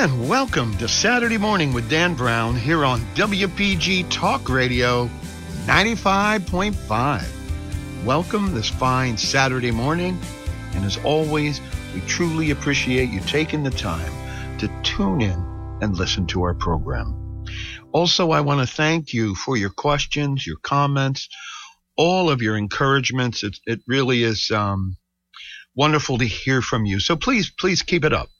And 0.00 0.26
welcome 0.30 0.74
to 0.78 0.88
Saturday 0.88 1.36
Morning 1.36 1.74
with 1.74 1.90
Dan 1.90 2.14
Brown 2.14 2.56
here 2.56 2.86
on 2.86 3.00
WPG 3.14 4.08
Talk 4.08 4.48
Radio 4.48 5.10
95.5. 5.66 7.26
Welcome 8.06 8.54
this 8.54 8.70
fine 8.70 9.18
Saturday 9.18 9.70
morning. 9.70 10.18
And 10.72 10.86
as 10.86 10.96
always, 11.04 11.60
we 11.92 12.00
truly 12.06 12.50
appreciate 12.50 13.10
you 13.10 13.20
taking 13.20 13.62
the 13.62 13.70
time 13.70 14.10
to 14.56 14.70
tune 14.82 15.20
in 15.20 15.38
and 15.82 15.94
listen 15.94 16.26
to 16.28 16.44
our 16.44 16.54
program. 16.54 17.44
Also, 17.92 18.30
I 18.30 18.40
want 18.40 18.66
to 18.66 18.74
thank 18.74 19.12
you 19.12 19.34
for 19.34 19.58
your 19.58 19.68
questions, 19.68 20.46
your 20.46 20.56
comments, 20.62 21.28
all 21.96 22.30
of 22.30 22.40
your 22.40 22.56
encouragements. 22.56 23.44
It, 23.44 23.58
it 23.66 23.80
really 23.86 24.22
is 24.22 24.50
um, 24.50 24.96
wonderful 25.74 26.16
to 26.16 26.24
hear 26.24 26.62
from 26.62 26.86
you. 26.86 27.00
So 27.00 27.16
please, 27.16 27.50
please 27.50 27.82
keep 27.82 28.06
it 28.06 28.14
up. 28.14 28.30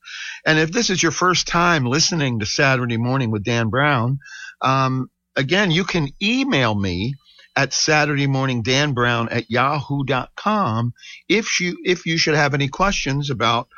And 0.46 0.58
if 0.58 0.72
this 0.72 0.90
is 0.90 1.02
your 1.02 1.12
first 1.12 1.46
time 1.46 1.84
listening 1.84 2.38
to 2.38 2.46
Saturday 2.46 2.96
Morning 2.96 3.30
with 3.30 3.44
Dan 3.44 3.68
Brown, 3.68 4.18
um, 4.60 5.10
again, 5.36 5.70
you 5.70 5.84
can 5.84 6.08
email 6.22 6.74
me 6.74 7.14
at 7.56 7.72
Saturday 7.72 8.26
morning 8.26 8.62
Dan 8.62 8.92
Brown 8.92 9.28
at 9.28 9.50
yahoo.com 9.50 10.94
if 11.28 11.60
you 11.60 11.76
if 11.84 12.06
you 12.06 12.16
should 12.16 12.34
have 12.34 12.54
any 12.54 12.68
questions 12.68 13.28
about 13.28 13.68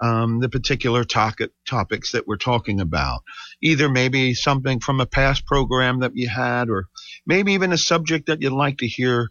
um, 0.00 0.40
the 0.40 0.48
particular 0.48 1.04
topic, 1.04 1.50
topics 1.66 2.12
that 2.12 2.26
we're 2.26 2.36
talking 2.36 2.80
about. 2.80 3.22
Either 3.62 3.88
maybe 3.88 4.34
something 4.34 4.80
from 4.80 5.00
a 5.00 5.06
past 5.06 5.44
program 5.46 6.00
that 6.00 6.16
you 6.16 6.28
had, 6.28 6.70
or 6.70 6.86
maybe 7.26 7.52
even 7.52 7.72
a 7.72 7.78
subject 7.78 8.26
that 8.26 8.40
you'd 8.40 8.52
like 8.52 8.78
to 8.78 8.86
hear 8.86 9.28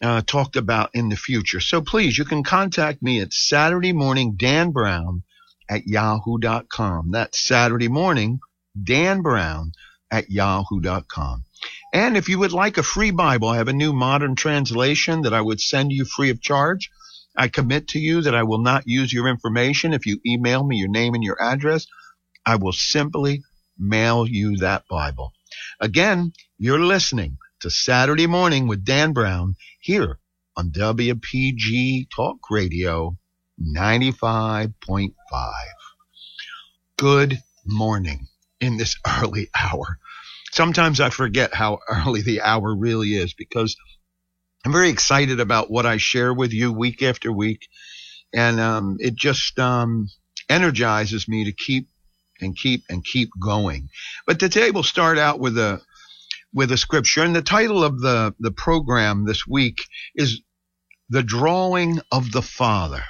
uh, 0.00 0.22
talked 0.22 0.56
about 0.56 0.90
in 0.94 1.08
the 1.08 1.16
future. 1.16 1.60
So 1.60 1.82
please, 1.82 2.16
you 2.16 2.24
can 2.24 2.42
contact 2.42 3.02
me 3.02 3.20
at 3.20 3.32
Saturday 3.32 3.92
morning 3.92 4.34
Dan 4.36 4.70
Brown 4.70 5.22
at 5.68 5.86
yahoo.com. 5.86 7.10
That's 7.10 7.40
Saturday 7.40 7.88
morning, 7.88 8.40
Dan 8.82 9.22
Brown 9.22 9.72
at 10.10 10.30
yahoo.com. 10.30 11.44
And 11.92 12.16
if 12.16 12.28
you 12.28 12.38
would 12.38 12.52
like 12.52 12.78
a 12.78 12.82
free 12.82 13.10
Bible, 13.10 13.48
I 13.48 13.56
have 13.56 13.68
a 13.68 13.72
new 13.72 13.92
modern 13.92 14.36
translation 14.36 15.22
that 15.22 15.34
I 15.34 15.40
would 15.40 15.60
send 15.60 15.92
you 15.92 16.04
free 16.04 16.30
of 16.30 16.40
charge. 16.40 16.90
I 17.36 17.48
commit 17.48 17.88
to 17.88 17.98
you 17.98 18.22
that 18.22 18.34
I 18.34 18.42
will 18.42 18.58
not 18.58 18.86
use 18.86 19.12
your 19.12 19.28
information. 19.28 19.92
If 19.92 20.06
you 20.06 20.20
email 20.26 20.64
me 20.64 20.76
your 20.76 20.88
name 20.88 21.14
and 21.14 21.22
your 21.22 21.40
address, 21.40 21.86
I 22.44 22.56
will 22.56 22.72
simply 22.72 23.42
mail 23.78 24.26
you 24.26 24.56
that 24.58 24.84
Bible. 24.88 25.32
Again, 25.80 26.32
you're 26.58 26.80
listening 26.80 27.38
to 27.60 27.70
Saturday 27.70 28.26
Morning 28.26 28.66
with 28.66 28.84
Dan 28.84 29.12
Brown 29.12 29.56
here 29.80 30.18
on 30.56 30.70
WPG 30.70 32.08
Talk 32.14 32.38
Radio 32.50 33.16
95.5. 33.60 35.12
Good 36.96 37.38
morning 37.66 38.28
in 38.60 38.76
this 38.76 38.96
early 39.22 39.48
hour. 39.54 39.98
Sometimes 40.52 41.00
I 41.00 41.10
forget 41.10 41.54
how 41.54 41.78
early 41.88 42.22
the 42.22 42.40
hour 42.40 42.74
really 42.74 43.14
is 43.14 43.34
because 43.34 43.76
I'm 44.64 44.72
very 44.72 44.90
excited 44.90 45.40
about 45.40 45.70
what 45.70 45.86
I 45.86 45.96
share 45.96 46.32
with 46.32 46.52
you 46.52 46.72
week 46.72 47.02
after 47.02 47.32
week. 47.32 47.68
And 48.32 48.60
um, 48.60 48.96
it 49.00 49.14
just 49.16 49.58
um, 49.58 50.08
energizes 50.48 51.28
me 51.28 51.44
to 51.44 51.52
keep 51.52 51.88
and 52.40 52.56
keep 52.56 52.84
and 52.88 53.04
keep 53.04 53.30
going. 53.40 53.88
But 54.26 54.38
today 54.38 54.70
we'll 54.70 54.82
start 54.84 55.18
out 55.18 55.40
with 55.40 55.58
a 55.58 55.80
with 56.52 56.70
a 56.72 56.76
scripture. 56.76 57.22
And 57.22 57.34
the 57.34 57.42
title 57.42 57.82
of 57.82 58.00
the, 58.00 58.34
the 58.38 58.50
program 58.52 59.26
this 59.26 59.46
week 59.46 59.78
is 60.14 60.40
The 61.10 61.22
Drawing 61.22 62.00
of 62.10 62.32
the 62.32 62.42
Father. 62.42 63.02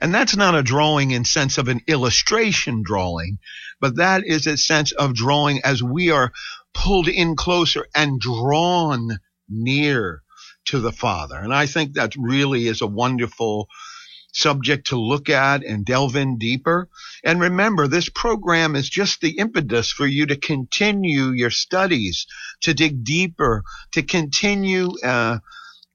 And 0.00 0.14
that's 0.14 0.36
not 0.36 0.54
a 0.54 0.62
drawing 0.62 1.10
in 1.10 1.24
sense 1.24 1.58
of 1.58 1.68
an 1.68 1.80
illustration 1.86 2.82
drawing, 2.82 3.38
but 3.80 3.96
that 3.96 4.26
is 4.26 4.46
a 4.46 4.56
sense 4.56 4.92
of 4.92 5.14
drawing 5.14 5.60
as 5.62 5.82
we 5.82 6.10
are 6.10 6.32
pulled 6.72 7.08
in 7.08 7.36
closer 7.36 7.86
and 7.94 8.18
drawn 8.18 9.18
near 9.48 10.22
to 10.66 10.80
the 10.80 10.92
Father. 10.92 11.36
And 11.36 11.52
I 11.52 11.66
think 11.66 11.94
that 11.94 12.14
really 12.16 12.66
is 12.66 12.80
a 12.80 12.86
wonderful 12.86 13.68
subject 14.32 14.86
to 14.86 14.96
look 14.96 15.28
at 15.28 15.64
and 15.64 15.84
delve 15.84 16.16
in 16.16 16.38
deeper. 16.38 16.88
And 17.24 17.40
remember, 17.40 17.86
this 17.86 18.08
program 18.08 18.76
is 18.76 18.88
just 18.88 19.20
the 19.20 19.38
impetus 19.38 19.90
for 19.90 20.06
you 20.06 20.26
to 20.26 20.36
continue 20.36 21.30
your 21.30 21.50
studies, 21.50 22.26
to 22.60 22.72
dig 22.72 23.04
deeper, 23.04 23.64
to 23.92 24.02
continue 24.02 24.92
uh, 25.04 25.38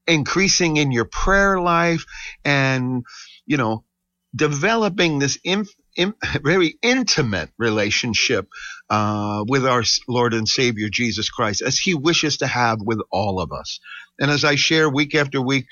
increasing 0.05 0.77
in 0.77 0.91
your 0.91 1.05
prayer 1.05 1.59
life 1.59 2.05
and, 2.43 3.05
you 3.45 3.57
know, 3.57 3.83
developing 4.35 5.19
this 5.19 5.37
inf- 5.43 5.75
very 6.43 6.77
intimate 6.81 7.49
relationship 7.57 8.47
uh, 8.89 9.43
with 9.47 9.65
our 9.65 9.83
Lord 10.07 10.33
and 10.33 10.47
Savior 10.47 10.89
Jesus 10.89 11.29
Christ, 11.29 11.61
as 11.61 11.77
He 11.77 11.93
wishes 11.93 12.37
to 12.37 12.47
have 12.47 12.79
with 12.81 12.99
all 13.11 13.39
of 13.41 13.51
us. 13.51 13.79
And 14.19 14.31
as 14.31 14.43
I 14.43 14.55
share 14.55 14.89
week 14.89 15.15
after 15.15 15.41
week, 15.41 15.65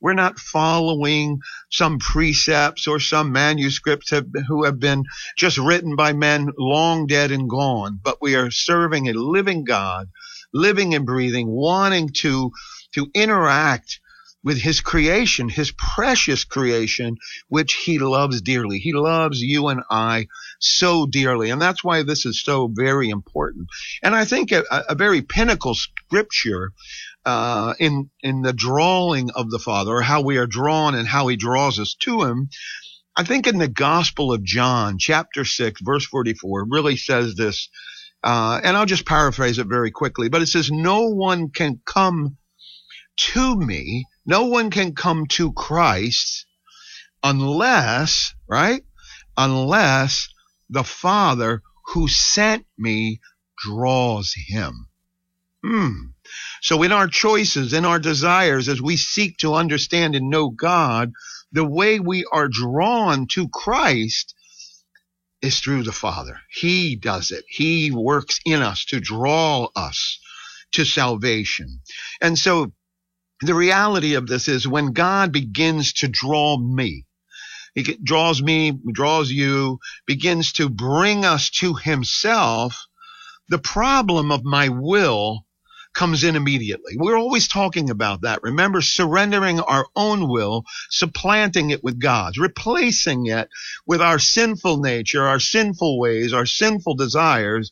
we're 0.00 0.14
not 0.14 0.38
following 0.38 1.40
some 1.70 1.98
precepts 1.98 2.86
or 2.88 3.00
some 3.00 3.32
manuscripts 3.32 4.10
have, 4.10 4.26
who 4.48 4.64
have 4.64 4.80
been 4.80 5.04
just 5.36 5.58
written 5.58 5.96
by 5.96 6.12
men 6.12 6.48
long 6.58 7.06
dead 7.06 7.30
and 7.30 7.48
gone, 7.48 8.00
but 8.02 8.18
we 8.20 8.36
are 8.36 8.50
serving 8.50 9.08
a 9.08 9.12
living 9.12 9.64
God, 9.64 10.08
living 10.54 10.94
and 10.94 11.06
breathing, 11.06 11.48
wanting 11.48 12.10
to 12.20 12.50
to 12.94 13.08
interact 13.14 14.00
with 14.42 14.58
his 14.58 14.80
creation, 14.80 15.48
his 15.48 15.72
precious 15.72 16.44
creation, 16.44 17.16
which 17.48 17.74
he 17.74 17.98
loves 17.98 18.40
dearly. 18.40 18.78
He 18.78 18.92
loves 18.92 19.40
you 19.40 19.68
and 19.68 19.82
I 19.90 20.28
so 20.58 21.06
dearly. 21.06 21.50
And 21.50 21.60
that's 21.60 21.84
why 21.84 22.02
this 22.02 22.24
is 22.24 22.42
so 22.42 22.70
very 22.72 23.10
important. 23.10 23.68
And 24.02 24.14
I 24.14 24.24
think 24.24 24.52
a, 24.52 24.64
a 24.88 24.94
very 24.94 25.22
pinnacle 25.22 25.74
scripture 25.74 26.72
uh, 27.26 27.74
in 27.78 28.10
in 28.22 28.40
the 28.40 28.54
drawing 28.54 29.30
of 29.32 29.50
the 29.50 29.58
Father, 29.58 29.90
or 29.90 30.02
how 30.02 30.22
we 30.22 30.38
are 30.38 30.46
drawn 30.46 30.94
and 30.94 31.06
how 31.06 31.28
He 31.28 31.36
draws 31.36 31.78
us 31.78 31.94
to 32.00 32.22
Him. 32.22 32.48
I 33.14 33.24
think 33.24 33.46
in 33.46 33.58
the 33.58 33.68
Gospel 33.68 34.32
of 34.32 34.42
John, 34.42 34.96
chapter 34.98 35.44
six, 35.44 35.82
verse 35.82 36.06
forty-four, 36.06 36.66
really 36.70 36.96
says 36.96 37.34
this, 37.34 37.68
uh, 38.24 38.60
and 38.64 38.74
I'll 38.74 38.86
just 38.86 39.04
paraphrase 39.04 39.58
it 39.58 39.66
very 39.66 39.90
quickly. 39.90 40.30
But 40.30 40.40
it 40.40 40.46
says, 40.46 40.70
"No 40.70 41.08
one 41.08 41.50
can 41.50 41.82
come 41.84 42.38
to 43.34 43.56
me 43.56 44.06
no 44.26 44.46
one 44.46 44.70
can 44.70 44.94
come 44.94 45.26
to 45.26 45.52
Christ 45.52 46.46
unless, 47.22 48.34
right? 48.48 48.84
Unless 49.36 50.28
the 50.68 50.84
Father 50.84 51.62
who 51.86 52.08
sent 52.08 52.66
me 52.78 53.20
draws 53.58 54.34
him. 54.34 54.86
Hmm. 55.62 56.10
So 56.62 56.82
in 56.82 56.92
our 56.92 57.08
choices, 57.08 57.72
in 57.72 57.84
our 57.84 57.98
desires, 57.98 58.68
as 58.68 58.80
we 58.80 58.96
seek 58.96 59.38
to 59.38 59.54
understand 59.54 60.14
and 60.14 60.30
know 60.30 60.48
God, 60.48 61.12
the 61.52 61.64
way 61.64 62.00
we 62.00 62.24
are 62.32 62.48
drawn 62.48 63.26
to 63.28 63.48
Christ 63.48 64.34
is 65.42 65.58
through 65.60 65.82
the 65.82 65.92
Father. 65.92 66.40
He 66.50 66.96
does 66.96 67.30
it. 67.30 67.44
He 67.48 67.90
works 67.90 68.38
in 68.44 68.62
us 68.62 68.84
to 68.86 69.00
draw 69.00 69.68
us 69.74 70.18
to 70.72 70.84
salvation. 70.84 71.80
And 72.20 72.38
so 72.38 72.72
the 73.42 73.54
reality 73.54 74.14
of 74.14 74.26
this 74.26 74.48
is 74.48 74.68
when 74.68 74.92
God 74.92 75.32
begins 75.32 75.94
to 75.94 76.08
draw 76.08 76.58
me, 76.58 77.06
he 77.74 77.82
draws 78.02 78.42
me, 78.42 78.78
draws 78.92 79.30
you, 79.30 79.78
begins 80.06 80.52
to 80.54 80.68
bring 80.68 81.24
us 81.24 81.50
to 81.50 81.74
himself, 81.74 82.86
the 83.48 83.58
problem 83.58 84.30
of 84.30 84.44
my 84.44 84.68
will 84.68 85.46
comes 85.94 86.22
in 86.22 86.36
immediately. 86.36 86.94
We're 86.96 87.18
always 87.18 87.48
talking 87.48 87.90
about 87.90 88.22
that. 88.22 88.42
Remember, 88.42 88.80
surrendering 88.80 89.60
our 89.60 89.86
own 89.96 90.28
will, 90.28 90.64
supplanting 90.88 91.70
it 91.70 91.82
with 91.82 91.98
God's, 91.98 92.38
replacing 92.38 93.26
it 93.26 93.48
with 93.86 94.00
our 94.00 94.18
sinful 94.18 94.78
nature, 94.78 95.26
our 95.26 95.40
sinful 95.40 95.98
ways, 95.98 96.32
our 96.32 96.46
sinful 96.46 96.94
desires, 96.94 97.70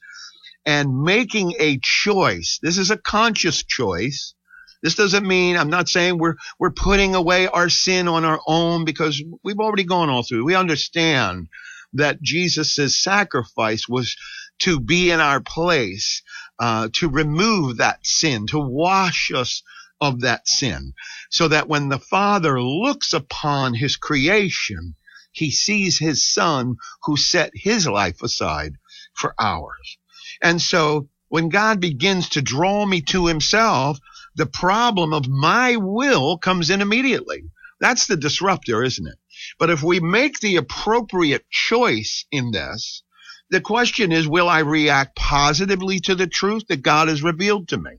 and 0.67 1.03
making 1.03 1.55
a 1.59 1.79
choice. 1.79 2.59
This 2.63 2.79
is 2.79 2.91
a 2.91 2.97
conscious 2.97 3.63
choice 3.63 4.35
this 4.83 4.95
doesn't 4.95 5.27
mean 5.27 5.57
I'm 5.57 5.71
not 5.71 5.89
saying 5.89 6.19
we're 6.19 6.37
we're 6.59 6.71
putting 6.71 7.15
away 7.15 7.47
our 7.49 7.69
sin 7.69 8.09
on 8.09 8.25
our 8.25 8.41
own 8.47 8.85
because 8.85 9.23
we've 9.43 9.59
already 9.59 9.85
gone 9.85 10.11
all 10.11 10.23
through. 10.23 10.45
We 10.45 10.55
understand 10.55 11.49
that 11.95 12.23
Jesus' 12.23 13.03
sacrifice 13.03 13.89
was 13.89 14.17
to 14.61 14.81
be 14.81 15.11
in 15.11 15.21
our 15.21 15.41
place, 15.41 16.23
uh, 16.59 16.89
to 16.95 17.09
remove 17.09 17.79
that 17.79 18.01
sin, 18.05 18.47
to 18.49 18.59
wash 18.59 19.31
us 19.35 19.63
of 20.01 20.21
that 20.21 20.47
sin, 20.47 20.93
so 21.31 21.49
that 21.49 21.69
when 21.69 21.89
the 21.89 21.99
Father 21.99 22.61
looks 22.61 23.13
upon 23.13 23.75
his 23.75 23.97
creation, 23.97 24.95
he 25.33 25.51
sees 25.51 25.99
his 25.99 26.25
son 26.25 26.77
who 27.05 27.17
set 27.17 27.51
his 27.55 27.87
life 27.87 28.23
aside 28.23 28.75
for 29.15 29.35
ours. 29.39 29.99
And 30.43 30.61
so 30.61 31.09
when 31.29 31.49
God 31.49 31.81
begins 31.81 32.31
to 32.31 32.43
draw 32.43 32.85
me 32.87 33.01
to 33.03 33.27
himself, 33.27 33.99
the 34.39 34.47
problem 34.47 35.13
of 35.13 35.29
my 35.29 35.77
will 35.77 36.39
comes 36.39 36.71
in 36.71 36.81
immediately. 36.81 37.43
That's 37.81 38.07
the 38.07 38.17
disruptor, 38.17 38.85
isn't 38.85 39.07
it? 39.07 39.19
But 39.59 39.71
if 39.71 39.83
we 39.83 39.99
make 39.99 40.39
the 40.39 40.57
appropriate 40.57 41.51
choice 41.51 42.25
in 42.31 42.53
this, 42.53 43.03
the 43.51 43.61
question 43.61 44.13
is, 44.13 44.29
will 44.29 44.49
I 44.49 44.61
react 44.61 45.17
positively 45.17 45.99
to 46.01 46.15
the 46.15 46.29
truth 46.29 46.69
that 46.69 46.83
God 46.83 47.09
has 47.09 47.21
revealed 47.21 47.69
to 47.69 47.79
me? 47.79 47.91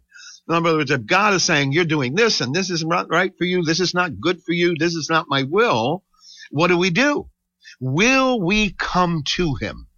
In 0.47 0.55
other 0.55 0.77
words, 0.77 0.91
if 0.91 1.05
God 1.05 1.33
is 1.33 1.43
saying, 1.43 1.73
you're 1.73 1.83
doing 1.83 2.15
this 2.15 2.39
and 2.39 2.55
this 2.55 2.69
is 2.69 2.85
not 2.85 3.11
right 3.11 3.33
for 3.37 3.43
you, 3.43 3.63
this 3.63 3.81
is 3.81 3.93
not 3.93 4.21
good 4.21 4.41
for 4.41 4.53
you, 4.53 4.75
this 4.79 4.95
is 4.95 5.09
not 5.09 5.27
my 5.27 5.43
will, 5.43 6.05
what 6.51 6.69
do 6.69 6.77
we 6.77 6.89
do? 6.89 7.29
Will 7.81 8.39
we 8.39 8.71
come 8.71 9.23
to 9.35 9.55
him? 9.55 9.88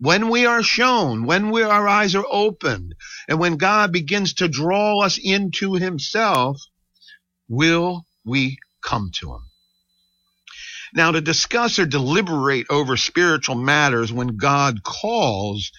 When 0.00 0.28
we 0.28 0.46
are 0.46 0.62
shown, 0.62 1.24
when 1.26 1.50
we, 1.50 1.62
our 1.62 1.88
eyes 1.88 2.14
are 2.14 2.26
opened, 2.30 2.94
and 3.28 3.38
when 3.40 3.56
God 3.56 3.92
begins 3.92 4.34
to 4.34 4.48
draw 4.48 5.02
us 5.02 5.18
into 5.22 5.74
himself, 5.74 6.60
will 7.48 8.06
we 8.24 8.58
come 8.82 9.10
to 9.20 9.34
him? 9.34 9.42
Now, 10.94 11.12
to 11.12 11.20
discuss 11.20 11.78
or 11.78 11.86
deliberate 11.86 12.66
over 12.70 12.96
spiritual 12.96 13.56
matters 13.56 14.12
when 14.12 14.36
God 14.36 14.82
calls, 14.82 15.70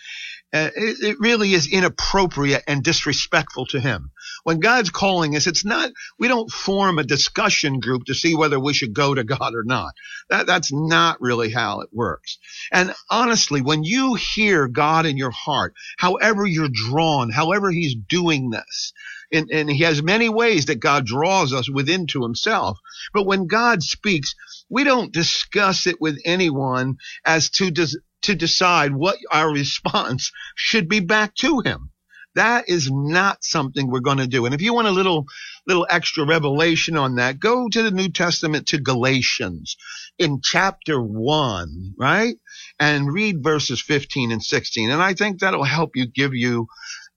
uh, 0.52 0.70
it, 0.76 0.98
it, 1.02 1.18
really 1.20 1.54
is 1.54 1.72
inappropriate 1.72 2.64
and 2.68 2.84
disrespectful 2.84 3.68
to 3.68 3.80
him. 3.80 4.12
When 4.44 4.60
God's 4.60 4.90
calling 4.90 5.36
us, 5.36 5.46
it's 5.46 5.64
not, 5.64 5.92
we 6.18 6.28
don't 6.28 6.50
form 6.50 6.98
a 6.98 7.04
discussion 7.04 7.80
group 7.80 8.06
to 8.06 8.16
see 8.16 8.36
whether 8.36 8.60
we 8.60 8.74
should 8.74 8.94
go 8.94 9.14
to 9.14 9.24
God 9.24 9.54
or 9.54 9.64
not. 9.64 9.94
That, 10.30 10.48
that's 10.48 10.72
not 10.74 11.22
really 11.22 11.52
how 11.52 11.82
it 11.82 11.90
works. 11.92 12.40
And 12.72 12.96
honestly, 13.12 13.62
when 13.62 13.84
you 13.84 14.16
hear 14.16 14.68
God 14.68 15.06
in 15.06 15.18
your 15.18 15.32
heart, 15.32 15.76
however 15.98 16.48
you're 16.48 16.70
drawn, 16.72 17.30
however 17.30 17.70
he's 17.70 17.96
doing 17.96 18.50
this, 18.50 18.94
and, 19.32 19.52
and 19.52 19.70
he 19.70 19.84
has 19.84 20.02
many 20.02 20.30
ways 20.30 20.66
that 20.66 20.80
God 20.80 21.06
draws 21.06 21.54
us 21.54 21.70
within 21.70 22.08
to 22.08 22.24
himself. 22.24 22.80
But 23.14 23.28
when 23.28 23.46
God 23.46 23.84
speaks, 23.84 24.34
we 24.70 24.84
don't 24.84 25.14
discuss 25.14 25.86
it 25.86 26.02
with 26.02 26.20
anyone 26.26 26.98
as 27.24 27.52
to 27.52 27.70
des- 27.70 28.00
to 28.30 28.36
decide 28.36 28.94
what 28.94 29.18
our 29.32 29.52
response 29.52 30.32
should 30.56 30.88
be 30.88 31.00
back 31.00 31.34
to 31.36 31.62
him. 31.66 31.90
That 32.36 32.70
is 32.70 32.92
not 32.92 33.44
something 33.44 33.90
we're 33.90 34.02
going 34.02 34.20
to 34.20 34.28
do. 34.28 34.46
And 34.46 34.54
if 34.54 34.62
you 34.62 34.74
want 34.74 34.88
a 34.88 34.92
little 34.92 35.26
little 35.66 35.88
extra 35.90 36.26
revelation 36.26 36.96
on 36.96 37.16
that, 37.16 37.40
go 37.40 37.68
to 37.68 37.82
the 37.84 37.92
New 37.92 38.10
Testament 38.10 38.68
to 38.68 38.80
Galatians 38.80 39.78
in 40.20 40.40
chapter 40.44 41.02
1, 41.02 41.96
right? 41.98 42.36
And 42.80 43.12
read 43.12 43.44
verses 43.44 43.82
15 43.82 44.32
and 44.32 44.44
16. 44.44 44.92
And 44.92 45.02
I 45.02 45.16
think 45.16 45.40
that'll 45.40 45.64
help 45.64 45.96
you 45.96 46.06
give 46.06 46.34
you 46.34 46.68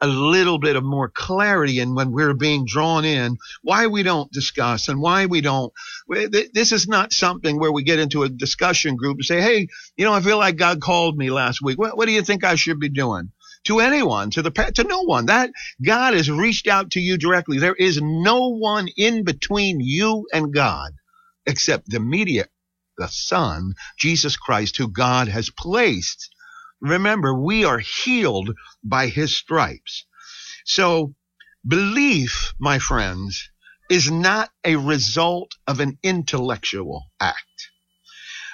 a 0.02 0.06
little 0.08 0.58
bit 0.58 0.74
of 0.74 0.82
more 0.82 1.08
clarity 1.08 1.78
in 1.78 1.94
when 1.94 2.10
we're 2.10 2.34
being 2.34 2.66
drawn 2.66 3.04
in, 3.04 3.38
why 3.62 3.86
we 3.86 4.02
don't 4.02 4.32
discuss 4.32 4.88
and 4.88 5.00
why 5.00 5.26
we 5.26 5.40
don't. 5.40 5.72
This 6.08 6.72
is 6.72 6.88
not 6.88 7.12
something 7.12 7.58
where 7.58 7.72
we 7.72 7.84
get 7.84 8.00
into 8.00 8.24
a 8.24 8.28
discussion 8.28 8.96
group 8.96 9.18
and 9.18 9.24
say, 9.24 9.40
Hey, 9.40 9.68
you 9.96 10.04
know, 10.04 10.12
I 10.12 10.20
feel 10.20 10.38
like 10.38 10.56
God 10.56 10.80
called 10.80 11.16
me 11.16 11.30
last 11.30 11.62
week. 11.62 11.78
What, 11.78 11.96
what 11.96 12.06
do 12.06 12.12
you 12.12 12.22
think 12.22 12.42
I 12.44 12.56
should 12.56 12.80
be 12.80 12.88
doing? 12.88 13.30
To 13.66 13.78
anyone, 13.78 14.30
to 14.32 14.42
the, 14.42 14.50
to 14.50 14.82
no 14.82 15.02
one. 15.02 15.26
That 15.26 15.50
God 15.84 16.14
has 16.14 16.28
reached 16.28 16.66
out 16.66 16.90
to 16.92 17.00
you 17.00 17.16
directly. 17.16 17.58
There 17.58 17.76
is 17.76 18.00
no 18.02 18.48
one 18.48 18.88
in 18.96 19.22
between 19.22 19.78
you 19.78 20.26
and 20.32 20.52
God 20.52 20.90
except 21.46 21.88
the 21.88 22.00
media, 22.00 22.46
the 22.98 23.06
Son, 23.06 23.74
Jesus 23.98 24.36
Christ, 24.36 24.78
who 24.78 24.88
God 24.88 25.28
has 25.28 25.48
placed 25.50 26.31
Remember, 26.82 27.32
we 27.32 27.64
are 27.64 27.78
healed 27.78 28.50
by 28.82 29.06
his 29.06 29.36
stripes. 29.36 30.04
So 30.64 31.14
belief, 31.66 32.54
my 32.58 32.78
friends, 32.80 33.50
is 33.88 34.10
not 34.10 34.50
a 34.64 34.76
result 34.76 35.52
of 35.66 35.80
an 35.80 35.98
intellectual 36.02 37.04
act, 37.20 37.70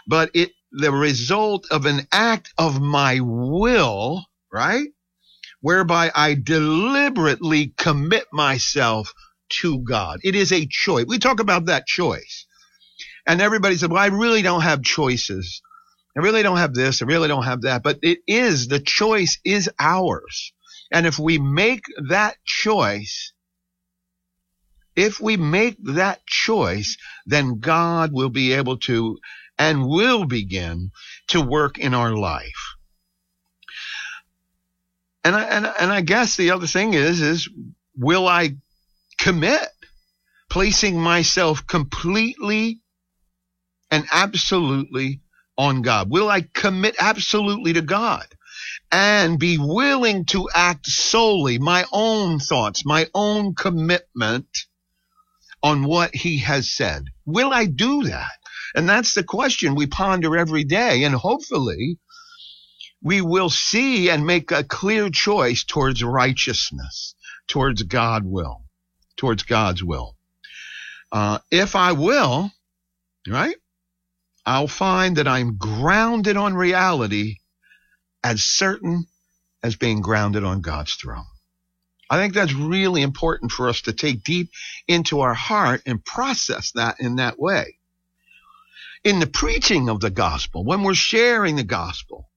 but 0.07 0.31
it, 0.35 0.51
the 0.73 0.93
result 0.93 1.67
of 1.71 1.87
an 1.87 2.07
act 2.13 2.53
of 2.59 2.81
my 2.81 3.21
will, 3.21 4.27
right? 4.53 4.89
Whereby 5.61 6.11
I 6.15 6.35
deliberately 6.35 7.73
commit 7.77 8.27
myself 8.33 9.13
to 9.61 9.79
God. 9.79 10.21
It 10.23 10.35
is 10.35 10.53
a 10.53 10.67
choice. 10.67 11.07
We 11.09 11.19
talk 11.19 11.41
about 11.41 11.67
that 11.67 11.87
choice. 11.87 12.47
And 13.27 13.41
everybody 13.41 13.77
said, 13.77 13.91
well, 13.91 14.03
I 14.03 14.07
really 14.07 14.43
don't 14.43 14.63
have 14.63 14.83
choices. 14.83 15.63
I 16.19 16.21
really 16.21 16.43
don't 16.43 16.57
have 16.57 16.75
this. 16.75 17.01
I 17.01 17.05
really 17.05 17.29
don't 17.29 17.45
have 17.45 17.63
that. 17.63 17.85
But 17.85 18.01
it 18.03 18.19
is, 18.27 18.67
the 18.67 18.81
choice 18.81 19.39
is 19.45 19.71
ours. 19.79 20.53
And 20.91 21.07
if 21.07 21.17
we 21.17 21.39
make 21.39 21.85
that 22.09 22.37
choice, 22.45 23.33
if 24.97 25.21
we 25.21 25.37
make 25.37 25.77
that 25.85 26.27
choice, 26.27 26.97
then 27.25 27.61
God 27.61 28.13
will 28.13 28.31
be 28.31 28.55
able 28.55 28.79
to 28.79 29.19
and 29.61 29.87
will 29.87 30.25
begin 30.25 30.91
to 31.29 31.41
work 31.41 31.79
in 31.79 31.95
our 31.95 32.11
life. 32.11 32.75
And 35.23 35.37
I, 35.37 35.45
and, 35.45 35.67
and 35.67 35.93
I 35.93 36.01
guess 36.01 36.37
the 36.37 36.51
other 36.51 36.67
thing 36.67 36.95
is, 36.95 37.21
is 37.21 37.49
will 37.97 38.27
I 38.27 38.57
commit 39.19 39.69
placing 40.51 40.99
myself 40.99 41.65
completely 41.65 42.81
and 43.89 44.05
absolutely 44.11 45.21
on 45.59 45.83
God? 45.83 46.09
Will 46.09 46.31
I 46.31 46.43
commit 46.43 46.97
absolutely 46.99 47.75
to 47.75 47.83
God 47.83 48.27
and 48.91 49.39
be 49.39 49.59
willing 49.59 50.25
to 50.27 50.49
act 50.55 50.87
solely 50.87 51.59
my 51.59 51.85
own 51.93 52.39
thoughts, 52.39 52.87
my 52.87 53.09
own 53.15 53.55
commitment 53.55 54.47
on 55.63 55.85
what 55.85 56.15
he 56.15 56.39
has 56.39 56.71
said? 56.71 57.05
Will 57.27 57.53
I 57.53 57.67
do 57.67 58.05
that? 58.05 58.31
And 58.75 58.89
that's 58.89 59.15
the 59.15 59.25
question 59.25 59.75
we 59.75 59.87
ponder 59.87 60.37
every 60.37 60.65
day. 60.65 61.05
And 61.05 61.15
hopefully 61.15 61.99
we 63.03 63.21
will 63.21 63.51
see 63.51 64.11
and 64.11 64.27
make 64.27 64.51
a 64.51 64.65
clear 64.65 65.11
choice 65.11 65.65
towards 65.65 66.03
righteousness, 66.03 67.15
towards 67.47 67.83
God 67.83 68.25
will, 68.25 68.65
towards 69.17 69.43
God's 69.43 69.83
will. 69.83 70.17
Uh, 71.11 71.39
if 71.51 71.75
I 71.75 71.93
will, 71.93 72.51
right? 73.27 73.57
I'll 74.49 74.67
find 74.67 75.19
that 75.19 75.29
I'm 75.29 75.59
grounded 75.59 76.39
on 76.39 76.55
reality 76.55 77.37
as 78.25 78.43
certain 78.43 79.07
as 79.63 79.77
being 79.77 80.01
grounded 80.01 80.43
on 80.43 80.63
God's 80.63 80.95
throne. 80.95 81.27
I 82.09 82.17
think 82.17 82.33
that's 82.33 82.55
really 82.55 83.03
important 83.03 83.53
for 83.53 83.69
us 83.69 83.83
to 83.83 83.93
take 83.93 84.25
deep 84.25 84.49
into 84.89 85.21
our 85.21 85.35
heart 85.35 85.83
and 85.85 86.03
process 86.03 86.73
that 86.73 86.97
in 86.99 87.17
that 87.17 87.39
way. 87.39 87.77
In 89.05 89.21
the 89.21 89.27
preaching 89.27 89.91
of 89.91 90.01
the 90.01 90.09
gospel, 90.09 90.65
when 90.65 90.83
we're 90.83 90.95
sharing 90.95 91.57
the 91.57 91.63
gospel, 91.63 92.31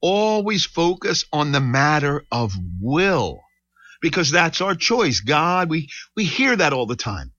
always 0.00 0.64
focus 0.64 1.26
on 1.30 1.52
the 1.52 1.60
matter 1.60 2.24
of 2.32 2.54
will 2.80 3.42
because 4.00 4.30
that's 4.30 4.62
our 4.62 4.74
choice. 4.74 5.20
God, 5.20 5.68
we, 5.68 5.90
we 6.16 6.24
hear 6.24 6.56
that 6.56 6.72
all 6.72 6.86
the 6.86 6.96
time. 6.96 7.33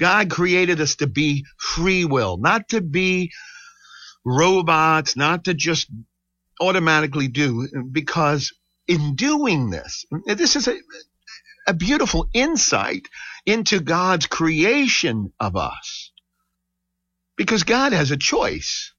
God 0.00 0.30
created 0.30 0.80
us 0.80 0.96
to 0.96 1.08
be 1.08 1.46
free 1.58 2.06
will, 2.06 2.38
not 2.38 2.70
to 2.70 2.80
be 2.80 3.32
robots, 4.24 5.16
not 5.16 5.44
to 5.44 5.54
just 5.54 5.88
automatically 6.60 7.28
do, 7.28 7.68
because 7.92 8.52
in 8.88 9.14
doing 9.16 9.70
this, 9.70 10.04
this 10.26 10.56
is 10.56 10.68
a, 10.68 10.76
a 11.68 11.74
beautiful 11.74 12.28
insight 12.34 13.02
into 13.46 13.80
God's 13.80 14.26
creation 14.26 15.32
of 15.40 15.56
us. 15.56 16.12
Because 17.36 17.64
God 17.64 17.92
has 17.92 18.10
a 18.10 18.16
choice 18.18 18.92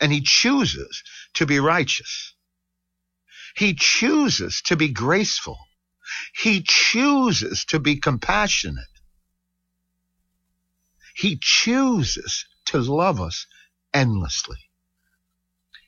and 0.00 0.12
he 0.12 0.22
chooses 0.22 1.02
to 1.34 1.46
be 1.46 1.60
righteous. 1.60 2.34
He 3.56 3.74
chooses 3.74 4.62
to 4.66 4.76
be 4.76 4.88
graceful. 4.88 5.58
He 6.36 6.62
chooses 6.66 7.64
to 7.66 7.78
be 7.80 7.96
compassionate. 7.96 8.84
He 11.20 11.36
chooses 11.38 12.46
to 12.64 12.78
love 12.78 13.20
us 13.20 13.46
endlessly. 13.92 14.56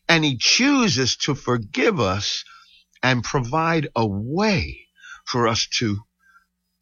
And 0.07 0.27
he 0.27 0.37
chooses 0.37 1.17
to 1.25 1.35
forgive 1.35 1.99
us 1.99 2.45
and 3.03 3.25
provide 3.25 3.89
a 3.97 4.07
way 4.07 4.89
for 5.25 5.49
us 5.49 5.67
to 5.79 6.03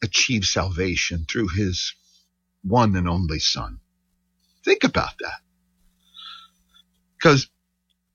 achieve 0.02 0.44
salvation 0.44 1.26
through 1.30 1.50
his 1.50 1.94
one 2.62 2.96
and 2.96 3.08
only 3.08 3.38
son. 3.38 3.78
Think 4.64 4.82
about 4.82 5.16
that. 5.20 5.42
Because 7.16 7.48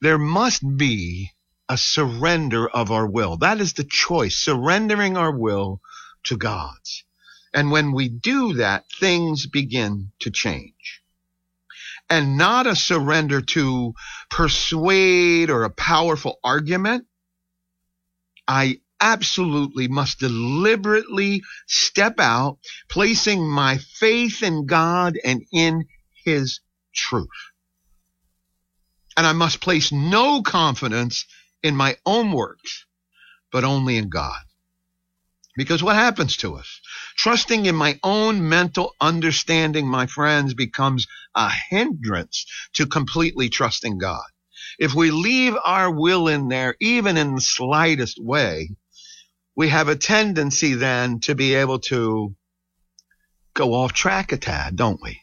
there 0.02 0.18
must 0.18 0.64
be 0.76 1.32
a 1.70 1.78
surrender 1.78 2.68
of 2.68 2.92
our 2.92 3.08
will. 3.08 3.38
That 3.38 3.62
is 3.62 3.72
the 3.72 3.86
choice, 3.86 4.36
surrendering 4.38 5.16
our 5.16 5.32
will 5.32 5.80
to 6.26 6.36
God's. 6.36 7.05
And 7.56 7.72
when 7.72 7.94
we 7.94 8.10
do 8.10 8.56
that, 8.56 8.84
things 9.00 9.48
begin 9.48 10.12
to 10.20 10.30
change. 10.30 11.02
And 12.10 12.38
not 12.38 12.68
a 12.68 12.76
surrender 12.76 13.42
to 13.42 13.94
persuade 14.30 15.50
or 15.50 15.64
a 15.64 15.70
powerful 15.70 16.38
argument. 16.44 17.08
I 18.46 18.82
absolutely 19.00 19.88
must 19.88 20.20
deliberately 20.20 21.44
step 21.66 22.20
out, 22.20 22.60
placing 22.90 23.48
my 23.48 23.78
faith 23.78 24.44
in 24.44 24.66
God 24.66 25.18
and 25.24 25.42
in 25.54 25.86
His 26.26 26.60
truth. 26.94 27.30
And 29.16 29.26
I 29.26 29.32
must 29.32 29.62
place 29.62 29.94
no 29.94 30.42
confidence 30.42 31.26
in 31.64 31.74
my 31.76 31.96
own 32.06 32.34
works, 32.34 32.86
but 33.50 33.64
only 33.64 33.96
in 33.96 34.10
God. 34.10 34.44
Because 35.58 35.82
what 35.82 35.96
happens 35.96 36.38
to 36.38 36.56
us? 36.56 36.82
Trusting 37.16 37.66
in 37.66 37.76
my 37.76 38.00
own 38.04 38.50
mental 38.50 38.94
understanding, 39.00 39.88
my 39.88 40.06
friends, 40.06 40.54
becomes 40.54 41.08
a 41.34 41.50
hindrance 41.50 42.46
to 42.74 42.86
completely 42.86 43.50
trusting 43.50 43.98
God. 43.98 44.26
If 44.78 44.94
we 44.94 45.12
leave 45.12 45.56
our 45.64 45.90
will 45.90 46.28
in 46.28 46.50
there, 46.50 46.76
even 46.82 47.16
in 47.16 47.36
the 47.36 47.42
slightest 47.42 48.20
way, 48.22 48.72
we 49.56 49.70
have 49.70 49.88
a 49.88 49.96
tendency 49.96 50.74
then 50.74 51.22
to 51.22 51.36
be 51.36 51.56
able 51.56 51.80
to 51.80 52.36
go 53.54 53.74
off 53.74 53.94
track 53.94 54.34
a 54.34 54.38
tad, 54.38 54.76
don't 54.76 55.02
we? 55.02 55.22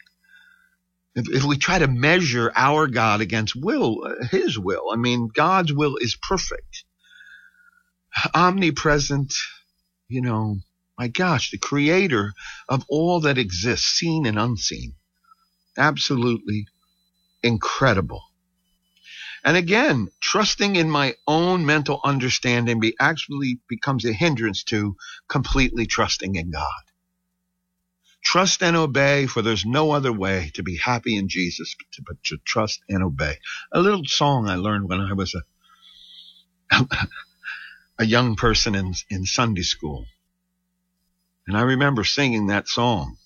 If, 1.14 1.28
if 1.28 1.44
we 1.44 1.58
try 1.58 1.78
to 1.78 1.86
measure 1.86 2.50
our 2.56 2.86
God 2.86 3.20
against 3.20 3.54
will, 3.54 4.16
His 4.30 4.58
will, 4.58 4.90
I 4.90 4.96
mean, 4.96 5.28
God's 5.28 5.72
will 5.72 5.96
is 5.96 6.16
perfect, 6.16 6.84
omnipresent, 8.34 9.34
you 10.12 10.20
know, 10.20 10.58
my 10.98 11.08
gosh, 11.08 11.50
the 11.50 11.58
creator 11.58 12.34
of 12.68 12.84
all 12.88 13.20
that 13.20 13.38
exists, 13.38 13.86
seen 13.86 14.26
and 14.26 14.38
unseen. 14.38 14.94
Absolutely 15.78 16.66
incredible. 17.42 18.22
And 19.42 19.56
again, 19.56 20.08
trusting 20.20 20.76
in 20.76 20.90
my 20.90 21.16
own 21.26 21.66
mental 21.66 22.00
understanding 22.04 22.78
be 22.78 22.94
actually 23.00 23.58
becomes 23.68 24.04
a 24.04 24.12
hindrance 24.12 24.62
to 24.64 24.96
completely 25.28 25.86
trusting 25.86 26.36
in 26.36 26.50
God. 26.50 26.84
Trust 28.22 28.62
and 28.62 28.76
obey, 28.76 29.26
for 29.26 29.42
there's 29.42 29.64
no 29.64 29.90
other 29.90 30.12
way 30.12 30.52
to 30.54 30.62
be 30.62 30.76
happy 30.76 31.16
in 31.16 31.28
Jesus 31.28 31.74
but 31.76 31.90
to, 31.92 32.02
but 32.06 32.24
to 32.24 32.36
trust 32.44 32.80
and 32.88 33.02
obey. 33.02 33.38
A 33.72 33.80
little 33.80 34.04
song 34.04 34.48
I 34.48 34.54
learned 34.56 34.88
when 34.88 35.00
I 35.00 35.14
was 35.14 35.34
a 35.34 35.42
a 38.02 38.04
young 38.04 38.34
person 38.34 38.74
in 38.74 38.92
in 39.08 39.24
Sunday 39.24 39.62
school, 39.62 40.06
and 41.46 41.56
I 41.56 41.62
remember 41.62 42.02
singing 42.02 42.48
that 42.48 42.68
song. 42.68 43.16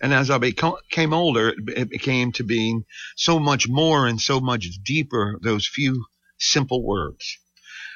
And 0.00 0.14
as 0.14 0.30
I 0.30 0.38
became 0.38 1.12
older, 1.12 1.52
it 1.66 1.90
became 1.90 2.32
to 2.32 2.44
being 2.44 2.84
so 3.16 3.38
much 3.38 3.68
more 3.68 4.06
and 4.06 4.18
so 4.20 4.40
much 4.40 4.66
deeper, 4.82 5.38
those 5.42 5.68
few 5.68 6.06
simple 6.38 6.82
words. 6.82 7.36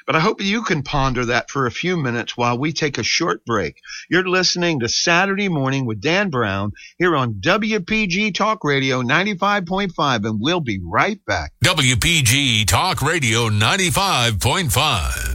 But 0.05 0.15
I 0.15 0.19
hope 0.19 0.39
you 0.39 0.61
can 0.61 0.83
ponder 0.83 1.25
that 1.25 1.49
for 1.49 1.65
a 1.65 1.71
few 1.71 1.97
minutes 1.97 2.37
while 2.37 2.59
we 2.59 2.73
take 2.73 2.99
a 2.99 3.03
short 3.03 3.43
break. 3.43 3.81
You're 4.07 4.27
listening 4.27 4.81
to 4.81 4.89
Saturday 4.89 5.49
Morning 5.49 5.87
with 5.87 5.99
Dan 5.99 6.29
Brown 6.29 6.73
here 6.99 7.15
on 7.15 7.35
WPG 7.35 8.35
Talk 8.35 8.63
Radio 8.63 9.01
95.5, 9.01 10.27
and 10.27 10.39
we'll 10.39 10.59
be 10.59 10.79
right 10.83 11.19
back. 11.25 11.53
WPG 11.63 12.67
Talk 12.67 13.01
Radio 13.01 13.49
95.5. 13.49 15.34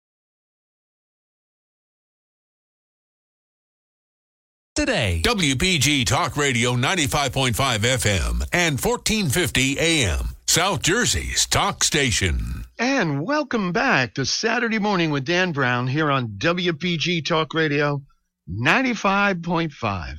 Today, 4.81 5.21
WPG 5.23 6.07
Talk 6.07 6.35
Radio 6.35 6.73
95.5 6.73 7.53
FM 7.53 8.43
and 8.51 8.83
1450 8.83 9.77
AM, 9.77 10.29
South 10.47 10.81
Jersey's 10.81 11.45
talk 11.45 11.83
station. 11.83 12.65
And 12.79 13.21
welcome 13.23 13.73
back 13.73 14.15
to 14.15 14.25
Saturday 14.25 14.79
Morning 14.79 15.11
with 15.11 15.23
Dan 15.23 15.51
Brown 15.51 15.85
here 15.85 16.09
on 16.09 16.29
WPG 16.29 17.23
Talk 17.23 17.53
Radio 17.53 18.01
95.5. 18.49 20.15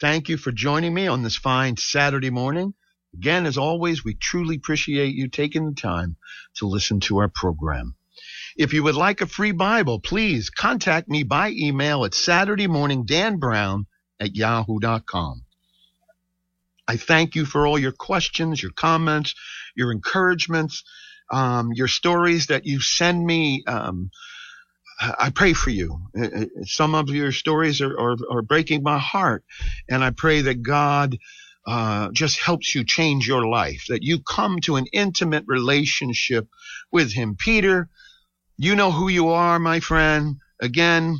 Thank 0.00 0.30
you 0.30 0.38
for 0.38 0.52
joining 0.52 0.94
me 0.94 1.06
on 1.06 1.22
this 1.22 1.36
fine 1.36 1.76
Saturday 1.76 2.30
morning. 2.30 2.72
Again, 3.12 3.44
as 3.44 3.58
always, 3.58 4.06
we 4.06 4.14
truly 4.14 4.56
appreciate 4.56 5.14
you 5.14 5.28
taking 5.28 5.66
the 5.66 5.74
time 5.78 6.16
to 6.56 6.66
listen 6.66 7.00
to 7.00 7.18
our 7.18 7.28
program. 7.28 7.94
If 8.56 8.72
you 8.72 8.82
would 8.84 8.96
like 8.96 9.20
a 9.20 9.26
free 9.26 9.52
Bible, 9.52 10.00
please 10.00 10.48
contact 10.48 11.10
me 11.10 11.24
by 11.24 11.50
email 11.50 12.06
at 12.06 12.12
SaturdayMorningDanBrown 12.12 13.84
at 14.20 14.34
yahoo.com. 14.36 15.44
I 16.86 16.96
thank 16.96 17.34
you 17.34 17.44
for 17.44 17.66
all 17.66 17.78
your 17.78 17.92
questions, 17.92 18.62
your 18.62 18.72
comments, 18.72 19.34
your 19.76 19.92
encouragements 19.92 20.84
um, 21.30 21.72
your 21.72 21.88
stories 21.88 22.46
that 22.46 22.66
you 22.66 22.80
send 22.80 23.24
me. 23.24 23.62
Um, 23.66 24.10
I 25.00 25.30
pray 25.30 25.52
for 25.52 25.70
you. 25.70 26.00
Uh, 26.18 26.24
uh, 26.24 26.44
some 26.64 26.94
of 26.94 27.08
your 27.10 27.30
stories 27.32 27.80
are, 27.80 27.98
are, 27.98 28.16
are 28.30 28.42
breaking 28.42 28.82
my 28.82 28.98
heart, 28.98 29.44
and 29.88 30.02
I 30.02 30.10
pray 30.10 30.42
that 30.42 30.62
God 30.62 31.16
uh, 31.66 32.10
just 32.12 32.40
helps 32.40 32.74
you 32.74 32.84
change 32.84 33.28
your 33.28 33.46
life, 33.46 33.84
that 33.88 34.02
you 34.02 34.20
come 34.20 34.58
to 34.60 34.76
an 34.76 34.86
intimate 34.92 35.44
relationship 35.46 36.48
with 36.90 37.12
Him. 37.12 37.36
Peter, 37.38 37.88
you 38.56 38.74
know 38.74 38.90
who 38.90 39.08
you 39.08 39.28
are, 39.28 39.58
my 39.58 39.78
friend. 39.80 40.36
Again, 40.60 41.18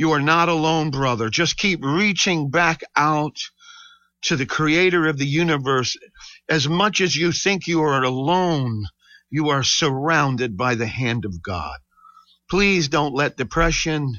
you 0.00 0.12
are 0.12 0.22
not 0.22 0.48
alone, 0.48 0.90
brother. 0.90 1.28
Just 1.28 1.58
keep 1.58 1.84
reaching 1.84 2.48
back 2.48 2.80
out 2.96 3.36
to 4.22 4.34
the 4.34 4.46
creator 4.46 5.06
of 5.06 5.18
the 5.18 5.26
universe. 5.26 5.94
As 6.48 6.66
much 6.66 7.02
as 7.02 7.14
you 7.14 7.32
think 7.32 7.66
you 7.66 7.82
are 7.82 8.02
alone, 8.02 8.86
you 9.28 9.50
are 9.50 9.62
surrounded 9.62 10.56
by 10.56 10.74
the 10.74 10.86
hand 10.86 11.26
of 11.26 11.42
God. 11.42 11.76
Please 12.48 12.88
don't 12.88 13.14
let 13.14 13.36
depression 13.36 14.14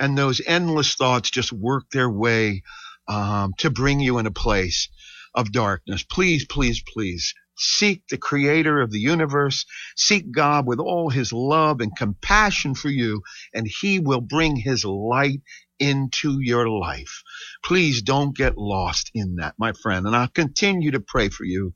and 0.00 0.18
those 0.18 0.42
endless 0.44 0.96
thoughts 0.96 1.30
just 1.30 1.52
work 1.52 1.84
their 1.92 2.10
way 2.10 2.64
um, 3.06 3.52
to 3.58 3.70
bring 3.70 4.00
you 4.00 4.18
in 4.18 4.26
a 4.26 4.32
place 4.32 4.88
of 5.32 5.52
darkness. 5.52 6.02
Please, 6.02 6.44
please, 6.44 6.82
please 6.92 7.34
seek 7.60 8.02
the 8.08 8.18
creator 8.18 8.80
of 8.80 8.90
the 8.90 9.00
universe. 9.00 9.66
Seek 9.96 10.32
God 10.32 10.66
with 10.66 10.80
all 10.80 11.10
his 11.10 11.32
love 11.32 11.80
and 11.80 11.96
compassion 11.96 12.74
for 12.74 12.88
you, 12.90 13.22
and 13.54 13.68
he 13.68 14.00
will 14.00 14.22
bring 14.22 14.56
his 14.56 14.84
light 14.84 15.42
into 15.78 16.38
your 16.40 16.68
life. 16.68 17.22
Please 17.64 18.02
don't 18.02 18.36
get 18.36 18.58
lost 18.58 19.10
in 19.14 19.36
that, 19.36 19.54
my 19.58 19.72
friend. 19.72 20.06
And 20.06 20.16
I'll 20.16 20.28
continue 20.28 20.92
to 20.92 21.00
pray 21.00 21.28
for 21.28 21.44
you 21.44 21.74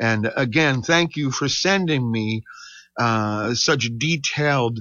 and 0.00 0.30
again, 0.36 0.82
thank 0.82 1.16
you 1.16 1.30
for 1.30 1.48
sending 1.48 2.10
me 2.10 2.42
uh, 2.98 3.54
such 3.54 3.90
detailed 3.98 4.80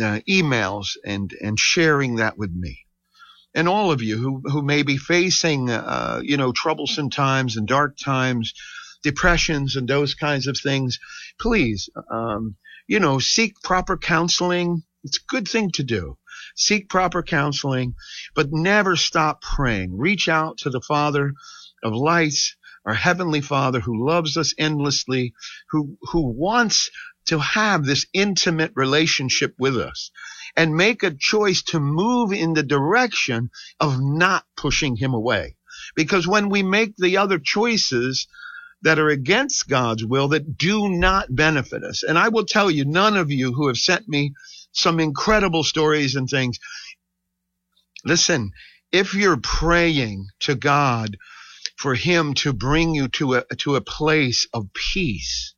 uh, 0.00 0.20
emails 0.28 0.96
and 1.04 1.32
and 1.42 1.58
sharing 1.58 2.16
that 2.16 2.38
with 2.38 2.52
me. 2.52 2.80
And 3.54 3.68
all 3.68 3.90
of 3.90 4.02
you 4.02 4.18
who 4.18 4.42
who 4.50 4.62
may 4.62 4.82
be 4.82 4.96
facing 4.98 5.70
uh, 5.70 6.20
you 6.22 6.36
know 6.36 6.52
troublesome 6.52 7.10
times 7.10 7.56
and 7.56 7.66
dark 7.66 7.96
times, 7.98 8.52
depressions 9.02 9.76
and 9.76 9.88
those 9.88 10.14
kinds 10.14 10.46
of 10.46 10.58
things, 10.58 10.98
please 11.40 11.88
um, 12.10 12.56
you 12.86 13.00
know 13.00 13.18
seek 13.18 13.60
proper 13.62 13.96
counseling. 13.96 14.82
It's 15.04 15.18
a 15.18 15.26
good 15.28 15.48
thing 15.48 15.70
to 15.72 15.82
do. 15.82 16.18
Seek 16.56 16.88
proper 16.88 17.22
counseling, 17.22 17.94
but 18.34 18.52
never 18.52 18.96
stop 18.96 19.40
praying. 19.42 19.96
Reach 19.96 20.28
out 20.28 20.58
to 20.58 20.70
the 20.70 20.80
Father 20.80 21.32
of 21.82 21.94
lights 21.94 22.56
our 22.86 22.94
Heavenly 22.94 23.40
Father 23.40 23.80
who 23.80 24.06
loves 24.06 24.36
us 24.36 24.54
endlessly, 24.58 25.34
who, 25.70 25.98
who 26.00 26.32
wants 26.32 26.90
to 27.26 27.38
have 27.38 27.84
this 27.84 28.06
intimate 28.12 28.72
relationship 28.74 29.54
with 29.58 29.76
us 29.76 30.10
and 30.56 30.74
make 30.74 31.02
a 31.02 31.14
choice 31.14 31.62
to 31.62 31.78
move 31.78 32.32
in 32.32 32.54
the 32.54 32.62
direction 32.62 33.50
of 33.78 34.00
not 34.00 34.44
pushing 34.56 34.96
him 34.96 35.14
away. 35.14 35.56
Because 35.94 36.26
when 36.26 36.48
we 36.48 36.62
make 36.62 36.96
the 36.96 37.18
other 37.18 37.38
choices 37.38 38.26
that 38.82 38.98
are 38.98 39.08
against 39.08 39.68
God's 39.68 40.04
will 40.04 40.28
that 40.28 40.56
do 40.56 40.88
not 40.88 41.34
benefit 41.34 41.84
us, 41.84 42.02
and 42.02 42.18
I 42.18 42.28
will 42.28 42.44
tell 42.44 42.70
you, 42.70 42.84
none 42.84 43.16
of 43.16 43.30
you 43.30 43.52
who 43.52 43.66
have 43.68 43.76
sent 43.76 44.08
me 44.08 44.32
some 44.72 45.00
incredible 45.00 45.64
stories 45.64 46.14
and 46.14 46.28
things. 46.28 46.58
Listen, 48.04 48.52
if 48.92 49.14
you're 49.14 49.36
praying 49.36 50.28
to 50.40 50.54
God 50.54 51.16
for 51.76 51.94
him 51.94 52.34
to 52.34 52.52
bring 52.52 52.94
you 52.94 53.08
to 53.08 53.34
a, 53.34 53.44
to 53.58 53.76
a 53.76 53.80
place 53.80 54.46
of 54.52 54.72
peace, 54.72 55.54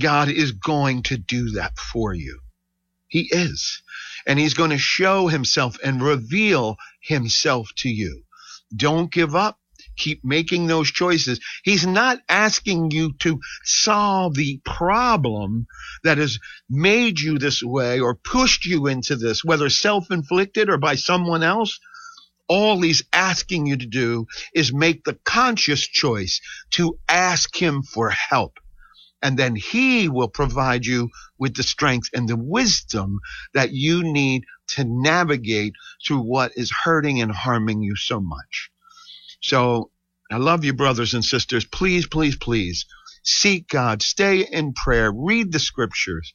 God 0.00 0.28
is 0.28 0.52
going 0.52 1.02
to 1.04 1.16
do 1.16 1.52
that 1.52 1.76
for 1.78 2.14
you. 2.14 2.40
He 3.08 3.28
is. 3.30 3.82
And 4.26 4.38
he's 4.38 4.54
going 4.54 4.70
to 4.70 4.78
show 4.78 5.28
himself 5.28 5.78
and 5.82 6.02
reveal 6.02 6.76
himself 7.00 7.70
to 7.78 7.88
you. 7.88 8.24
Don't 8.74 9.10
give 9.10 9.34
up. 9.34 9.58
Keep 9.98 10.24
making 10.24 10.66
those 10.66 10.90
choices. 10.90 11.40
He's 11.64 11.86
not 11.86 12.20
asking 12.28 12.90
you 12.92 13.12
to 13.20 13.40
solve 13.64 14.34
the 14.34 14.60
problem 14.64 15.66
that 16.04 16.18
has 16.18 16.38
made 16.70 17.20
you 17.20 17.38
this 17.38 17.62
way 17.62 18.00
or 18.00 18.14
pushed 18.14 18.64
you 18.64 18.86
into 18.86 19.16
this, 19.16 19.44
whether 19.44 19.68
self-inflicted 19.68 20.70
or 20.70 20.78
by 20.78 20.94
someone 20.94 21.42
else. 21.42 21.78
All 22.48 22.80
he's 22.80 23.02
asking 23.12 23.66
you 23.66 23.76
to 23.76 23.86
do 23.86 24.26
is 24.54 24.72
make 24.72 25.04
the 25.04 25.18
conscious 25.24 25.86
choice 25.86 26.40
to 26.70 26.98
ask 27.08 27.54
him 27.54 27.82
for 27.82 28.10
help 28.10 28.58
and 29.22 29.36
then 29.36 29.56
he 29.56 30.08
will 30.08 30.28
provide 30.28 30.86
you 30.86 31.10
with 31.38 31.54
the 31.56 31.62
strength 31.62 32.08
and 32.14 32.28
the 32.28 32.36
wisdom 32.36 33.18
that 33.54 33.72
you 33.72 34.04
need 34.04 34.44
to 34.68 34.84
navigate 34.84 35.74
through 36.04 36.20
what 36.20 36.52
is 36.56 36.70
hurting 36.70 37.20
and 37.20 37.32
harming 37.32 37.82
you 37.82 37.96
so 37.96 38.20
much. 38.20 38.70
So 39.40 39.90
I 40.30 40.36
love 40.36 40.64
you, 40.64 40.72
brothers 40.74 41.14
and 41.14 41.24
sisters. 41.24 41.64
Please, 41.64 42.06
please, 42.06 42.36
please 42.36 42.86
seek 43.22 43.68
God, 43.68 44.02
stay 44.02 44.40
in 44.40 44.72
prayer, 44.72 45.12
read 45.12 45.52
the 45.52 45.58
scriptures, 45.58 46.32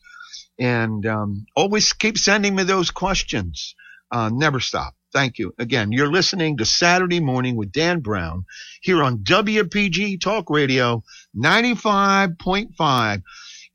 and 0.60 1.06
um, 1.06 1.46
always 1.56 1.94
keep 1.94 2.18
sending 2.18 2.56
me 2.56 2.64
those 2.64 2.92
questions. 2.92 3.76
Uh, 4.12 4.30
never 4.32 4.60
stop. 4.60 4.94
Thank 5.12 5.38
you. 5.38 5.54
Again, 5.60 5.92
you're 5.92 6.12
listening 6.12 6.58
to 6.58 6.66
Saturday 6.66 7.20
Morning 7.20 7.56
with 7.56 7.72
Dan 7.72 8.00
Brown 8.00 8.46
here 8.82 9.04
on 9.04 9.20
WPG 9.20 10.20
Talk 10.20 10.50
Radio 10.50 11.04
95.5. 11.36 13.22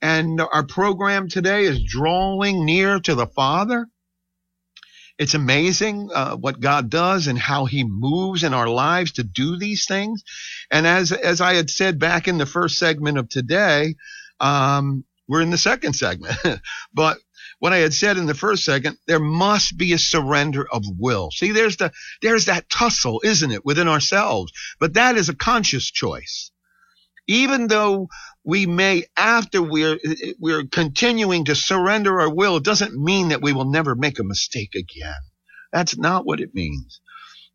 And 0.01 0.41
our 0.41 0.65
program 0.65 1.29
today 1.29 1.65
is 1.65 1.83
drawing 1.83 2.65
near 2.65 3.01
to 3.01 3.15
the 3.15 3.27
Father. 3.27 3.89
It's 5.19 5.35
amazing 5.35 6.11
uh, 6.15 6.37
what 6.37 6.61
God 6.61 6.91
does 6.91 7.27
and 7.27 7.39
how 7.39 7.65
He 7.65 7.85
moves 7.85 8.45
in 8.45 8.55
our 8.55 8.69
lives 8.69 9.13
to 9.13 9.25
do 9.25 9.59
these 9.59 9.87
things. 9.87 10.23
And 10.71 10.87
as 10.87 11.13
as 11.13 11.41
I 11.41 11.55
had 11.55 11.71
said 11.71 11.99
back 11.99 12.29
in 12.29 12.39
the 12.39 12.47
first 12.47 12.79
segment 12.79 13.19
of 13.19 13.29
today, 13.29 13.97
um, 14.41 15.05
we're 15.27 15.43
in 15.43 15.51
the 15.51 15.59
second 15.59 15.95
segment, 15.95 16.37
but 16.95 17.19
what 17.59 17.73
I 17.73 17.79
had 17.79 17.93
said 17.93 18.17
in 18.17 18.27
the 18.27 18.35
first 18.35 18.65
second, 18.65 18.99
there 19.07 19.19
must 19.19 19.77
be 19.77 19.93
a 19.93 19.99
surrender 19.99 20.67
of 20.71 20.85
will. 20.99 21.31
See, 21.31 21.53
there's 21.53 21.77
the, 21.77 21.93
there's 22.23 22.45
that 22.45 22.71
tussle, 22.71 23.21
isn't 23.25 23.51
it, 23.51 23.65
within 23.65 23.89
ourselves? 23.89 24.53
But 24.79 24.95
that 24.95 25.17
is 25.17 25.29
a 25.29 25.35
conscious 25.35 25.91
choice. 25.91 26.51
Even 27.29 27.69
though 27.69 28.09
we 28.43 28.67
may, 28.67 29.05
after 29.17 29.63
we're, 29.63 29.99
we're 30.41 30.65
continuing 30.65 31.45
to 31.45 31.55
surrender 31.55 32.21
our 32.21 32.35
will, 32.35 32.57
it 32.57 32.65
doesn't 32.65 32.95
mean 32.95 33.29
that 33.29 33.43
we 33.43 33.53
will 33.53 33.71
never 33.71 33.95
make 33.95 34.19
a 34.19 34.25
mistake 34.25 34.75
again. 34.75 35.15
That's 35.73 35.99
not 35.99 36.25
what 36.27 36.41
it 36.41 36.55
means. 36.55 37.01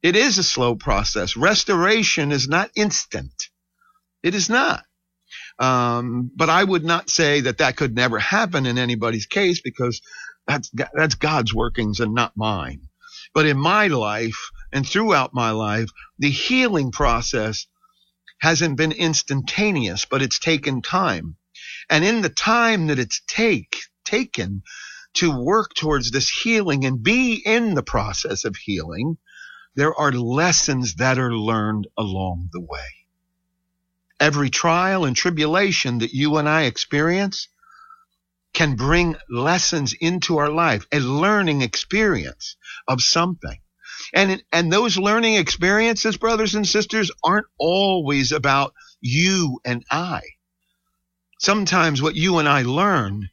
It 0.04 0.16
is 0.16 0.38
a 0.38 0.44
slow 0.44 0.76
process. 0.76 1.36
Restoration 1.36 2.32
is 2.32 2.48
not 2.48 2.72
instant. 2.76 3.34
It 4.22 4.36
is 4.36 4.50
not. 4.50 4.84
Um, 5.60 6.30
but 6.36 6.50
I 6.50 6.64
would 6.64 6.84
not 6.84 7.10
say 7.10 7.42
that 7.42 7.60
that 7.60 7.76
could 7.78 7.96
never 7.96 8.20
happen 8.20 8.66
in 8.66 8.78
anybody's 8.78 9.26
case 9.26 9.62
because 9.62 10.02
that's, 10.46 10.72
that's 10.94 11.16
God's 11.16 11.54
workings 11.54 12.00
and 12.00 12.14
not 12.14 12.38
mine. 12.38 12.82
But 13.34 13.46
in 13.48 13.58
my 13.58 13.88
life 13.88 14.52
and 14.72 14.88
throughout 14.88 15.34
my 15.34 15.52
life, 15.52 15.90
the 16.20 16.30
healing 16.30 16.92
process 16.92 17.66
hasn't 18.44 18.76
been 18.76 18.92
instantaneous, 18.92 20.04
but 20.04 20.22
it's 20.22 20.38
taken 20.38 20.82
time. 20.82 21.38
And 21.90 22.04
in 22.04 22.20
the 22.20 22.30
time 22.30 22.88
that 22.88 23.00
it's 23.00 23.22
take, 23.26 23.78
taken 24.04 24.64
to 25.14 25.42
work 25.46 25.74
towards 25.74 26.12
this 26.12 26.28
healing 26.30 26.84
and 26.84 27.02
be 27.02 27.36
in 27.36 27.74
the 27.74 27.84
process 27.84 28.44
of 28.44 28.58
healing, 28.58 29.16
there 29.76 29.96
are 29.96 30.12
lessons 30.12 30.96
that 30.96 31.18
are 31.18 31.34
learned 31.34 31.88
along 31.98 32.50
the 32.52 32.60
way. 32.60 32.92
Every 34.20 34.50
trial 34.50 35.06
and 35.06 35.16
tribulation 35.16 36.00
that 36.00 36.14
you 36.14 36.36
and 36.36 36.50
I 36.50 36.64
experience 36.64 37.48
can 38.54 38.76
bring 38.76 39.16
lessons 39.30 39.94
into 39.94 40.40
our 40.40 40.50
life, 40.50 40.86
a 40.92 41.00
learning 41.00 41.62
experience 41.62 42.58
of 42.90 43.02
something. 43.02 43.63
And, 44.14 44.44
and 44.52 44.72
those 44.72 44.98
learning 44.98 45.36
experiences, 45.36 46.18
brothers 46.18 46.56
and 46.56 46.68
sisters, 46.68 47.12
aren't 47.24 47.48
always 47.58 48.32
about 48.32 48.74
you 49.02 49.60
and 49.64 49.84
I. 49.92 50.22
Sometimes 51.40 52.02
what 52.02 52.16
you 52.16 52.38
and 52.40 52.48
I 52.48 52.64
learn, 52.64 53.30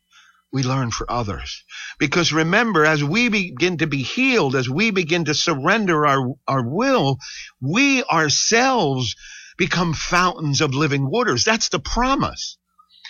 we 0.52 0.62
learn 0.62 0.90
for 0.90 1.10
others. 1.10 1.64
Because 1.98 2.32
remember, 2.32 2.84
as 2.84 3.04
we 3.04 3.28
begin 3.28 3.78
to 3.78 3.86
be 3.86 4.02
healed, 4.02 4.56
as 4.56 4.68
we 4.68 4.90
begin 4.90 5.26
to 5.26 5.34
surrender 5.34 6.06
our, 6.06 6.34
our 6.48 6.68
will, 6.68 7.18
we 7.60 8.02
ourselves 8.04 9.14
become 9.56 9.94
fountains 9.94 10.60
of 10.60 10.74
living 10.74 11.08
waters. 11.08 11.44
That's 11.44 11.68
the 11.68 11.78
promise. 11.78 12.58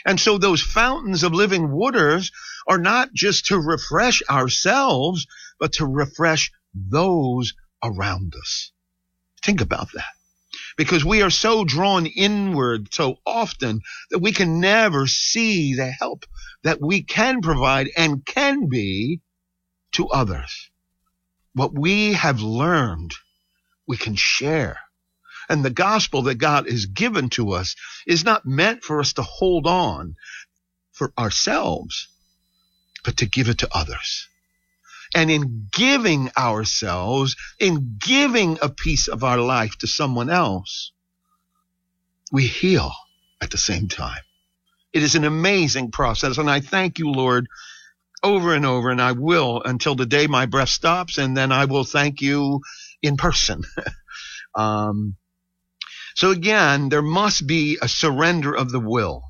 And 0.05 0.19
so 0.19 0.39
those 0.39 0.63
fountains 0.63 1.23
of 1.23 1.33
living 1.33 1.71
waters 1.71 2.33
are 2.67 2.79
not 2.79 3.13
just 3.15 3.47
to 3.47 3.59
refresh 3.59 4.23
ourselves, 4.29 5.27
but 5.59 5.75
to 5.75 5.87
refresh 5.87 6.51
those 6.75 7.55
around 7.83 8.35
us. 8.39 8.73
Think 9.43 9.61
about 9.61 9.93
that. 9.95 10.13
Because 10.77 11.05
we 11.05 11.23
are 11.23 11.31
so 11.31 11.65
drawn 11.65 12.07
inward 12.07 12.93
so 12.93 13.17
often 13.25 13.81
that 14.11 14.19
we 14.19 14.33
can 14.33 14.61
never 14.61 15.07
see 15.07 15.75
the 15.75 15.91
help 15.91 16.25
that 16.63 16.81
we 16.81 17.03
can 17.03 17.41
provide 17.41 17.89
and 17.97 18.25
can 18.25 18.69
be 18.69 19.21
to 19.93 20.09
others. 20.09 20.71
What 21.55 21.73
we 21.77 22.13
have 22.15 22.41
learned, 22.41 23.15
we 23.87 23.97
can 23.97 24.15
share 24.15 24.79
and 25.51 25.65
the 25.65 25.71
gospel 25.71 26.23
that 26.23 26.37
God 26.37 26.71
has 26.71 26.87
given 26.87 27.29
to 27.31 27.53
us 27.53 27.75
is 28.07 28.25
not 28.25 28.47
meant 28.47 28.85
for 28.85 29.01
us 29.01 29.15
to 29.15 29.23
hold 29.23 29.67
on 29.67 30.15
for 30.93 31.13
ourselves, 31.19 32.07
but 33.05 33.17
to 33.17 33.27
give 33.27 33.49
it 33.49 33.59
to 33.59 33.77
others. 33.77 34.29
And 35.15 35.31
in 35.31 35.69
giving 35.73 36.31
ourselves, 36.37 37.37
in 37.59 37.97
giving 37.99 38.59
a 38.63 38.69
piece 38.69 39.09
of 39.09 39.25
our 39.25 39.39
life 39.39 39.77
to 39.79 39.87
someone 39.87 40.31
else, 40.31 40.93
we 42.31 42.47
heal 42.47 42.93
at 43.41 43.51
the 43.51 43.59
same 43.59 43.89
time. 43.89 44.23
It 44.93 45.03
is 45.03 45.15
an 45.15 45.25
amazing 45.25 45.91
process. 45.91 46.39
And 46.39 46.51
I 46.51 46.61
thank 46.61 46.99
you, 46.99 47.11
Lord, 47.11 47.49
over 48.23 48.55
and 48.55 48.67
over. 48.67 48.91
And 48.91 49.01
I 49.01 49.13
will 49.13 49.63
until 49.65 49.95
the 49.95 50.07
day 50.07 50.27
my 50.27 50.47
breath 50.47 50.69
stops. 50.69 51.19
And 51.19 51.37
then 51.37 51.53
I 51.53 51.65
will 51.65 51.85
thank 51.85 52.21
you 52.21 52.61
in 53.03 53.17
person. 53.17 53.63
um, 54.55 55.17
so 56.15 56.31
again, 56.31 56.89
there 56.89 57.03
must 57.03 57.47
be 57.47 57.79
a 57.81 57.89
surrender 57.89 58.55
of 58.55 58.71
the 58.71 58.81
will. 58.81 59.30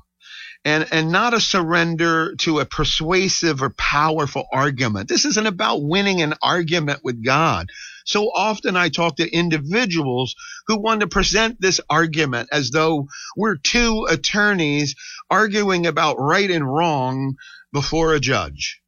And, 0.63 0.87
and 0.91 1.11
not 1.11 1.33
a 1.33 1.39
surrender 1.39 2.35
to 2.41 2.59
a 2.59 2.65
persuasive 2.65 3.63
or 3.63 3.71
powerful 3.71 4.45
argument. 4.53 5.09
This 5.09 5.25
isn't 5.25 5.47
about 5.47 5.81
winning 5.81 6.21
an 6.21 6.35
argument 6.41 6.99
with 7.03 7.23
God. 7.25 7.67
So 8.05 8.29
often 8.33 8.75
I 8.75 8.89
talk 8.89 9.15
to 9.15 9.29
individuals 9.29 10.35
who 10.67 10.79
want 10.79 11.01
to 11.01 11.07
present 11.07 11.59
this 11.59 11.79
argument 11.89 12.49
as 12.51 12.69
though 12.69 13.07
we're 13.35 13.57
two 13.57 14.05
attorneys 14.09 14.95
arguing 15.29 15.87
about 15.87 16.17
right 16.19 16.49
and 16.49 16.71
wrong 16.71 17.35
before 17.73 18.13
a 18.13 18.19
judge. 18.19 18.81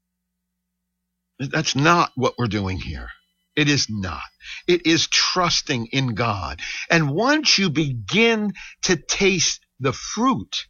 That's 1.39 1.75
not 1.75 2.11
what 2.15 2.35
we're 2.37 2.47
doing 2.47 2.77
here. 2.77 3.09
It 3.55 3.69
is 3.69 3.87
not. 3.89 4.23
It 4.67 4.87
is 4.87 5.07
trusting 5.07 5.87
in 5.87 6.15
God. 6.15 6.61
And 6.89 7.11
once 7.11 7.57
you 7.57 7.69
begin 7.69 8.53
to 8.83 8.95
taste 8.95 9.59
the 9.79 9.93
fruit 9.93 10.65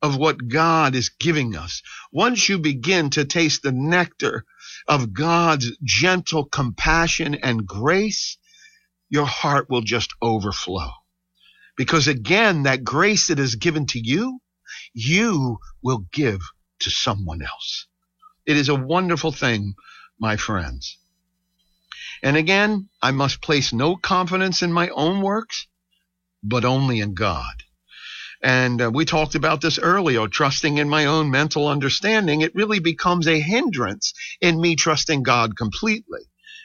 of 0.00 0.16
what 0.16 0.48
God 0.48 0.94
is 0.94 1.08
giving 1.08 1.56
us, 1.56 1.82
once 2.12 2.48
you 2.48 2.58
begin 2.58 3.10
to 3.10 3.24
taste 3.24 3.62
the 3.62 3.72
nectar 3.72 4.44
of 4.86 5.12
God's 5.12 5.72
gentle 5.82 6.44
compassion 6.44 7.34
and 7.34 7.66
grace, 7.66 8.38
your 9.08 9.26
heart 9.26 9.68
will 9.68 9.82
just 9.82 10.12
overflow. 10.22 10.90
Because 11.76 12.08
again, 12.08 12.64
that 12.64 12.84
grace 12.84 13.28
that 13.28 13.38
is 13.38 13.54
given 13.54 13.86
to 13.86 14.00
you, 14.00 14.40
you 14.92 15.58
will 15.82 16.04
give 16.12 16.40
to 16.80 16.90
someone 16.90 17.42
else. 17.42 17.86
It 18.46 18.56
is 18.56 18.68
a 18.68 18.74
wonderful 18.74 19.32
thing, 19.32 19.74
my 20.18 20.36
friends. 20.36 20.98
And 22.22 22.36
again, 22.36 22.88
I 23.00 23.12
must 23.12 23.42
place 23.42 23.72
no 23.72 23.96
confidence 23.96 24.62
in 24.62 24.72
my 24.72 24.88
own 24.88 25.22
works, 25.22 25.66
but 26.42 26.64
only 26.64 27.00
in 27.00 27.14
God. 27.14 27.62
And 28.42 28.80
uh, 28.80 28.90
we 28.92 29.04
talked 29.04 29.34
about 29.34 29.60
this 29.60 29.78
earlier, 29.78 30.28
trusting 30.28 30.78
in 30.78 30.88
my 30.88 31.06
own 31.06 31.30
mental 31.30 31.66
understanding. 31.66 32.40
It 32.40 32.54
really 32.54 32.78
becomes 32.78 33.26
a 33.26 33.40
hindrance 33.40 34.14
in 34.40 34.60
me 34.60 34.76
trusting 34.76 35.24
God 35.24 35.56
completely. 35.56 36.20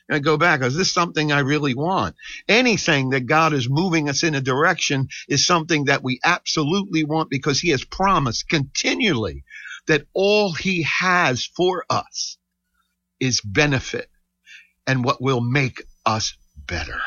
And 0.07 0.15
I 0.17 0.19
go 0.19 0.38
back, 0.38 0.62
is 0.62 0.75
this 0.75 0.91
something 0.91 1.31
I 1.31 1.39
really 1.39 1.73
want? 1.73 2.15
Anything 2.47 3.12
that 3.12 3.25
God 3.25 3.53
is 3.53 3.69
moving 3.69 4.09
us 4.09 4.23
in 4.23 4.36
a 4.36 4.41
direction 4.41 5.07
is 5.27 5.45
something 5.45 5.86
that 5.86 6.03
we 6.03 6.19
absolutely 6.23 7.05
want 7.05 7.29
because 7.29 7.59
he 7.59 7.69
has 7.69 7.83
promised 7.83 8.49
continually 8.49 9.43
that 9.88 10.05
all 10.13 10.53
he 10.53 10.83
has 10.83 11.45
for 11.45 11.86
us 11.89 12.38
is 13.19 13.41
benefit 13.41 14.09
and 14.86 15.03
what 15.03 15.21
will 15.21 15.41
make 15.41 15.81
us 16.05 16.36
better. 16.67 16.99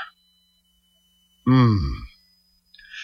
Mm. 1.47 1.99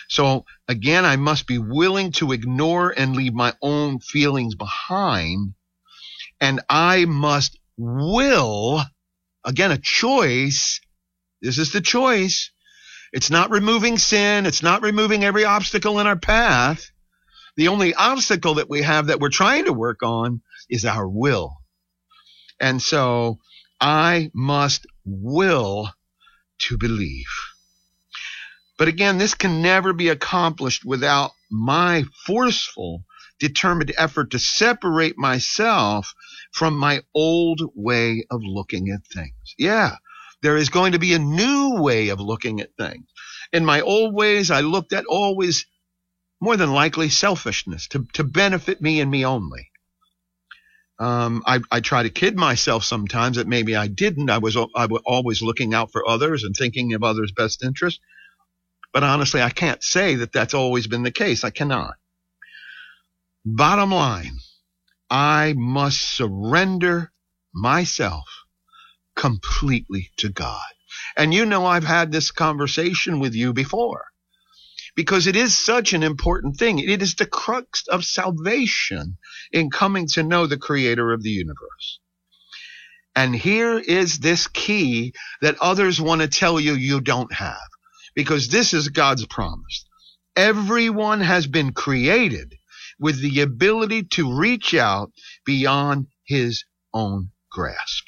So 0.09 0.45
again, 0.73 1.05
I 1.05 1.17
must 1.17 1.47
be 1.47 1.59
willing 1.59 2.13
to 2.13 2.33
ignore 2.33 2.91
and 2.97 3.15
leave 3.15 3.35
my 3.35 3.53
own 3.63 4.01
feelings 4.01 4.55
behind. 4.55 5.53
And 6.41 6.61
I 6.69 7.05
must 7.05 7.59
will, 7.77 8.83
again, 9.45 9.71
a 9.71 9.79
choice. 9.79 10.81
This 11.41 11.59
is 11.59 11.73
the 11.73 11.83
choice. 11.83 12.51
It's 13.13 13.31
not 13.31 13.51
removing 13.51 13.99
sin. 13.99 14.47
It's 14.47 14.63
not 14.63 14.83
removing 14.83 15.23
every 15.23 15.45
obstacle 15.45 16.01
in 16.01 16.07
our 16.07 16.19
path. 16.19 16.91
The 17.57 17.69
only 17.69 17.95
obstacle 17.95 18.55
that 18.55 18.71
we 18.71 18.81
have 18.81 19.09
that 19.09 19.21
we're 19.21 19.29
trying 19.29 19.67
to 19.67 19.75
work 19.75 20.03
on 20.03 20.41
is 20.71 20.87
our 20.87 21.07
will. 21.07 21.53
And 22.59 22.81
so 22.81 23.39
I 23.79 24.31
must 24.33 24.87
will 25.05 25.91
to 26.61 26.79
believe. 26.79 27.52
But 28.83 28.89
again, 28.89 29.17
this 29.17 29.35
can 29.35 29.63
never 29.63 29.93
be 29.93 30.09
accomplished 30.09 30.85
without 30.85 31.31
my 31.49 32.03
forceful, 32.27 33.05
determined 33.39 33.93
effort 33.97 34.33
to 34.33 34.41
separate 34.41 35.17
myself 35.17 36.13
from 36.51 36.77
my 36.77 37.03
old 37.15 37.61
way 37.77 38.27
of 38.29 38.41
looking 38.43 38.89
at 38.89 39.07
things. 39.07 39.55
Yeah, 39.57 39.99
there 40.43 40.57
is 40.57 40.69
going 40.69 40.95
to 40.95 40.99
be 40.99 41.15
a 41.15 41.21
new 41.21 41.81
way 41.81 42.09
of 42.09 42.19
looking 42.19 42.61
at 42.61 42.75
things. 42.77 43.07
In 43.53 43.65
my 43.65 43.83
old 43.83 44.17
ways, 44.17 44.51
I 44.51 44.63
looked 44.63 44.93
at 44.93 45.05
always 45.05 45.65
more 46.41 46.57
than 46.57 46.73
likely 46.73 47.09
selfishness 47.09 47.87
to, 47.91 48.05
to 48.15 48.25
benefit 48.25 48.83
me 48.83 49.01
and 49.01 49.09
me 49.09 49.25
only. 49.25 49.71
Um, 50.99 51.45
I, 51.47 51.61
I 51.71 51.79
try 51.79 52.03
to 52.03 52.11
kid 52.11 52.37
myself 52.37 52.83
sometimes 52.83 53.37
that 53.37 53.47
maybe 53.47 53.77
I 53.77 53.87
didn't. 53.87 54.29
I 54.29 54.39
was, 54.39 54.57
I 54.57 54.87
was 54.87 55.03
always 55.07 55.41
looking 55.41 55.73
out 55.73 55.93
for 55.93 56.09
others 56.09 56.43
and 56.43 56.53
thinking 56.57 56.95
of 56.95 57.05
others' 57.05 57.31
best 57.31 57.63
interest. 57.63 58.01
But 58.93 59.05
honestly, 59.05 59.41
I 59.41 59.51
can't 59.51 59.83
say 59.83 60.17
that 60.17 60.33
that's 60.33 60.55
always 60.55 60.87
been 60.87 61.03
the 61.03 61.11
case. 61.11 61.45
I 61.45 61.51
cannot. 61.51 61.95
Bottom 63.45 63.91
line, 63.91 64.39
I 65.11 65.55
must 65.57 66.01
surrender 66.01 67.13
myself 67.55 68.29
completely 69.17 70.11
to 70.19 70.29
God. 70.29 70.61
And 71.17 71.33
you 71.33 71.47
know, 71.47 71.67
I've 71.67 71.85
had 71.85 72.13
this 72.13 72.31
conversation 72.31 73.19
with 73.19 73.35
you 73.35 73.53
before 73.53 74.07
because 74.95 75.27
it 75.27 75.37
is 75.37 75.57
such 75.57 75.95
an 75.95 76.03
important 76.03 76.59
thing. 76.59 76.79
It 76.79 77.03
is 77.03 77.15
the 77.15 77.27
crux 77.27 77.89
of 77.89 78.05
salvation 78.05 79.17
in 79.51 79.71
coming 79.71 80.07
to 80.09 80.23
know 80.23 80.47
the 80.47 80.59
creator 80.59 81.13
of 81.13 81.23
the 81.23 81.31
universe. 81.31 81.99
And 83.15 83.35
here 83.35 83.79
is 83.79 84.19
this 84.19 84.47
key 84.49 85.15
that 85.41 85.57
others 85.61 86.01
want 86.01 86.21
to 86.23 86.29
tell 86.29 86.61
you 86.61 86.75
you 86.75 87.01
don't 87.01 87.33
have 87.33 87.59
because 88.15 88.49
this 88.49 88.75
is 88.75 88.89
God's 88.89 89.27
promise. 89.27 89.85
Everyone 90.37 91.21
has 91.21 91.47
been 91.47 91.73
created 91.73 92.55
with 92.99 93.21
the 93.21 93.41
ability 93.41 94.05
to 94.05 94.39
reach 94.39 94.75
out 94.75 95.13
beyond 95.45 96.07
his 96.25 96.65
own 96.95 97.31
grasp. 97.51 98.05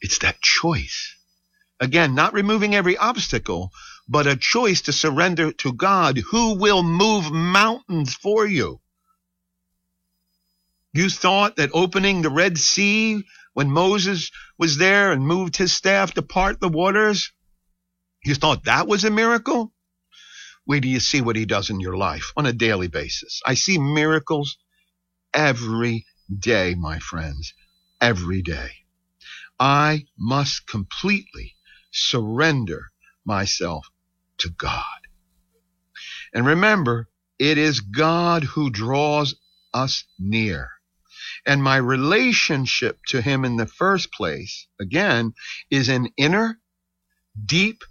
It's 0.00 0.18
that 0.18 0.40
choice. 0.40 1.14
Again, 1.80 2.14
not 2.14 2.32
removing 2.32 2.74
every 2.74 2.96
obstacle, 2.96 3.70
but 4.08 4.26
a 4.26 4.36
choice 4.36 4.82
to 4.82 4.92
surrender 4.92 5.52
to 5.52 5.72
God 5.72 6.18
who 6.18 6.54
will 6.54 6.82
move 6.82 7.30
mountains 7.30 8.14
for 8.14 8.46
you. 8.46 8.80
You 10.92 11.10
thought 11.10 11.56
that 11.56 11.70
opening 11.74 12.22
the 12.22 12.30
Red 12.30 12.56
Sea 12.56 13.22
when 13.52 13.70
Moses 13.70 14.30
was 14.58 14.78
there 14.78 15.12
and 15.12 15.26
moved 15.26 15.56
his 15.56 15.72
staff 15.72 16.14
to 16.14 16.22
part 16.22 16.60
the 16.60 16.68
waters, 16.68 17.32
you 18.26 18.34
thought 18.34 18.64
that 18.64 18.86
was 18.86 19.04
a 19.04 19.10
miracle? 19.10 19.72
Wait 20.66 20.80
do 20.80 20.88
you 20.88 21.00
see 21.00 21.20
what 21.20 21.36
he 21.36 21.46
does 21.46 21.70
in 21.70 21.80
your 21.80 21.96
life 21.96 22.32
on 22.36 22.46
a 22.46 22.52
daily 22.52 22.88
basis. 22.88 23.40
I 23.46 23.54
see 23.54 23.78
miracles 23.78 24.56
every 25.32 26.06
day, 26.38 26.74
my 26.74 26.98
friends, 26.98 27.54
every 28.00 28.42
day. 28.42 28.70
I 29.60 30.06
must 30.18 30.66
completely 30.66 31.54
surrender 31.92 32.90
myself 33.24 33.88
to 34.38 34.50
God. 34.50 34.84
And 36.34 36.44
remember, 36.44 37.08
it 37.38 37.58
is 37.58 37.80
God 37.80 38.44
who 38.44 38.70
draws 38.70 39.34
us 39.72 40.04
near. 40.18 40.70
And 41.46 41.62
my 41.62 41.76
relationship 41.76 42.98
to 43.08 43.22
Him 43.22 43.44
in 43.44 43.56
the 43.56 43.66
first 43.66 44.12
place, 44.12 44.66
again, 44.80 45.34
is 45.70 45.88
an 45.88 46.08
inner, 46.16 46.60
deep, 47.44 47.84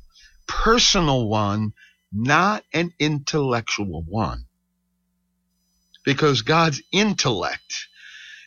personal 0.47 1.27
one, 1.27 1.73
not 2.11 2.63
an 2.73 2.93
intellectual 2.99 4.03
one. 4.07 4.45
Because 6.05 6.43
God's 6.43 6.81
intellect, 6.91 7.87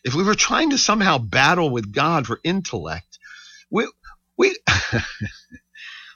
if 0.04 0.14
we 0.14 0.22
were 0.24 0.34
trying 0.34 0.70
to 0.70 0.78
somehow 0.78 1.18
battle 1.18 1.70
with 1.70 1.92
God 1.92 2.26
for 2.26 2.40
intellect, 2.44 3.18
we, 3.70 3.88
we, 4.38 4.56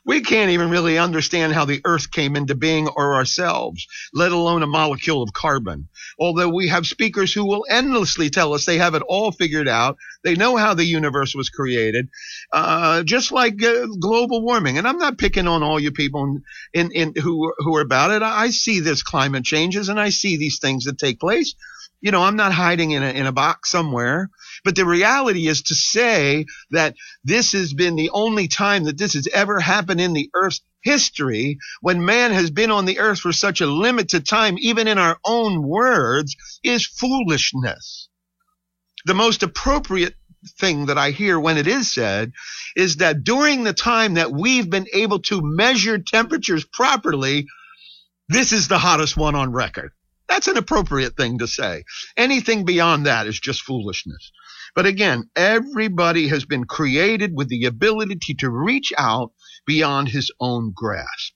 We 0.05 0.21
can't 0.21 0.51
even 0.51 0.71
really 0.71 0.99
understand 0.99 1.53
how 1.53 1.65
the 1.65 1.81
earth 1.85 2.11
came 2.11 2.35
into 2.35 2.57
being 2.57 2.89
or 2.89 3.15
ourselves, 3.15 3.87
let 4.13 4.33
alone 4.33 4.63
a 4.63 4.67
molecule 4.67 5.23
of 5.23 5.33
carbon. 5.33 5.89
Although 6.19 6.49
we 6.49 6.69
have 6.69 6.87
speakers 6.87 7.33
who 7.33 7.45
will 7.45 7.65
endlessly 7.71 8.29
tell 8.29 8.53
us 8.53 8.65
they 8.65 8.79
have 8.79 8.95
it 8.95 9.03
all 9.03 9.31
figured 9.31 9.69
out. 9.69 9.97
They 10.25 10.35
know 10.35 10.57
how 10.57 10.75
the 10.75 10.85
universe 10.85 11.35
was 11.35 11.51
created, 11.51 12.09
uh, 12.53 13.05
just 13.05 13.31
like 13.31 13.63
uh, 13.63 13.87
global 14.01 14.43
warming. 14.43 14.77
And 14.77 14.89
I'm 14.89 14.99
not 14.99 15.19
picking 15.19 15.47
on 15.47 15.63
all 15.63 15.79
you 15.79 15.93
people 15.93 16.25
in, 16.25 16.43
in, 16.73 16.91
in 16.93 17.23
who, 17.23 17.53
who 17.59 17.77
are 17.77 17.81
about 17.81 18.11
it. 18.11 18.23
I 18.23 18.51
see 18.51 18.81
this 18.81 19.03
climate 19.05 19.45
changes 19.45 19.89
and 19.89 20.01
I 20.01 20.09
see 20.09 20.37
these 20.37 20.59
things 20.59 20.85
that 20.85 20.99
take 20.99 21.21
place. 21.21 21.55
You 22.03 22.11
know, 22.11 22.23
I'm 22.23 22.37
not 22.37 22.53
hiding 22.53 22.91
in 22.91 23.03
a, 23.03 23.11
in 23.11 23.27
a 23.27 23.33
box 23.33 23.71
somewhere. 23.71 24.29
But 24.65 24.77
the 24.77 24.85
reality 24.85 25.47
is 25.47 25.63
to 25.63 25.75
say 25.75 26.47
that 26.73 26.97
this 27.25 27.53
has 27.53 27.73
been 27.73 27.97
the 27.97 28.11
only 28.11 28.49
time 28.49 28.85
that 28.85 28.99
this 28.99 29.15
has 29.15 29.29
ever 29.33 29.61
happened 29.61 30.01
in 30.01 30.13
the 30.13 30.29
earth's 30.35 30.61
history 30.83 31.59
when 31.81 32.05
man 32.05 32.33
has 32.33 32.51
been 32.51 32.73
on 32.73 32.85
the 32.85 32.99
earth 32.99 33.21
for 33.21 33.33
such 33.33 33.61
a 33.61 33.67
limited 33.67 34.27
time, 34.27 34.57
even 34.59 34.89
in 34.89 34.99
our 34.99 35.19
own 35.25 35.63
words, 35.63 36.37
is 36.63 36.87
foolishness. 36.87 38.09
The 39.05 39.15
most 39.15 39.43
appropriate 39.43 40.15
thing 40.59 40.87
that 40.87 40.99
I 40.99 41.11
hear 41.11 41.39
when 41.39 41.57
it 41.57 41.69
is 41.69 41.93
said 41.93 42.33
is 42.75 42.97
that 42.97 43.23
during 43.23 43.63
the 43.63 43.73
time 43.73 44.15
that 44.15 44.33
we've 44.33 44.69
been 44.69 44.89
able 44.93 45.21
to 45.21 45.41
measure 45.43 45.99
temperatures 45.99 46.65
properly, 46.65 47.47
this 48.29 48.53
is 48.53 48.67
the 48.67 48.79
hottest 48.79 49.17
one 49.17 49.37
on 49.37 49.53
record. 49.53 49.93
That's 50.33 50.49
an 50.49 50.57
appropriate 50.57 51.15
thing 51.15 51.41
to 51.41 51.47
say. 51.47 51.85
Anything 52.17 52.65
beyond 52.65 53.05
that 53.05 53.27
is 53.27 53.39
just 53.39 53.61
foolishness. 53.61 54.33
But 54.75 54.87
again, 54.87 55.29
everybody 55.37 56.29
has 56.29 56.47
been 56.47 56.65
created 56.65 57.33
with 57.35 57.51
the 57.51 57.67
ability 57.67 58.37
to 58.39 58.49
reach 58.49 58.95
out 58.97 59.33
beyond 59.67 60.09
his 60.09 60.31
own 60.41 60.73
grasp. 60.75 61.35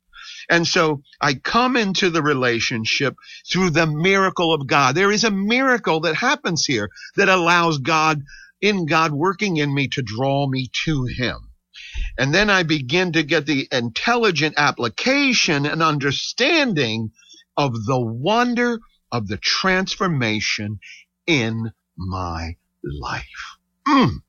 And 0.48 0.66
so 0.66 1.02
I 1.20 1.34
come 1.34 1.76
into 1.76 2.08
the 2.08 2.22
relationship 2.22 3.16
through 3.52 3.68
the 3.68 3.86
miracle 3.86 4.54
of 4.54 4.66
God. 4.66 4.94
There 4.94 5.12
is 5.12 5.24
a 5.24 5.30
miracle 5.30 6.00
that 6.00 6.14
happens 6.14 6.64
here 6.64 6.88
that 7.16 7.28
allows 7.28 7.76
God, 7.76 8.22
in 8.62 8.86
God 8.86 9.12
working 9.12 9.58
in 9.58 9.74
me 9.74 9.88
to 9.88 10.00
draw 10.00 10.48
me 10.48 10.70
to 10.86 11.04
him. 11.04 11.36
And 12.16 12.32
then 12.32 12.48
I 12.48 12.62
begin 12.62 13.12
to 13.12 13.22
get 13.22 13.44
the 13.44 13.68
intelligent 13.70 14.54
application 14.56 15.66
and 15.66 15.82
understanding 15.82 17.10
of 17.56 17.86
the 17.86 18.00
wonder 18.00 18.78
of 19.12 19.28
the 19.28 19.36
transformation 19.38 20.78
in 21.26 21.72
my 21.96 22.56
life. 22.82 23.56
Mm. 23.88 24.22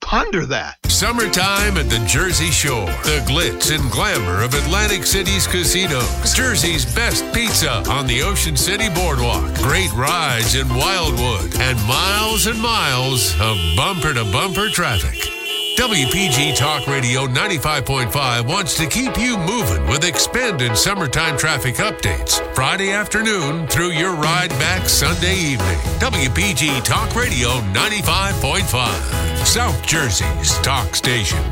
Ponder 0.00 0.46
that. 0.46 0.76
Summertime 0.86 1.76
at 1.76 1.90
the 1.90 2.04
Jersey 2.06 2.50
Shore. 2.50 2.86
The 2.86 3.22
glitz 3.26 3.74
and 3.76 3.90
glamour 3.90 4.42
of 4.42 4.54
Atlantic 4.54 5.04
City's 5.04 5.46
casinos. 5.46 6.32
Jersey's 6.34 6.84
best 6.94 7.24
pizza 7.34 7.82
on 7.90 8.06
the 8.06 8.22
Ocean 8.22 8.56
City 8.56 8.88
Boardwalk. 8.88 9.54
Great 9.56 9.92
rides 9.92 10.54
in 10.54 10.68
Wildwood. 10.68 11.54
And 11.60 11.78
miles 11.86 12.46
and 12.46 12.60
miles 12.60 13.34
of 13.40 13.56
bumper 13.76 14.14
to 14.14 14.24
bumper 14.24 14.68
traffic. 14.68 15.37
WPG 15.78 16.56
Talk 16.56 16.88
Radio 16.88 17.28
95.5 17.28 18.48
wants 18.48 18.76
to 18.78 18.86
keep 18.88 19.16
you 19.16 19.38
moving 19.38 19.86
with 19.86 20.04
expanded 20.04 20.76
summertime 20.76 21.38
traffic 21.38 21.76
updates 21.76 22.42
Friday 22.52 22.90
afternoon 22.90 23.68
through 23.68 23.92
your 23.92 24.12
ride 24.16 24.50
back 24.58 24.88
Sunday 24.88 25.36
evening. 25.36 25.78
WPG 26.00 26.82
Talk 26.82 27.14
Radio 27.14 27.50
95.5, 27.70 29.46
South 29.46 29.86
Jersey's 29.86 30.58
talk 30.62 30.96
station. 30.96 31.44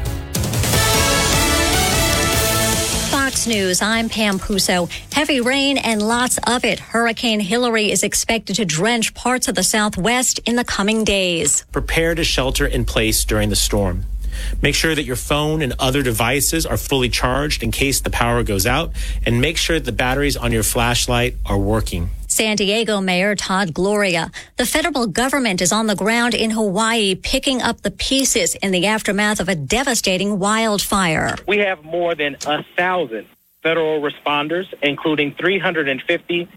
Fox 3.13 3.47
News, 3.47 3.81
I'm 3.81 4.09
Pam 4.09 4.41
Puso. 4.41 4.91
Heavy 5.13 5.41
rain 5.41 5.79
and 5.79 6.03
lots 6.03 6.41
of 6.49 6.65
it. 6.65 6.81
Hurricane 6.81 7.39
Hilary 7.39 7.93
is 7.93 8.03
expected 8.03 8.57
to 8.57 8.65
drench 8.65 9.15
parts 9.15 9.47
of 9.47 9.55
the 9.55 9.63
southwest 9.63 10.41
in 10.47 10.57
the 10.57 10.65
coming 10.65 11.05
days. 11.05 11.65
Prepare 11.71 12.17
to 12.17 12.25
shelter 12.25 12.67
in 12.67 12.85
place 12.85 13.25
during 13.25 13.51
the 13.51 13.57
storm. 13.57 14.05
Make 14.63 14.75
sure 14.75 14.95
that 14.95 15.05
your 15.05 15.17
phone 15.17 15.63
and 15.63 15.75
other 15.79 16.03
devices 16.03 16.67
are 16.67 16.77
fully 16.77 17.09
charged 17.09 17.63
in 17.63 17.71
case 17.71 18.01
the 18.01 18.11
power 18.11 18.43
goes 18.43 18.67
out, 18.67 18.93
and 19.25 19.41
make 19.41 19.57
sure 19.57 19.81
the 19.81 19.93
batteries 19.93 20.37
on 20.37 20.53
your 20.53 20.63
flashlight 20.63 21.37
are 21.45 21.59
working. 21.59 22.11
San 22.29 22.57
Diego 22.57 23.01
Mayor 23.01 23.35
Todd 23.35 23.73
Gloria. 23.73 24.31
The 24.57 24.67
federal 24.67 25.07
government 25.07 25.63
is 25.63 25.73
on 25.73 25.87
the 25.87 25.97
ground 25.97 26.35
in 26.35 26.51
Hawaii 26.51 27.15
picking 27.15 27.63
up 27.63 27.81
the 27.81 27.91
pieces 27.91 28.55
in 28.57 28.73
the 28.73 28.87
aftermath 28.87 29.41
of 29.41 29.49
a 29.49 29.55
devastating 29.55 30.39
wildfire. 30.39 31.37
We 31.47 31.59
have 31.59 31.83
more 31.83 32.15
than 32.15 32.37
a 32.47 32.63
thousand 32.77 33.27
federal 33.63 34.03
responders, 34.03 34.67
including 34.83 35.35
350 35.35 36.49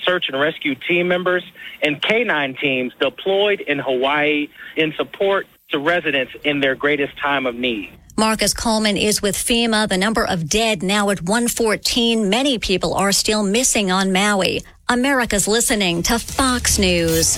search 0.00 0.28
and 0.28 0.40
rescue 0.40 0.74
team 0.74 1.08
members 1.08 1.42
and 1.82 2.00
K9 2.00 2.58
teams 2.60 2.92
deployed 3.00 3.60
in 3.60 3.78
Hawaii 3.78 4.48
in 4.76 4.92
support 4.92 5.46
to 5.70 5.78
residents 5.78 6.32
in 6.44 6.60
their 6.60 6.74
greatest 6.74 7.16
time 7.18 7.46
of 7.46 7.54
need. 7.54 7.90
Marcus 8.16 8.54
Coleman 8.54 8.96
is 8.96 9.20
with 9.20 9.36
FEMA. 9.36 9.88
The 9.88 9.98
number 9.98 10.24
of 10.24 10.48
dead 10.48 10.82
now 10.82 11.10
at 11.10 11.22
114. 11.22 12.30
Many 12.30 12.58
people 12.58 12.94
are 12.94 13.12
still 13.12 13.42
missing 13.42 13.90
on 13.90 14.12
Maui. 14.12 14.62
America's 14.88 15.46
listening 15.46 16.02
to 16.04 16.18
Fox 16.18 16.78
News. 16.78 17.36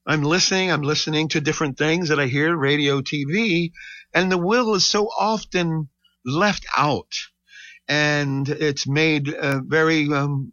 I'm 0.07 0.23
listening, 0.23 0.71
I'm 0.71 0.83
listening 0.83 1.29
to 1.29 1.41
different 1.41 1.79
things 1.79 2.11
that 2.11 2.21
I 2.21 2.27
hear, 2.27 2.55
radio, 2.55 3.01
TV, 3.01 3.73
and 4.13 4.31
the 4.31 4.39
will 4.39 4.75
is 4.75 4.87
so 4.87 5.07
often 5.07 5.89
left 6.25 6.67
out 6.77 7.13
and 7.89 8.49
it's 8.49 8.87
made 8.87 9.33
uh, 9.33 9.61
very 9.61 10.11
um, 10.13 10.53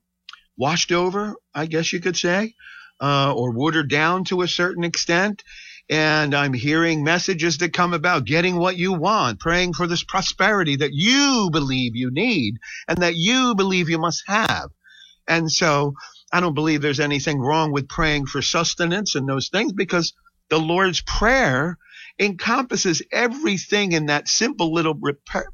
washed 0.57 0.91
over, 0.91 1.35
I 1.53 1.65
guess 1.65 1.93
you 1.93 1.99
could 1.99 2.17
say, 2.17 2.55
uh, 3.01 3.33
or 3.33 3.51
watered 3.51 3.89
down 3.89 4.25
to 4.25 4.41
a 4.41 4.47
certain 4.47 4.83
extent 4.83 5.43
and 5.91 6.33
I'm 6.33 6.53
hearing 6.53 7.03
messages 7.03 7.59
that 7.59 7.73
come 7.73 7.93
about 7.93 8.25
getting 8.25 8.57
what 8.57 8.77
you 8.77 8.93
want, 8.93 9.41
praying 9.41 9.73
for 9.73 9.87
this 9.87 10.05
prosperity 10.05 10.77
that 10.77 10.93
you 10.93 11.49
believe 11.51 11.97
you 11.97 12.11
need 12.11 12.59
and 12.87 12.99
that 12.99 13.17
you 13.17 13.55
believe 13.55 13.89
you 13.89 13.99
must 13.99 14.23
have. 14.27 14.71
And 15.27 15.51
so 15.51 15.95
I 16.33 16.41
don't 16.41 16.55
believe 16.55 16.81
there's 16.81 17.01
anything 17.01 17.39
wrong 17.39 17.73
with 17.73 17.89
praying 17.89 18.27
for 18.27 18.41
sustenance 18.41 19.15
and 19.15 19.29
those 19.29 19.49
things 19.49 19.73
because 19.73 20.13
the 20.49 20.59
Lord's 20.59 21.01
Prayer 21.01 21.77
encompasses 22.19 23.03
everything 23.13 23.93
in 23.93 24.07
that 24.07 24.29
simple 24.29 24.73
little 24.73 24.99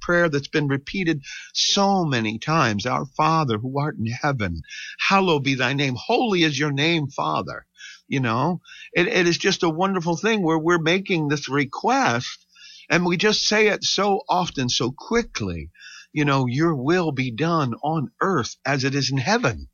prayer 0.02 0.30
that's 0.30 0.50
been 0.50 0.68
repeated 0.68 1.24
so 1.54 2.06
many 2.06 2.40
times. 2.40 2.88
Our 2.88 3.06
Father 3.18 3.60
who 3.60 3.80
art 3.80 3.98
in 4.00 4.08
heaven, 4.08 4.62
hallowed 5.00 5.46
be 5.46 5.56
thy 5.56 5.74
name. 5.74 5.96
Holy 5.98 6.44
is 6.44 6.60
your 6.60 6.74
name, 6.74 7.10
Father. 7.10 7.67
You 8.08 8.22
know, 8.22 8.62
it, 8.94 9.08
it 9.08 9.28
is 9.28 9.38
just 9.38 9.64
a 9.64 9.70
wonderful 9.70 10.18
thing 10.18 10.42
where 10.42 10.58
we're 10.58 10.80
making 10.80 11.28
this 11.28 11.50
request 11.50 12.46
and 12.90 13.06
we 13.06 13.18
just 13.18 13.46
say 13.46 13.68
it 13.68 13.84
so 13.84 14.22
often, 14.30 14.70
so 14.70 14.92
quickly. 14.92 15.70
You 16.14 16.26
know, 16.26 16.48
your 16.48 16.74
will 16.74 17.12
be 17.12 17.32
done 17.32 17.74
on 17.84 18.12
earth 18.22 18.56
as 18.66 18.84
it 18.84 18.96
is 18.96 19.12
in 19.12 19.18
heaven. 19.18 19.68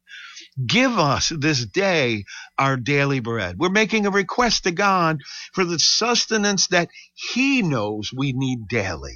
Give 0.66 1.00
us 1.00 1.30
this 1.30 1.66
day 1.66 2.26
our 2.58 2.78
daily 2.78 3.20
bread. 3.20 3.58
We're 3.58 3.70
making 3.70 4.06
a 4.06 4.12
request 4.12 4.64
to 4.64 4.72
God 4.72 5.20
for 5.54 5.66
the 5.66 5.80
sustenance 5.80 6.68
that 6.68 6.90
He 7.14 7.62
knows 7.62 8.12
we 8.16 8.34
need 8.34 8.68
daily. 8.68 9.16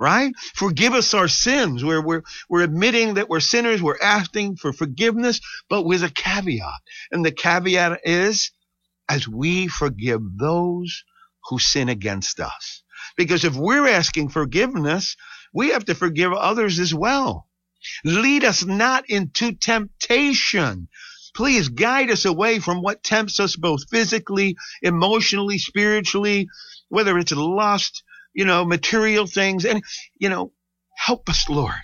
Right? 0.00 0.32
Forgive 0.54 0.94
us 0.94 1.12
our 1.12 1.28
sins. 1.28 1.84
We're, 1.84 2.02
we're, 2.02 2.22
we're 2.48 2.62
admitting 2.62 3.14
that 3.14 3.28
we're 3.28 3.40
sinners. 3.40 3.82
We're 3.82 4.00
asking 4.00 4.56
for 4.56 4.72
forgiveness, 4.72 5.40
but 5.68 5.82
with 5.82 6.02
a 6.02 6.08
caveat. 6.08 6.80
And 7.12 7.22
the 7.22 7.30
caveat 7.30 8.00
is 8.04 8.50
as 9.10 9.28
we 9.28 9.68
forgive 9.68 10.22
those 10.38 11.04
who 11.48 11.58
sin 11.58 11.90
against 11.90 12.40
us. 12.40 12.82
Because 13.16 13.44
if 13.44 13.54
we're 13.54 13.88
asking 13.88 14.30
forgiveness, 14.30 15.16
we 15.52 15.68
have 15.70 15.84
to 15.84 15.94
forgive 15.94 16.32
others 16.32 16.78
as 16.78 16.94
well. 16.94 17.46
Lead 18.02 18.44
us 18.44 18.64
not 18.64 19.04
into 19.10 19.52
temptation. 19.52 20.88
Please 21.34 21.68
guide 21.68 22.10
us 22.10 22.24
away 22.24 22.58
from 22.58 22.80
what 22.82 23.02
tempts 23.02 23.38
us 23.38 23.54
both 23.56 23.88
physically, 23.90 24.56
emotionally, 24.82 25.58
spiritually, 25.58 26.48
whether 26.88 27.18
it's 27.18 27.32
lust, 27.32 28.02
you 28.32 28.44
know, 28.44 28.64
material 28.64 29.26
things. 29.26 29.64
And, 29.64 29.82
you 30.18 30.28
know, 30.28 30.52
help 30.96 31.28
us, 31.28 31.48
Lord. 31.48 31.74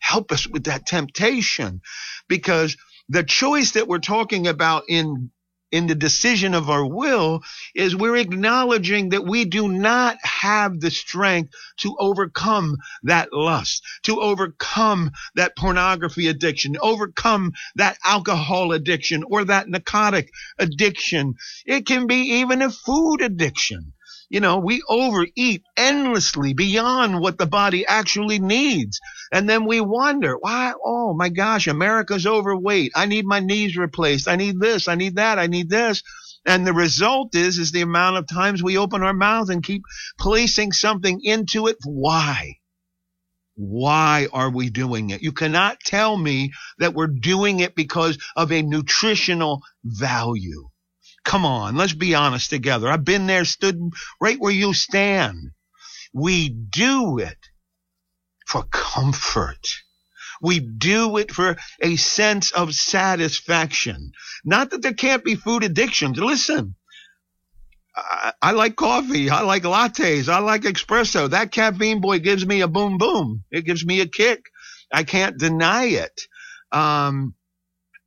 Help 0.00 0.32
us 0.32 0.46
with 0.46 0.64
that 0.64 0.86
temptation 0.86 1.80
because 2.28 2.76
the 3.08 3.22
choice 3.22 3.72
that 3.72 3.88
we're 3.88 3.98
talking 3.98 4.46
about 4.46 4.84
in 4.88 5.30
in 5.74 5.88
the 5.88 5.94
decision 5.96 6.54
of 6.54 6.70
our 6.70 6.86
will 6.86 7.42
is 7.74 7.96
we're 7.96 8.14
acknowledging 8.14 9.08
that 9.08 9.26
we 9.26 9.44
do 9.44 9.66
not 9.66 10.16
have 10.22 10.78
the 10.78 10.90
strength 10.90 11.52
to 11.78 11.96
overcome 11.98 12.76
that 13.02 13.32
lust, 13.32 13.82
to 14.04 14.20
overcome 14.20 15.10
that 15.34 15.56
pornography 15.56 16.28
addiction, 16.28 16.76
overcome 16.80 17.52
that 17.74 17.98
alcohol 18.04 18.70
addiction 18.70 19.24
or 19.28 19.44
that 19.46 19.68
narcotic 19.68 20.30
addiction. 20.60 21.34
It 21.66 21.86
can 21.86 22.06
be 22.06 22.38
even 22.40 22.62
a 22.62 22.70
food 22.70 23.20
addiction. 23.20 23.94
You 24.28 24.40
know, 24.40 24.58
we 24.58 24.82
overeat 24.88 25.62
endlessly 25.76 26.54
beyond 26.54 27.20
what 27.20 27.38
the 27.38 27.46
body 27.46 27.86
actually 27.86 28.38
needs. 28.38 29.00
And 29.32 29.48
then 29.48 29.66
we 29.66 29.80
wonder, 29.80 30.36
why? 30.38 30.72
Oh 30.84 31.14
my 31.14 31.28
gosh, 31.28 31.66
America's 31.66 32.26
overweight. 32.26 32.92
I 32.94 33.06
need 33.06 33.26
my 33.26 33.40
knees 33.40 33.76
replaced. 33.76 34.28
I 34.28 34.36
need 34.36 34.60
this. 34.60 34.88
I 34.88 34.94
need 34.94 35.16
that. 35.16 35.38
I 35.38 35.46
need 35.46 35.68
this. 35.68 36.02
And 36.46 36.66
the 36.66 36.74
result 36.74 37.34
is, 37.34 37.58
is 37.58 37.72
the 37.72 37.80
amount 37.80 38.16
of 38.16 38.26
times 38.26 38.62
we 38.62 38.76
open 38.76 39.02
our 39.02 39.14
mouth 39.14 39.48
and 39.50 39.62
keep 39.62 39.82
placing 40.18 40.72
something 40.72 41.20
into 41.22 41.68
it. 41.68 41.76
Why? 41.84 42.58
Why 43.56 44.28
are 44.32 44.50
we 44.50 44.68
doing 44.68 45.10
it? 45.10 45.22
You 45.22 45.32
cannot 45.32 45.80
tell 45.80 46.16
me 46.16 46.52
that 46.78 46.92
we're 46.92 47.06
doing 47.06 47.60
it 47.60 47.74
because 47.74 48.18
of 48.36 48.50
a 48.50 48.62
nutritional 48.62 49.62
value. 49.84 50.68
Come 51.24 51.46
on, 51.46 51.76
let's 51.76 51.94
be 51.94 52.14
honest 52.14 52.50
together. 52.50 52.88
I've 52.88 53.04
been 53.04 53.26
there, 53.26 53.44
stood 53.44 53.80
right 54.20 54.38
where 54.38 54.52
you 54.52 54.74
stand. 54.74 55.52
We 56.12 56.48
do 56.48 57.18
it 57.18 57.38
for 58.46 58.62
comfort. 58.64 59.66
We 60.42 60.60
do 60.60 61.16
it 61.16 61.32
for 61.32 61.56
a 61.80 61.96
sense 61.96 62.52
of 62.52 62.74
satisfaction. 62.74 64.12
Not 64.44 64.70
that 64.70 64.82
there 64.82 64.92
can't 64.92 65.24
be 65.24 65.34
food 65.34 65.64
addictions. 65.64 66.18
Listen, 66.18 66.74
I, 67.96 68.32
I, 68.42 68.50
like 68.52 68.76
coffee. 68.76 69.30
I 69.30 69.40
like 69.42 69.62
lattes. 69.62 70.28
I 70.28 70.40
like 70.40 70.62
espresso. 70.62 71.30
That 71.30 71.52
caffeine 71.52 72.00
boy 72.00 72.18
gives 72.18 72.44
me 72.44 72.60
a 72.60 72.68
boom 72.68 72.98
boom. 72.98 73.44
It 73.50 73.64
gives 73.64 73.84
me 73.86 74.00
a 74.00 74.06
kick. 74.06 74.44
I 74.92 75.04
can't 75.04 75.38
deny 75.38 75.86
it. 75.86 76.22
Um, 76.72 77.34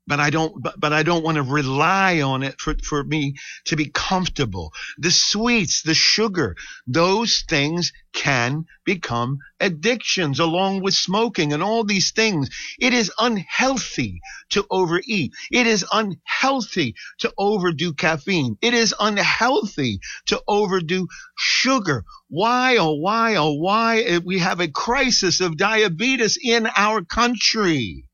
but 0.07 0.19
I 0.21 0.29
don't, 0.29 0.61
but, 0.61 0.79
but 0.79 0.93
I 0.93 1.03
don't 1.03 1.23
want 1.23 1.35
to 1.35 1.43
rely 1.43 2.21
on 2.21 2.41
it 2.41 2.59
for, 2.59 2.73
for 2.81 3.03
me 3.03 3.35
to 3.65 3.75
be 3.75 3.91
comfortable. 3.93 4.73
The 4.97 5.11
sweets, 5.11 5.81
the 5.81 5.93
sugar, 5.93 6.55
those 6.87 7.43
things 7.47 7.91
can 8.13 8.65
become 8.85 9.39
addictions 9.59 10.39
along 10.39 10.81
with 10.81 10.93
smoking 10.93 11.51
and 11.51 11.61
all 11.61 11.83
these 11.83 12.11
things. 12.11 12.49
It 12.79 12.93
is 12.93 13.11
unhealthy 13.19 14.21
to 14.51 14.65
overeat. 14.69 15.33
It 15.51 15.67
is 15.67 15.85
unhealthy 15.91 16.95
to 17.19 17.33
overdo 17.37 17.93
caffeine. 17.93 18.57
It 18.61 18.73
is 18.73 18.95
unhealthy 18.99 19.99
to 20.27 20.41
overdo 20.47 21.07
sugar. 21.37 22.05
Why, 22.29 22.77
oh, 22.77 22.93
why, 22.93 23.35
oh, 23.35 23.53
why? 23.53 23.99
Eh, 23.99 24.19
we 24.23 24.39
have 24.39 24.61
a 24.61 24.67
crisis 24.67 25.41
of 25.41 25.57
diabetes 25.57 26.37
in 26.41 26.67
our 26.75 27.03
country. 27.03 28.05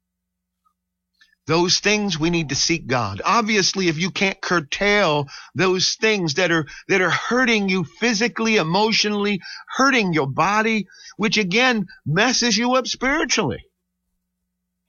Those 1.45 1.79
things 1.79 2.17
we 2.17 2.29
need 2.29 2.49
to 2.49 2.55
seek 2.55 2.87
God. 2.87 3.21
Obviously, 3.25 3.89
if 3.89 3.97
you 3.97 4.11
can't 4.11 4.39
curtail 4.39 5.27
those 5.55 5.95
things 5.95 6.35
that 6.35 6.51
are, 6.51 6.65
that 6.87 7.01
are 7.01 7.09
hurting 7.09 7.67
you 7.67 7.83
physically, 7.83 8.55
emotionally, 8.55 9.41
hurting 9.67 10.13
your 10.13 10.27
body, 10.27 10.87
which 11.17 11.37
again 11.37 11.87
messes 12.05 12.57
you 12.57 12.75
up 12.75 12.87
spiritually. 12.87 13.65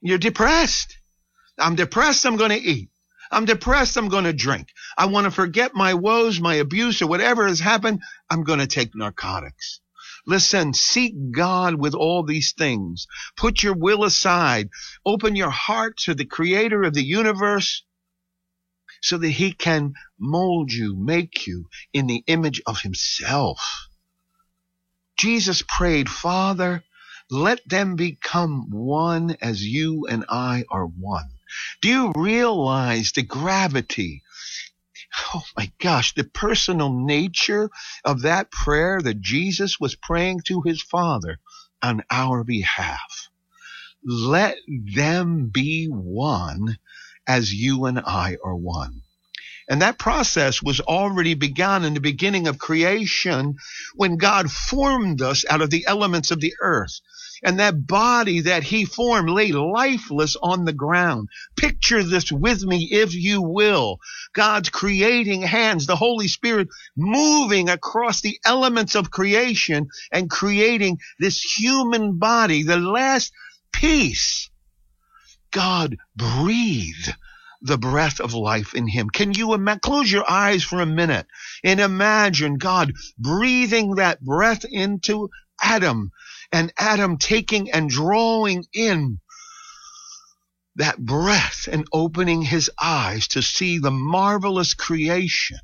You're 0.01 0.17
depressed. 0.17 0.97
I'm 1.59 1.75
depressed. 1.75 2.25
I'm 2.25 2.37
going 2.37 2.51
to 2.51 2.61
eat. 2.61 2.89
I'm 3.31 3.45
depressed. 3.45 3.97
I'm 3.97 4.07
going 4.07 4.25
to 4.25 4.33
drink. 4.33 4.69
I 4.97 5.07
want 5.07 5.25
to 5.25 5.31
forget 5.31 5.73
my 5.73 5.93
woes, 5.95 6.39
my 6.39 6.55
abuse, 6.55 7.01
or 7.01 7.07
whatever 7.07 7.47
has 7.47 7.59
happened. 7.59 8.01
I'm 8.29 8.43
going 8.43 8.59
to 8.59 8.67
take 8.67 8.95
narcotics. 8.95 9.81
Listen, 10.27 10.73
seek 10.73 11.15
God 11.31 11.75
with 11.75 11.95
all 11.95 12.23
these 12.23 12.53
things. 12.53 13.07
Put 13.37 13.63
your 13.63 13.75
will 13.75 14.03
aside. 14.05 14.69
Open 15.05 15.35
your 15.35 15.51
heart 15.51 15.97
to 16.05 16.15
the 16.15 16.25
creator 16.25 16.83
of 16.83 16.93
the 16.93 17.03
universe 17.03 17.83
so 19.01 19.17
that 19.17 19.29
he 19.29 19.53
can 19.53 19.93
mold 20.19 20.71
you, 20.73 20.95
make 20.97 21.47
you 21.47 21.67
in 21.93 22.07
the 22.07 22.23
image 22.27 22.61
of 22.67 22.81
himself. 22.81 23.87
Jesus 25.17 25.63
prayed, 25.67 26.09
Father, 26.09 26.83
let 27.31 27.67
them 27.67 27.95
become 27.95 28.69
one 28.71 29.37
as 29.41 29.63
you 29.63 30.07
and 30.09 30.25
I 30.29 30.65
are 30.71 30.85
one. 30.85 31.29
Do 31.81 31.89
you 31.89 32.13
realize 32.15 33.11
the 33.13 33.23
gravity 33.23 34.23
oh 35.33 35.43
my 35.57 35.71
gosh, 35.79 36.13
the 36.13 36.23
personal 36.23 36.91
nature 36.93 37.69
of 38.03 38.21
that 38.23 38.51
prayer 38.51 39.01
that 39.01 39.21
Jesus 39.21 39.79
was 39.79 39.95
praying 39.95 40.41
to 40.47 40.61
his 40.61 40.81
Father 40.81 41.39
on 41.81 42.03
our 42.09 42.43
behalf. 42.43 43.29
Let 44.03 44.57
them 44.67 45.49
be 45.53 45.87
one 45.87 46.77
as 47.27 47.53
you 47.53 47.85
and 47.85 47.99
I 47.99 48.37
are 48.43 48.55
one. 48.55 49.01
And 49.67 49.81
that 49.81 49.97
process 49.97 50.61
was 50.61 50.79
already 50.79 51.33
begun 51.33 51.83
in 51.83 51.95
the 51.95 51.99
beginning 51.99 52.47
of 52.47 52.59
creation 52.59 53.55
when 53.95 54.17
God 54.17 54.51
formed 54.51 55.23
us 55.23 55.43
out 55.49 55.61
of 55.61 55.71
the 55.71 55.87
elements 55.87 56.29
of 56.29 56.39
the 56.39 56.53
earth 56.61 56.99
and 57.43 57.59
that 57.59 57.87
body 57.87 58.41
that 58.41 58.63
he 58.63 58.85
formed 58.85 59.29
lay 59.29 59.51
lifeless 59.51 60.35
on 60.41 60.65
the 60.65 60.73
ground. 60.73 61.29
Picture 61.55 62.03
this 62.03 62.31
with 62.31 62.63
me, 62.63 62.87
if 62.91 63.13
you 63.13 63.41
will. 63.41 63.99
God's 64.33 64.69
creating 64.69 65.41
hands, 65.41 65.85
the 65.85 65.95
Holy 65.95 66.27
Spirit 66.27 66.69
moving 66.95 67.69
across 67.69 68.21
the 68.21 68.39
elements 68.45 68.95
of 68.95 69.11
creation 69.11 69.87
and 70.11 70.29
creating 70.29 70.99
this 71.19 71.41
human 71.41 72.17
body, 72.17 72.63
the 72.63 72.77
last 72.77 73.31
piece. 73.71 74.49
God 75.51 75.97
breathed 76.15 77.13
the 77.61 77.77
breath 77.77 78.19
of 78.19 78.33
life 78.33 78.75
in 78.75 78.87
him. 78.87 79.09
Can 79.09 79.33
you 79.33 79.53
imagine? 79.53 79.79
Close 79.79 80.11
your 80.11 80.29
eyes 80.29 80.63
for 80.63 80.81
a 80.81 80.85
minute 80.85 81.25
and 81.63 81.79
imagine 81.79 82.57
God 82.57 82.93
breathing 83.17 83.95
that 83.95 84.21
breath 84.21 84.65
into 84.65 85.29
Adam 85.61 86.11
and 86.51 86.71
Adam 86.77 87.17
taking 87.17 87.71
and 87.71 87.89
drawing 87.89 88.65
in 88.73 89.19
that 90.75 90.97
breath 90.97 91.67
and 91.71 91.87
opening 91.93 92.41
his 92.41 92.69
eyes 92.81 93.27
to 93.29 93.41
see 93.41 93.77
the 93.77 93.91
marvelous 93.91 94.73
creation 94.73 95.59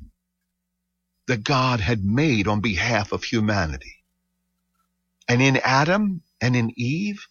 that 1.26 1.44
God 1.44 1.80
had 1.80 2.04
made 2.04 2.48
on 2.48 2.60
behalf 2.60 3.12
of 3.12 3.22
humanity. 3.24 3.96
And 5.28 5.40
in 5.40 5.58
Adam 5.58 6.22
and 6.40 6.56
in 6.56 6.72
Eve, 6.76 7.26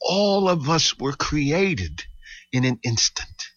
all 0.00 0.48
of 0.48 0.70
us 0.70 0.98
were 0.98 1.12
created 1.12 2.04
in 2.52 2.64
an 2.64 2.78
instant. 2.84 3.48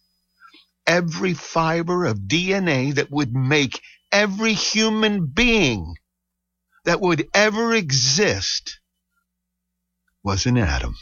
Every 0.87 1.33
fiber 1.33 2.05
of 2.05 2.19
DNA 2.19 2.95
that 2.95 3.11
would 3.11 3.33
make 3.33 3.81
every 4.11 4.53
human 4.53 5.27
being 5.27 5.95
that 6.85 6.99
would 6.99 7.27
ever 7.33 7.73
exist 7.73 8.80
was 10.23 10.45
in 10.45 10.57
Adam. 10.57 10.95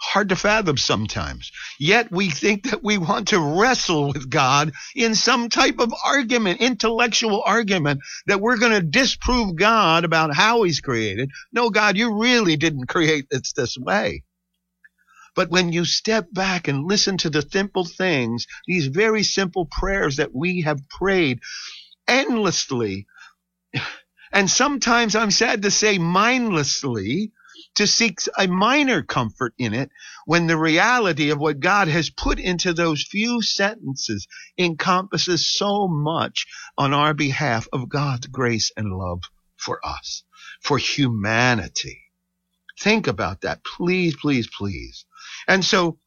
Hard 0.00 0.30
to 0.30 0.36
fathom 0.36 0.78
sometimes. 0.78 1.52
Yet 1.78 2.10
we 2.10 2.30
think 2.30 2.70
that 2.70 2.82
we 2.82 2.96
want 2.96 3.28
to 3.28 3.60
wrestle 3.60 4.08
with 4.08 4.30
God 4.30 4.72
in 4.96 5.14
some 5.14 5.50
type 5.50 5.78
of 5.78 5.92
argument, 6.04 6.60
intellectual 6.60 7.42
argument, 7.44 8.00
that 8.26 8.40
we're 8.40 8.56
going 8.56 8.72
to 8.72 8.80
disprove 8.80 9.56
God 9.56 10.04
about 10.04 10.34
how 10.34 10.62
he's 10.62 10.80
created. 10.80 11.30
No, 11.52 11.68
God, 11.68 11.98
you 11.98 12.18
really 12.18 12.56
didn't 12.56 12.86
create 12.86 13.26
this 13.30 13.52
this 13.52 13.76
way. 13.76 14.24
But 15.36 15.50
when 15.50 15.72
you 15.72 15.84
step 15.84 16.26
back 16.32 16.66
and 16.66 16.88
listen 16.88 17.18
to 17.18 17.30
the 17.30 17.42
simple 17.42 17.84
things, 17.84 18.46
these 18.66 18.86
very 18.86 19.22
simple 19.22 19.66
prayers 19.66 20.16
that 20.16 20.34
we 20.34 20.62
have 20.62 20.88
prayed 20.88 21.40
endlessly, 22.08 23.06
and 24.32 24.50
sometimes 24.50 25.14
I'm 25.14 25.30
sad 25.30 25.62
to 25.62 25.70
say 25.70 25.98
mindlessly, 25.98 27.32
to 27.76 27.86
seek 27.86 28.18
a 28.38 28.46
minor 28.46 29.02
comfort 29.02 29.54
in 29.58 29.74
it 29.74 29.90
when 30.26 30.46
the 30.46 30.56
reality 30.56 31.30
of 31.30 31.38
what 31.38 31.60
God 31.60 31.88
has 31.88 32.10
put 32.10 32.38
into 32.38 32.72
those 32.72 33.02
few 33.02 33.42
sentences 33.42 34.26
encompasses 34.58 35.48
so 35.48 35.88
much 35.88 36.46
on 36.76 36.92
our 36.92 37.14
behalf 37.14 37.68
of 37.72 37.88
God's 37.88 38.26
grace 38.26 38.72
and 38.76 38.92
love 38.92 39.22
for 39.56 39.80
us, 39.84 40.24
for 40.60 40.78
humanity. 40.78 42.02
Think 42.78 43.06
about 43.06 43.42
that. 43.42 43.62
Please, 43.64 44.16
please, 44.16 44.48
please. 44.48 45.04
And 45.46 45.64
so 45.64 45.98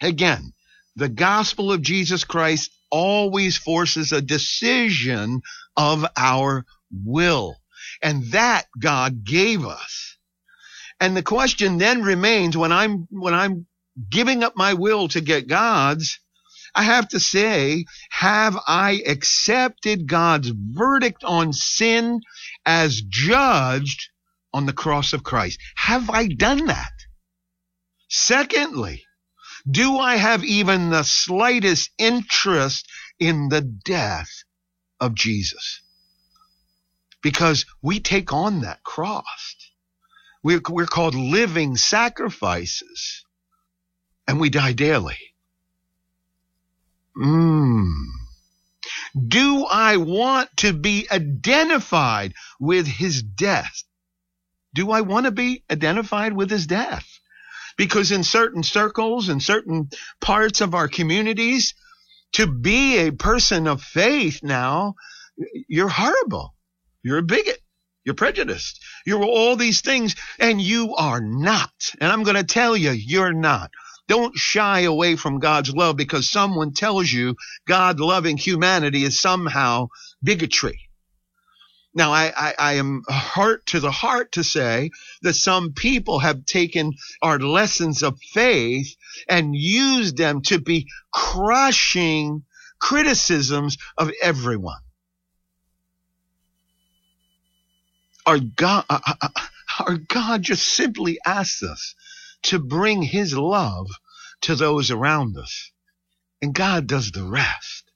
again, 0.00 0.52
the 0.96 1.08
gospel 1.08 1.72
of 1.72 1.82
Jesus 1.82 2.24
Christ 2.24 2.70
always 2.90 3.56
forces 3.56 4.12
a 4.12 4.22
decision 4.22 5.42
of 5.76 6.06
our 6.16 6.64
will. 6.92 7.56
And 8.02 8.24
that 8.32 8.66
God 8.78 9.24
gave 9.24 9.64
us 9.66 10.16
and 11.00 11.16
the 11.16 11.22
question 11.22 11.78
then 11.78 12.02
remains 12.02 12.56
when 12.56 12.72
I'm, 12.72 13.06
when 13.10 13.34
I'm 13.34 13.66
giving 14.10 14.42
up 14.42 14.56
my 14.56 14.74
will 14.74 15.08
to 15.08 15.20
get 15.20 15.48
God's, 15.48 16.18
I 16.74 16.82
have 16.82 17.08
to 17.08 17.20
say, 17.20 17.84
have 18.10 18.58
I 18.66 19.02
accepted 19.06 20.08
God's 20.08 20.50
verdict 20.50 21.22
on 21.24 21.52
sin 21.52 22.20
as 22.66 23.00
judged 23.00 24.08
on 24.52 24.66
the 24.66 24.72
cross 24.72 25.12
of 25.12 25.22
Christ? 25.22 25.60
Have 25.76 26.10
I 26.10 26.26
done 26.26 26.66
that? 26.66 26.92
Secondly, 28.08 29.04
do 29.70 29.98
I 29.98 30.16
have 30.16 30.44
even 30.44 30.90
the 30.90 31.04
slightest 31.04 31.90
interest 31.98 32.88
in 33.18 33.48
the 33.48 33.60
death 33.60 34.30
of 35.00 35.14
Jesus? 35.14 35.80
because 37.24 37.64
we 37.82 37.98
take 37.98 38.32
on 38.32 38.60
that 38.60 38.84
cross. 38.84 39.56
We're, 40.44 40.60
we're 40.68 40.86
called 40.86 41.14
living 41.14 41.76
sacrifices 41.76 43.24
and 44.28 44.38
we 44.38 44.50
die 44.50 44.72
daily. 44.74 45.18
Mmm. 47.16 47.94
Do 49.16 49.64
I 49.64 49.96
want 49.96 50.50
to 50.58 50.72
be 50.72 51.08
identified 51.10 52.34
with 52.60 52.86
his 52.86 53.22
death? 53.22 53.82
Do 54.74 54.90
I 54.90 55.00
want 55.00 55.26
to 55.26 55.32
be 55.32 55.64
identified 55.70 56.34
with 56.34 56.50
his 56.50 56.66
death? 56.66 57.06
Because 57.76 58.12
in 58.12 58.22
certain 58.22 58.62
circles 58.62 59.28
and 59.28 59.42
certain 59.42 59.88
parts 60.20 60.60
of 60.60 60.74
our 60.74 60.88
communities, 60.88 61.74
to 62.32 62.46
be 62.46 62.98
a 62.98 63.12
person 63.12 63.66
of 63.66 63.82
faith 63.82 64.40
now, 64.42 64.94
you're 65.68 65.88
horrible. 65.88 66.54
You're 67.02 67.18
a 67.18 67.22
bigot. 67.22 67.63
You're 68.04 68.14
prejudiced. 68.14 68.82
You're 69.06 69.24
all 69.24 69.56
these 69.56 69.80
things, 69.80 70.14
and 70.38 70.60
you 70.60 70.94
are 70.94 71.20
not. 71.20 71.72
And 72.00 72.12
I'm 72.12 72.22
going 72.22 72.36
to 72.36 72.44
tell 72.44 72.76
you, 72.76 72.90
you're 72.90 73.32
not. 73.32 73.70
Don't 74.06 74.36
shy 74.36 74.80
away 74.80 75.16
from 75.16 75.38
God's 75.38 75.74
love 75.74 75.96
because 75.96 76.30
someone 76.30 76.74
tells 76.74 77.10
you 77.10 77.36
God 77.66 78.00
loving 78.00 78.36
humanity 78.36 79.04
is 79.04 79.18
somehow 79.18 79.88
bigotry. 80.22 80.90
Now, 81.94 82.12
I, 82.12 82.32
I, 82.36 82.54
I, 82.58 82.72
am 82.74 83.02
hurt 83.08 83.66
to 83.66 83.78
the 83.78 83.92
heart 83.92 84.32
to 84.32 84.42
say 84.42 84.90
that 85.22 85.34
some 85.34 85.72
people 85.72 86.18
have 86.18 86.44
taken 86.44 86.92
our 87.22 87.38
lessons 87.38 88.02
of 88.02 88.18
faith 88.32 88.96
and 89.28 89.54
used 89.54 90.16
them 90.16 90.42
to 90.42 90.60
be 90.60 90.88
crushing 91.12 92.42
criticisms 92.80 93.78
of 93.96 94.10
everyone. 94.20 94.80
Our 98.26 98.38
God, 98.38 98.84
uh, 98.88 99.00
uh, 99.06 99.14
uh, 99.22 99.28
our 99.86 99.96
God 99.96 100.42
just 100.42 100.64
simply 100.64 101.18
asks 101.26 101.62
us 101.62 101.94
to 102.44 102.58
bring 102.58 103.02
his 103.02 103.36
love 103.36 103.88
to 104.42 104.54
those 104.54 104.90
around 104.90 105.36
us. 105.36 105.70
And 106.42 106.54
God 106.54 106.86
does 106.86 107.10
the 107.10 107.24
rest. 107.24 107.90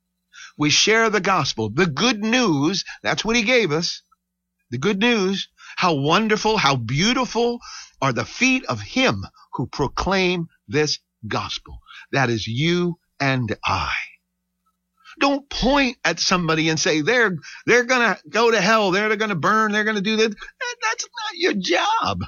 We 0.58 0.70
share 0.70 1.10
the 1.10 1.20
gospel, 1.20 1.70
the 1.70 1.86
good 1.86 2.20
news. 2.24 2.84
That's 3.02 3.24
what 3.24 3.36
he 3.36 3.42
gave 3.42 3.72
us. 3.72 4.02
The 4.70 4.78
good 4.78 4.98
news. 5.00 5.48
How 5.76 5.94
wonderful, 5.94 6.56
how 6.58 6.76
beautiful 6.76 7.60
are 8.02 8.12
the 8.12 8.24
feet 8.24 8.64
of 8.66 8.80
him 8.80 9.24
who 9.54 9.66
proclaim 9.66 10.48
this 10.66 10.98
gospel. 11.26 11.78
That 12.12 12.30
is 12.30 12.46
you 12.46 12.98
and 13.20 13.56
I. 13.64 13.92
Don't 15.18 15.48
point 15.48 15.96
at 16.04 16.20
somebody 16.20 16.68
and 16.68 16.78
say 16.78 17.00
they're 17.00 17.36
they're 17.66 17.84
gonna 17.84 18.18
go 18.28 18.50
to 18.50 18.60
hell, 18.60 18.90
they're 18.90 19.16
gonna 19.16 19.34
burn, 19.34 19.72
they're 19.72 19.84
gonna 19.84 20.00
do 20.00 20.16
that. 20.16 20.34
That's 20.82 21.04
not 21.04 21.36
your 21.36 21.54
job. 21.54 22.24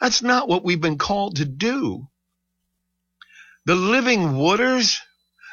That's 0.00 0.22
not 0.22 0.48
what 0.48 0.64
we've 0.64 0.80
been 0.80 0.98
called 0.98 1.36
to 1.36 1.44
do. 1.44 2.08
The 3.66 3.76
living 3.76 4.36
waters 4.36 5.00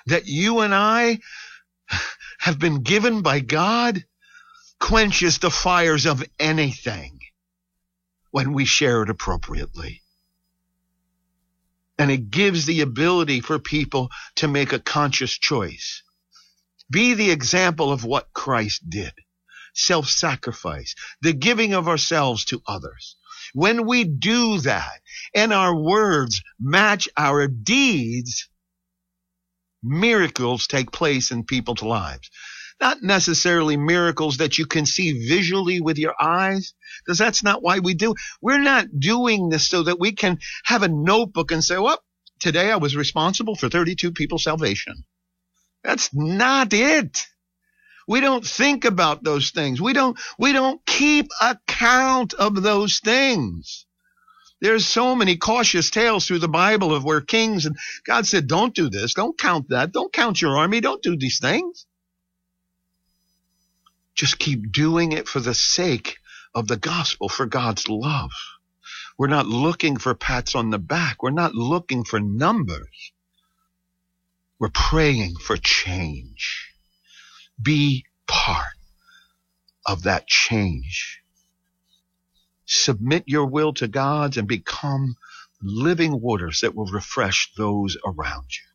that 0.07 0.25
you 0.25 0.61
and 0.61 0.73
I 0.73 1.19
have 2.39 2.57
been 2.57 2.81
given 2.81 3.21
by 3.21 3.41
God 3.41 4.03
quenches 4.79 5.37
the 5.37 5.51
fires 5.51 6.05
of 6.05 6.23
anything 6.39 7.19
when 8.31 8.53
we 8.53 8.65
share 8.65 9.03
it 9.03 9.09
appropriately. 9.09 10.01
And 11.99 12.09
it 12.09 12.31
gives 12.31 12.65
the 12.65 12.81
ability 12.81 13.41
for 13.41 13.59
people 13.59 14.09
to 14.37 14.47
make 14.47 14.73
a 14.73 14.79
conscious 14.79 15.37
choice. 15.37 16.01
Be 16.89 17.13
the 17.13 17.29
example 17.29 17.91
of 17.91 18.05
what 18.05 18.33
Christ 18.33 18.89
did. 18.89 19.13
Self-sacrifice, 19.75 20.95
the 21.21 21.33
giving 21.33 21.73
of 21.73 21.87
ourselves 21.87 22.45
to 22.45 22.61
others. 22.65 23.17
When 23.53 23.85
we 23.85 24.03
do 24.03 24.59
that 24.59 25.01
and 25.35 25.53
our 25.53 25.75
words 25.75 26.41
match 26.59 27.09
our 27.17 27.47
deeds, 27.47 28.49
miracles 29.83 30.67
take 30.67 30.91
place 30.91 31.31
in 31.31 31.43
people's 31.43 31.83
lives. 31.83 32.29
Not 32.79 33.03
necessarily 33.03 33.75
miracles 33.75 34.37
that 34.37 34.57
you 34.57 34.65
can 34.65 34.85
see 34.85 35.27
visually 35.27 35.81
with 35.81 35.97
your 35.97 36.15
eyes, 36.19 36.73
because 37.03 37.17
that's 37.17 37.43
not 37.43 37.61
why 37.61 37.79
we 37.79 37.93
do. 37.93 38.15
We're 38.41 38.61
not 38.61 38.99
doing 38.99 39.49
this 39.49 39.67
so 39.67 39.83
that 39.83 39.99
we 39.99 40.13
can 40.13 40.39
have 40.63 40.83
a 40.83 40.87
notebook 40.87 41.51
and 41.51 41.63
say, 41.63 41.77
well, 41.77 42.01
today 42.39 42.71
I 42.71 42.77
was 42.77 42.95
responsible 42.95 43.55
for 43.55 43.69
32 43.69 44.11
people's 44.13 44.43
salvation. 44.43 45.03
That's 45.83 46.09
not 46.13 46.73
it. 46.73 47.27
We 48.07 48.21
don't 48.21 48.45
think 48.45 48.85
about 48.85 49.23
those 49.23 49.51
things. 49.51 49.81
We 49.81 49.93
don't, 49.93 50.17
we 50.39 50.53
don't 50.53 50.83
keep 50.85 51.27
account 51.41 52.33
of 52.33 52.61
those 52.61 52.99
things. 52.99 53.85
There's 54.61 54.85
so 54.85 55.15
many 55.15 55.37
cautious 55.37 55.89
tales 55.89 56.25
through 56.25 56.39
the 56.39 56.47
Bible 56.49 56.93
of 56.93 57.03
where 57.03 57.21
kings 57.21 57.65
and 57.65 57.77
God 58.05 58.25
said, 58.25 58.47
don't 58.47 58.73
do 58.73 58.89
this. 58.89 59.13
Don't 59.13 59.37
count 59.37 59.69
that. 59.69 59.91
Don't 59.91 60.11
count 60.11 60.41
your 60.41 60.57
army. 60.57 60.81
Don't 60.81 61.03
do 61.03 61.15
these 61.17 61.39
things. 61.39 61.85
Just 64.19 64.39
keep 64.39 64.71
doing 64.71 65.13
it 65.13 65.27
for 65.27 65.39
the 65.39 65.53
sake 65.53 66.17
of 66.53 66.67
the 66.67 66.77
gospel, 66.77 67.29
for 67.29 67.45
God's 67.45 67.87
love. 67.87 68.31
We're 69.17 69.27
not 69.27 69.47
looking 69.47 69.97
for 69.97 70.13
pats 70.13 70.55
on 70.55 70.69
the 70.69 70.79
back. 70.79 71.23
We're 71.23 71.29
not 71.31 71.55
looking 71.55 72.03
for 72.03 72.19
numbers. 72.19 73.11
We're 74.59 74.69
praying 74.69 75.35
for 75.35 75.55
change 75.55 76.69
be 77.61 78.05
part 78.27 78.65
of 79.85 80.03
that 80.03 80.27
change. 80.27 81.21
Submit 82.65 83.23
your 83.25 83.45
will 83.45 83.73
to 83.73 83.87
God's 83.87 84.37
and 84.37 84.47
become 84.47 85.15
living 85.61 86.21
waters 86.21 86.61
that 86.61 86.75
will 86.75 86.85
refresh 86.85 87.51
those 87.57 87.97
around 88.05 88.45
you. 88.51 88.67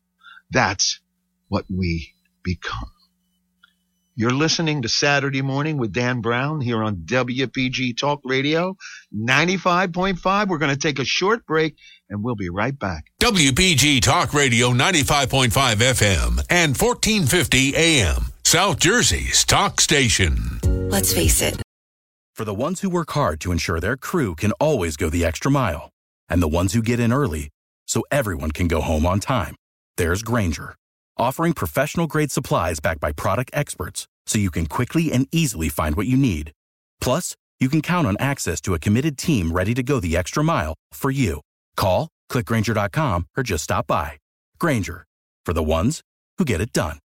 That's 0.51 0.99
what 1.47 1.65
we 1.69 2.13
become. 2.43 2.91
You're 4.17 4.31
listening 4.31 4.81
to 4.83 4.87
Saturday 4.87 5.41
Morning 5.41 5.75
with 5.75 5.91
Dan 5.91 6.21
Brown 6.21 6.61
here 6.61 6.81
on 6.81 6.95
WPG 7.03 7.97
Talk 7.97 8.21
Radio 8.23 8.77
95.5. 9.13 10.47
We're 10.47 10.57
going 10.57 10.73
to 10.73 10.79
take 10.79 10.99
a 10.99 11.05
short 11.05 11.45
break 11.45 11.75
and 12.09 12.23
we'll 12.23 12.37
be 12.37 12.47
right 12.47 12.79
back. 12.79 13.07
WPG 13.21 14.01
Talk 14.01 14.33
Radio 14.33 14.69
95.5 14.69 15.49
FM 15.49 16.45
and 16.49 16.77
1450 16.77 17.75
AM. 17.75 18.27
South 18.45 18.79
Jersey's 18.79 19.43
talk 19.43 19.81
station. 19.81 20.61
Let's 20.63 21.13
face 21.13 21.41
it. 21.41 21.61
For 22.35 22.45
the 22.45 22.53
ones 22.53 22.79
who 22.79 22.89
work 22.89 23.11
hard 23.11 23.41
to 23.41 23.51
ensure 23.51 23.81
their 23.81 23.97
crew 23.97 24.33
can 24.33 24.53
always 24.53 24.95
go 24.95 25.09
the 25.09 25.25
extra 25.25 25.51
mile, 25.51 25.89
and 26.29 26.41
the 26.41 26.47
ones 26.47 26.71
who 26.71 26.81
get 26.81 27.01
in 27.01 27.11
early 27.11 27.49
so 27.85 28.03
everyone 28.11 28.51
can 28.51 28.69
go 28.69 28.79
home 28.79 29.05
on 29.05 29.19
time, 29.19 29.55
there's 29.97 30.23
Grainger, 30.23 30.75
offering 31.17 31.53
professional 31.53 32.07
grade 32.07 32.31
supplies 32.31 32.79
backed 32.79 33.01
by 33.01 33.11
product 33.11 33.51
experts 33.53 34.07
so 34.25 34.39
you 34.39 34.51
can 34.51 34.65
quickly 34.65 35.11
and 35.11 35.27
easily 35.31 35.69
find 35.69 35.95
what 35.95 36.07
you 36.07 36.17
need. 36.17 36.51
Plus, 37.01 37.35
you 37.59 37.69
can 37.69 37.81
count 37.81 38.07
on 38.07 38.17
access 38.19 38.59
to 38.61 38.73
a 38.73 38.79
committed 38.79 39.17
team 39.17 39.51
ready 39.51 39.73
to 39.73 39.83
go 39.83 39.99
the 39.99 40.17
extra 40.17 40.43
mile 40.43 40.75
for 40.91 41.11
you. 41.11 41.41
Call, 41.77 42.09
clickgrainger.com, 42.31 43.27
or 43.37 43.43
just 43.43 43.63
stop 43.63 43.87
by. 43.87 44.17
Grainger, 44.59 45.05
for 45.45 45.53
the 45.53 45.63
ones 45.63 46.01
who 46.37 46.45
get 46.45 46.61
it 46.61 46.73
done. 46.73 46.99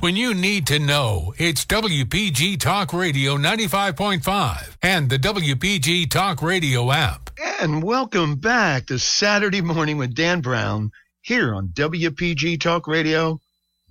When 0.00 0.16
you 0.16 0.34
need 0.34 0.66
to 0.66 0.80
know, 0.80 1.32
it's 1.38 1.64
WPG 1.64 2.58
Talk 2.58 2.92
Radio 2.92 3.36
95.5 3.36 4.76
and 4.82 5.08
the 5.08 5.16
WPG 5.16 6.10
Talk 6.10 6.42
Radio 6.42 6.90
app. 6.90 7.30
And 7.60 7.82
welcome 7.82 8.36
back 8.36 8.86
to 8.86 8.98
Saturday 8.98 9.60
Morning 9.60 9.96
with 9.96 10.14
Dan 10.14 10.40
Brown 10.40 10.90
here 11.22 11.54
on 11.54 11.68
WPG 11.68 12.60
Talk 12.60 12.86
Radio 12.88 13.40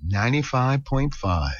95.5. 0.06 1.52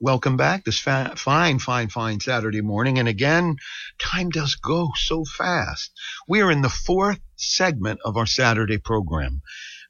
Welcome 0.00 0.36
back 0.36 0.64
this 0.64 0.80
fa- 0.80 1.12
fine, 1.16 1.58
fine, 1.58 1.90
fine 1.90 2.20
Saturday 2.20 2.62
morning. 2.62 2.98
And 2.98 3.08
again, 3.08 3.56
time 3.98 4.30
does 4.30 4.56
go 4.56 4.90
so 4.96 5.24
fast. 5.24 5.92
We 6.26 6.40
are 6.40 6.50
in 6.50 6.62
the 6.62 6.70
fourth 6.70 7.20
segment 7.36 8.00
of 8.04 8.16
our 8.16 8.26
Saturday 8.26 8.78
program. 8.78 9.42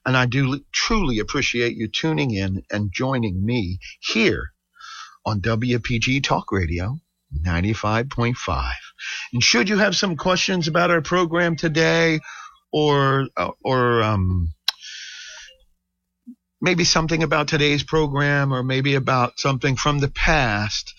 And 0.04 0.16
I 0.16 0.26
do 0.26 0.61
truly 0.72 1.20
appreciate 1.20 1.76
you 1.76 1.88
tuning 1.88 2.32
in 2.32 2.62
and 2.70 2.92
joining 2.92 3.44
me 3.44 3.78
here 4.00 4.52
on 5.24 5.40
WPG 5.40 6.22
Talk 6.24 6.52
Radio 6.52 6.98
95.5. 7.45 8.72
And 9.32 9.43
should 9.43 9.68
you 9.68 9.78
have 9.78 9.97
some 9.97 10.16
questions 10.16 10.68
about 10.68 10.91
our 10.91 11.03
program 11.03 11.57
today 11.57 12.20
or, 12.72 13.28
or, 13.64 14.03
um, 14.03 14.53
maybe 16.61 16.84
something 16.84 17.22
about 17.22 17.49
today's 17.49 17.82
program 17.82 18.53
or 18.53 18.62
maybe 18.62 18.95
about 18.95 19.39
something 19.39 19.76
from 19.76 19.99
the 19.99 20.09
past, 20.11 20.95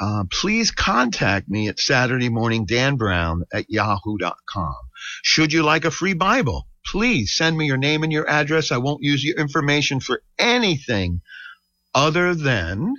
uh, 0.00 0.24
please 0.30 0.70
contact 0.70 1.48
me 1.48 1.68
at 1.68 1.78
Saturday 1.78 2.28
morning 2.28 2.66
Dan 2.66 2.96
Brown 2.96 3.44
at 3.52 3.70
yahoo.com. 3.70 4.76
Should 5.22 5.52
you 5.52 5.62
like 5.62 5.84
a 5.84 5.90
free 5.90 6.14
Bible? 6.14 6.66
please 6.86 7.34
send 7.34 7.56
me 7.56 7.66
your 7.66 7.76
name 7.76 8.02
and 8.02 8.12
your 8.12 8.28
address. 8.28 8.72
I 8.72 8.78
won't 8.78 9.02
use 9.02 9.24
your 9.24 9.36
information 9.36 10.00
for 10.00 10.22
anything 10.38 11.20
other 11.94 12.34
than, 12.34 12.94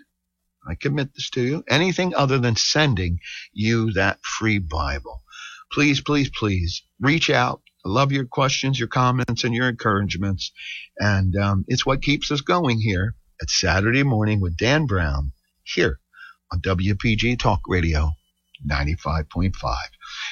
I 0.68 0.76
commit 0.76 1.13
this 1.13 1.30
to 1.32 1.41
you, 1.41 1.63
anything 1.70 2.13
other 2.15 2.38
than 2.39 2.55
sending 2.55 3.20
you 3.53 3.93
that 3.93 4.20
free 4.24 4.59
Bible. 4.59 5.24
Please, 5.72 6.01
please, 6.01 6.30
please 6.30 6.84
reach 6.99 7.30
out. 7.30 7.61
I 7.86 7.89
love 7.89 8.11
your 8.11 8.26
questions, 8.26 8.80
your 8.80 8.88
comments, 8.88 9.43
and 9.43 9.53
your 9.53 9.70
encouragements. 9.70 10.51
And 10.97 11.36
um, 11.36 11.65
it's 11.68 11.86
what 11.86 12.01
keeps 12.01 12.32
us 12.32 12.41
going 12.41 12.80
here 12.80 13.15
at 13.41 13.49
Saturday 13.49 14.03
morning 14.03 14.41
with 14.41 14.57
Dan 14.57 14.86
Brown 14.86 15.32
here 15.63 15.99
on 16.51 16.61
WPG 16.61 17.39
Talk 17.39 17.61
Radio 17.68 18.11
95.5. 18.70 19.53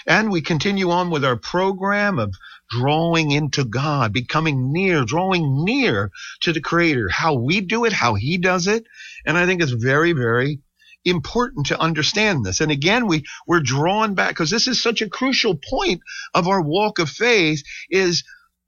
And 0.07 0.31
we 0.31 0.41
continue 0.41 0.91
on 0.91 1.09
with 1.09 1.25
our 1.25 1.35
program 1.35 2.19
of 2.19 2.35
drawing 2.69 3.31
into 3.31 3.65
God, 3.65 4.13
becoming 4.13 4.71
near, 4.71 5.03
drawing 5.03 5.63
near 5.65 6.11
to 6.41 6.53
the 6.53 6.61
Creator, 6.61 7.09
how 7.09 7.35
we 7.35 7.61
do 7.61 7.85
it, 7.85 7.93
how 7.93 8.13
He 8.15 8.37
does 8.37 8.67
it. 8.67 8.85
And 9.25 9.37
I 9.37 9.45
think 9.45 9.61
it's 9.61 9.71
very, 9.71 10.13
very 10.13 10.59
important 11.03 11.67
to 11.67 11.79
understand 11.79 12.45
this. 12.45 12.61
And 12.61 12.71
again, 12.71 13.07
we, 13.07 13.23
we're 13.47 13.61
drawn 13.61 14.15
back 14.15 14.29
because 14.29 14.49
this 14.49 14.67
is 14.67 14.81
such 14.81 15.01
a 15.01 15.09
crucial 15.09 15.55
point 15.55 16.01
of 16.33 16.47
our 16.47 16.61
walk 16.61 16.99
of 16.99 17.09
faith 17.09 17.63
is 17.89 18.23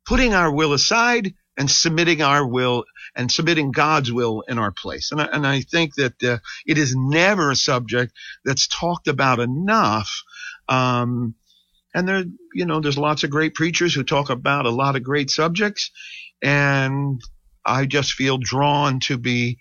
putting 0.06 0.34
our 0.34 0.52
will 0.52 0.74
aside 0.74 1.34
and 1.58 1.70
submitting 1.70 2.22
our 2.22 2.48
will 2.48 2.86
and 3.16 3.32
submitting 3.32 3.72
God's 3.72 4.12
will 4.12 4.42
in 4.48 4.60
our 4.60 4.72
place. 4.72 5.12
And 5.12 5.20
I, 5.20 5.26
and 5.26 5.46
I 5.46 5.62
think 5.62 5.96
that 5.96 6.24
uh, 6.24 6.38
it 6.66 6.78
is 6.78 6.96
never 6.96 7.50
a 7.50 7.56
subject 7.56 8.14
that's 8.46 8.68
talked 8.68 9.08
about 9.08 9.40
enough. 9.40 10.22
Um, 10.70 11.36
and 11.96 12.08
there, 12.08 12.26
you 12.54 12.66
know, 12.66 12.82
there's 12.82 13.00
lots 13.00 13.26
of 13.26 13.32
great 13.32 13.56
preachers 13.56 13.94
who 13.96 14.06
talk 14.06 14.32
about 14.32 14.68
a 14.68 14.72
lot 14.72 14.98
of 14.98 15.04
great 15.04 15.32
subjects. 15.32 15.92
And 16.44 17.22
I 17.66 17.86
just 17.88 18.14
feel 18.14 18.40
drawn 18.40 19.02
to 19.02 19.18
be, 19.18 19.60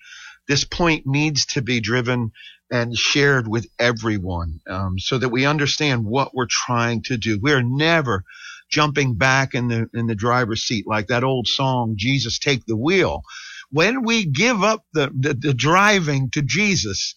this 0.49 0.65
point 0.65 1.07
needs 1.07 1.47
to 1.49 1.63
be 1.63 1.81
driven 1.81 2.33
and 2.73 2.97
shared 2.97 3.49
with 3.49 3.67
everyone 3.81 4.61
um, 4.69 4.99
so 5.01 5.19
that 5.19 5.31
we 5.31 5.47
understand 5.47 6.07
what 6.07 6.35
we're 6.35 6.47
trying 6.49 7.03
to 7.05 7.19
do. 7.19 7.41
We're 7.43 7.65
never 7.65 8.25
jumping 8.71 9.17
back 9.17 9.55
in 9.55 9.69
the 9.69 9.91
in 9.95 10.07
the 10.07 10.15
driver's 10.15 10.63
seat 10.63 10.87
like 10.87 11.09
that 11.09 11.25
old 11.25 11.49
song 11.49 11.95
jesus 11.97 12.39
take 12.39 12.65
the 12.67 12.77
wheel 12.77 13.23
when 13.71 14.05
we 14.05 14.27
give 14.27 14.63
up 14.63 14.85
the, 14.95 15.11
the, 15.19 15.35
the 15.35 15.55
driving 15.55 16.31
to 16.31 16.43
jesus 16.43 17.17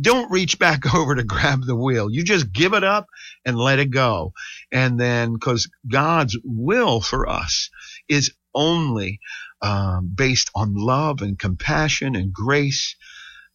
don't 0.00 0.30
reach 0.30 0.58
back 0.58 0.94
over 0.94 1.14
to 1.14 1.24
grab 1.24 1.62
the 1.64 1.76
wheel. 1.76 2.10
You 2.10 2.24
just 2.24 2.52
give 2.52 2.72
it 2.72 2.84
up 2.84 3.06
and 3.44 3.56
let 3.56 3.78
it 3.78 3.90
go. 3.90 4.32
And 4.70 4.98
then 4.98 5.34
because 5.34 5.68
god's 5.90 6.36
will 6.44 7.00
for 7.00 7.28
us 7.28 7.70
is 8.08 8.32
only 8.54 9.20
um, 9.60 10.12
based 10.14 10.50
on 10.54 10.74
love 10.74 11.22
and 11.22 11.38
compassion 11.38 12.16
and 12.16 12.32
grace. 12.32 12.96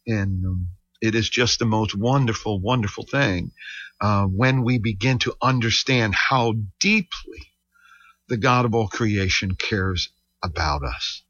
And 0.06 0.44
um, 0.44 0.68
it 1.00 1.14
is 1.14 1.28
just 1.28 1.58
the 1.58 1.66
most 1.66 1.94
wonderful 1.94 2.60
wonderful 2.60 3.04
thing 3.04 3.52
uh, 4.00 4.24
when 4.24 4.62
we 4.62 4.78
begin 4.78 5.18
to 5.20 5.34
understand 5.42 6.14
how 6.14 6.54
deeply 6.80 7.52
the 8.28 8.36
God 8.36 8.64
of 8.64 8.74
all 8.74 8.88
creation 8.88 9.54
cares 9.54 10.10
about 10.42 10.82
us. 10.82 11.22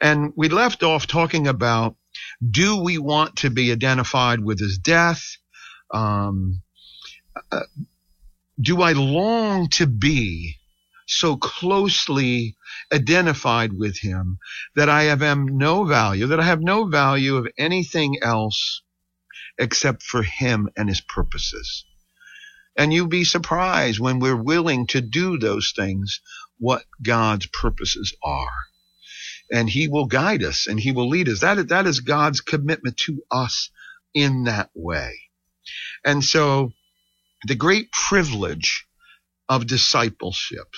And 0.00 0.32
we 0.36 0.48
left 0.48 0.82
off 0.82 1.06
talking 1.06 1.46
about 1.46 1.96
do 2.50 2.76
we 2.76 2.98
want 2.98 3.36
to 3.36 3.50
be 3.50 3.72
identified 3.72 4.40
with 4.40 4.58
his 4.58 4.78
death? 4.78 5.36
Um, 5.92 6.62
uh, 7.52 7.60
do 8.60 8.82
I 8.82 8.92
long 8.92 9.68
to 9.70 9.86
be 9.86 10.56
so 11.06 11.36
closely 11.36 12.56
identified 12.92 13.72
with 13.72 13.98
him 13.98 14.38
that 14.76 14.88
I 14.88 15.04
have 15.04 15.20
no 15.38 15.84
value, 15.84 16.26
that 16.28 16.40
I 16.40 16.44
have 16.44 16.60
no 16.60 16.86
value 16.86 17.36
of 17.36 17.48
anything 17.58 18.18
else 18.22 18.82
except 19.58 20.02
for 20.02 20.22
him 20.22 20.68
and 20.76 20.88
his 20.88 21.00
purposes? 21.00 21.84
And 22.76 22.92
you'll 22.92 23.08
be 23.08 23.24
surprised 23.24 24.00
when 24.00 24.18
we're 24.18 24.42
willing 24.42 24.86
to 24.88 25.00
do 25.00 25.38
those 25.38 25.72
things, 25.76 26.20
what 26.58 26.84
God's 27.02 27.46
purposes 27.46 28.14
are. 28.22 28.52
And 29.52 29.68
He 29.68 29.88
will 29.88 30.06
guide 30.06 30.42
us 30.42 30.66
and 30.66 30.80
He 30.80 30.92
will 30.92 31.08
lead 31.08 31.28
us. 31.28 31.40
That, 31.40 31.68
that 31.68 31.86
is 31.86 32.00
God's 32.00 32.40
commitment 32.40 32.96
to 33.06 33.22
us 33.30 33.70
in 34.14 34.44
that 34.44 34.70
way. 34.74 35.14
And 36.04 36.24
so 36.24 36.72
the 37.46 37.54
great 37.54 37.90
privilege 37.92 38.86
of 39.48 39.66
discipleship 39.66 40.68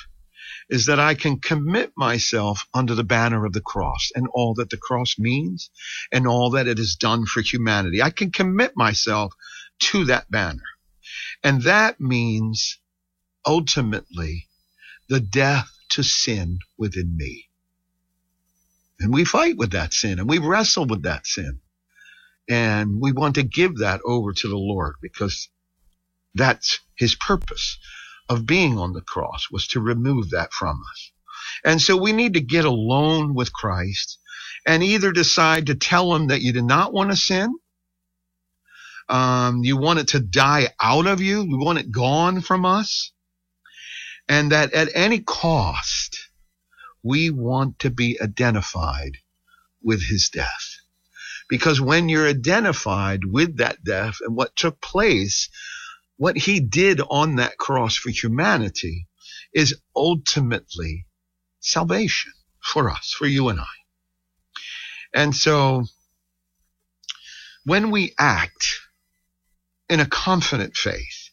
is 0.69 0.87
that 0.87 0.99
I 1.01 1.15
can 1.15 1.39
commit 1.41 1.93
myself 1.97 2.67
under 2.75 2.95
the 2.95 3.05
banner 3.05 3.45
of 3.47 3.53
the 3.53 3.61
cross 3.61 4.11
and 4.15 4.27
all 4.33 4.55
that 4.55 4.71
the 4.71 4.77
cross 4.77 5.19
means 5.19 5.71
and 6.13 6.27
all 6.27 6.51
that 6.53 6.67
it 6.67 6.79
has 6.79 6.97
done 6.97 7.27
for 7.27 7.41
humanity. 7.41 8.03
I 8.03 8.11
can 8.11 8.33
commit 8.33 8.73
myself 8.77 9.33
to 9.81 10.05
that 10.07 10.31
banner. 10.31 10.63
And 11.45 11.63
that 11.63 12.01
means 12.01 12.79
ultimately 13.47 14.49
the 15.09 15.21
death 15.21 15.71
to 15.91 16.03
sin 16.03 16.59
within 16.79 17.17
me. 17.17 17.46
And 19.01 19.13
we 19.13 19.25
fight 19.25 19.57
with 19.57 19.73
that 19.73 19.95
sin 19.95 20.19
and 20.19 20.29
we 20.29 20.39
wrestle 20.39 20.87
with 20.87 21.03
that 21.03 21.27
sin. 21.27 21.61
And 22.49 23.01
we 23.01 23.13
want 23.13 23.37
to 23.37 23.43
give 23.43 23.79
that 23.79 24.01
over 24.05 24.33
to 24.33 24.49
the 24.49 24.57
Lord 24.57 24.95
because 25.03 25.49
that's 26.35 26.81
his 26.97 27.15
purpose 27.15 27.79
of 28.29 28.47
being 28.47 28.79
on 28.79 28.93
the 28.93 29.01
cross 29.03 29.49
was 29.51 29.69
to 29.69 29.81
remove 29.81 30.31
that 30.31 30.53
from 30.53 30.83
us. 30.91 31.13
And 31.65 31.81
so 31.81 31.97
we 31.97 32.13
need 32.13 32.35
to 32.35 32.41
get 32.41 32.65
alone 32.65 33.35
with 33.35 33.53
Christ 33.53 34.19
and 34.67 34.83
either 34.83 35.13
decide 35.13 35.67
to 35.67 35.75
tell 35.75 36.15
him 36.15 36.29
that 36.29 36.43
you 36.43 36.53
do 36.53 36.63
not 36.63 36.93
want 36.93 37.11
to 37.11 37.17
sin 37.17 37.55
um, 39.09 39.63
you 39.65 39.77
want 39.77 40.01
it 40.01 40.09
to 40.09 40.21
die 40.21 40.69
out 40.81 41.07
of 41.07 41.21
you. 41.21 41.43
You 41.43 41.59
want 41.59 41.79
it 41.79 41.93
gone 41.93 42.41
from 42.41 42.65
us. 42.65 43.13
And 44.29 44.53
that 44.53 44.73
at 44.73 44.91
any 44.95 45.21
cost, 45.21 46.16
we 47.07 47.31
want 47.31 47.79
to 47.81 47.91
be 47.91 48.21
identified 48.21 49.13
with 49.83 50.03
his 50.03 50.29
death. 50.31 50.77
Because 51.49 51.81
when 51.81 52.09
you're 52.09 52.27
identified 52.27 53.25
with 53.25 53.59
that 53.59 53.85
death 53.85 54.17
and 54.21 54.37
what 54.37 54.57
took 54.57 54.81
place, 54.81 55.49
what 56.17 56.37
he 56.37 56.59
did 56.61 57.01
on 57.09 57.37
that 57.37 57.57
cross 57.57 57.97
for 57.97 58.11
humanity 58.11 59.07
is 59.55 59.81
ultimately 59.95 61.07
salvation 61.61 62.33
for 62.63 62.91
us, 62.91 63.15
for 63.17 63.27
you 63.27 63.49
and 63.49 63.61
I. 63.61 63.77
And 65.15 65.35
so 65.35 65.85
when 67.65 67.91
we 67.91 68.15
act 68.19 68.81
in 69.89 70.01
a 70.01 70.07
confident 70.07 70.77
faith 70.77 71.31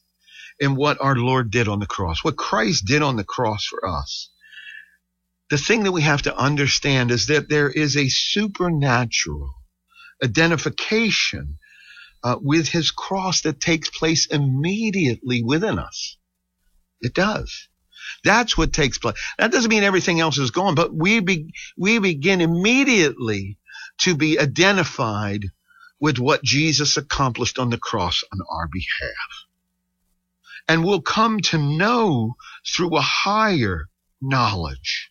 in 0.59 0.75
what 0.75 1.01
our 1.01 1.15
Lord 1.15 1.51
did 1.51 1.67
on 1.67 1.79
the 1.79 1.87
cross, 1.87 2.23
what 2.23 2.37
Christ 2.37 2.85
did 2.85 3.01
on 3.01 3.15
the 3.15 3.23
cross 3.23 3.65
for 3.65 3.85
us. 3.87 4.29
The 5.49 5.57
thing 5.57 5.83
that 5.83 5.91
we 5.91 6.01
have 6.01 6.23
to 6.23 6.35
understand 6.35 7.11
is 7.11 7.27
that 7.27 7.49
there 7.49 7.69
is 7.69 7.97
a 7.97 8.09
supernatural 8.09 9.53
identification 10.23 11.59
uh, 12.23 12.37
with 12.41 12.69
his 12.69 12.91
cross 12.91 13.41
that 13.41 13.59
takes 13.59 13.89
place 13.89 14.25
immediately 14.27 15.43
within 15.43 15.77
us. 15.77 16.17
It 17.01 17.13
does. 17.13 17.67
That's 18.23 18.57
what 18.57 18.71
takes 18.71 18.97
place. 18.97 19.15
That 19.37 19.51
doesn't 19.51 19.69
mean 19.69 19.83
everything 19.83 20.19
else 20.19 20.37
is 20.37 20.51
gone, 20.51 20.75
but 20.75 20.93
we 20.93 21.19
be, 21.19 21.53
we 21.77 21.99
begin 21.99 22.41
immediately 22.41 23.57
to 23.99 24.15
be 24.15 24.39
identified 24.39 25.51
with 25.99 26.19
what 26.19 26.43
Jesus 26.43 26.97
accomplished 26.97 27.59
on 27.59 27.69
the 27.69 27.77
cross 27.77 28.23
on 28.31 28.39
our 28.49 28.67
behalf. 28.67 29.45
And 30.67 30.83
we'll 30.83 31.01
come 31.01 31.41
to 31.41 31.57
know 31.57 32.35
through 32.65 32.95
a 32.95 33.01
higher 33.01 33.89
knowledge 34.21 35.09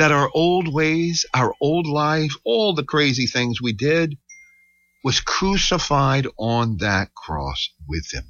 that 0.00 0.12
our 0.12 0.30
old 0.32 0.72
ways, 0.72 1.26
our 1.34 1.52
old 1.60 1.86
life, 1.86 2.32
all 2.42 2.74
the 2.74 2.82
crazy 2.82 3.26
things 3.26 3.60
we 3.60 3.74
did 3.74 4.16
was 5.04 5.20
crucified 5.20 6.26
on 6.38 6.78
that 6.78 7.14
cross 7.14 7.68
with 7.86 8.10
him. 8.10 8.24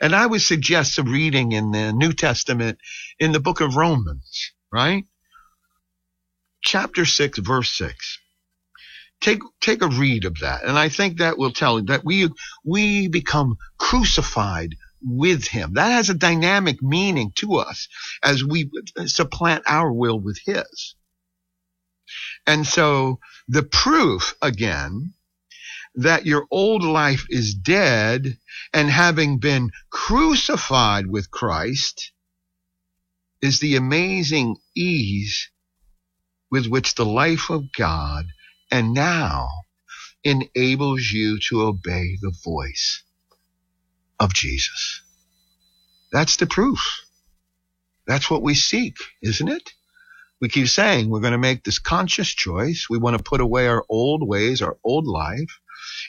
And 0.00 0.16
I 0.16 0.26
would 0.26 0.42
suggest 0.42 0.98
a 0.98 1.04
reading 1.04 1.52
in 1.52 1.70
the 1.70 1.92
New 1.92 2.12
Testament 2.12 2.78
in 3.20 3.30
the 3.30 3.38
book 3.38 3.60
of 3.60 3.76
Romans, 3.76 4.50
right? 4.72 5.04
Chapter 6.60 7.04
6, 7.04 7.38
verse 7.38 7.70
6 7.78 8.18
take 9.20 9.42
take 9.60 9.80
a 9.80 9.88
read 9.88 10.24
of 10.24 10.40
that 10.40 10.64
and 10.64 10.76
i 10.76 10.88
think 10.88 11.18
that 11.18 11.38
will 11.38 11.52
tell 11.52 11.78
you 11.78 11.86
that 11.86 12.04
we 12.04 12.28
we 12.64 13.08
become 13.08 13.56
crucified 13.78 14.74
with 15.04 15.46
him. 15.46 15.74
That 15.74 15.90
has 15.90 16.10
a 16.10 16.14
dynamic 16.14 16.82
meaning 16.82 17.32
to 17.36 17.56
us 17.56 17.88
as 18.22 18.44
we 18.44 18.70
supplant 19.06 19.64
our 19.66 19.92
will 19.92 20.18
with 20.18 20.38
his. 20.44 20.94
And 22.46 22.66
so 22.66 23.20
the 23.48 23.62
proof 23.62 24.34
again 24.42 25.14
that 25.96 26.26
your 26.26 26.46
old 26.50 26.82
life 26.82 27.26
is 27.30 27.54
dead 27.54 28.38
and 28.72 28.90
having 28.90 29.38
been 29.38 29.70
crucified 29.90 31.06
with 31.06 31.30
Christ 31.30 32.12
is 33.40 33.60
the 33.60 33.76
amazing 33.76 34.56
ease 34.76 35.50
with 36.50 36.66
which 36.66 36.94
the 36.94 37.06
life 37.06 37.50
of 37.50 37.72
God 37.72 38.26
and 38.70 38.94
now 38.94 39.48
enables 40.24 41.04
you 41.10 41.38
to 41.48 41.62
obey 41.62 42.18
the 42.20 42.34
voice 42.44 43.03
of 44.24 44.32
Jesus. 44.32 45.02
That's 46.10 46.36
the 46.36 46.46
proof. 46.46 46.80
That's 48.06 48.30
what 48.30 48.42
we 48.42 48.54
seek, 48.54 48.96
isn't 49.22 49.48
it? 49.48 49.70
We 50.40 50.48
keep 50.48 50.68
saying 50.68 51.10
we're 51.10 51.20
going 51.20 51.32
to 51.32 51.38
make 51.38 51.62
this 51.62 51.78
conscious 51.78 52.28
choice. 52.28 52.86
We 52.88 52.98
want 52.98 53.18
to 53.18 53.22
put 53.22 53.42
away 53.42 53.66
our 53.66 53.84
old 53.88 54.26
ways, 54.26 54.62
our 54.62 54.78
old 54.82 55.06
life. 55.06 55.60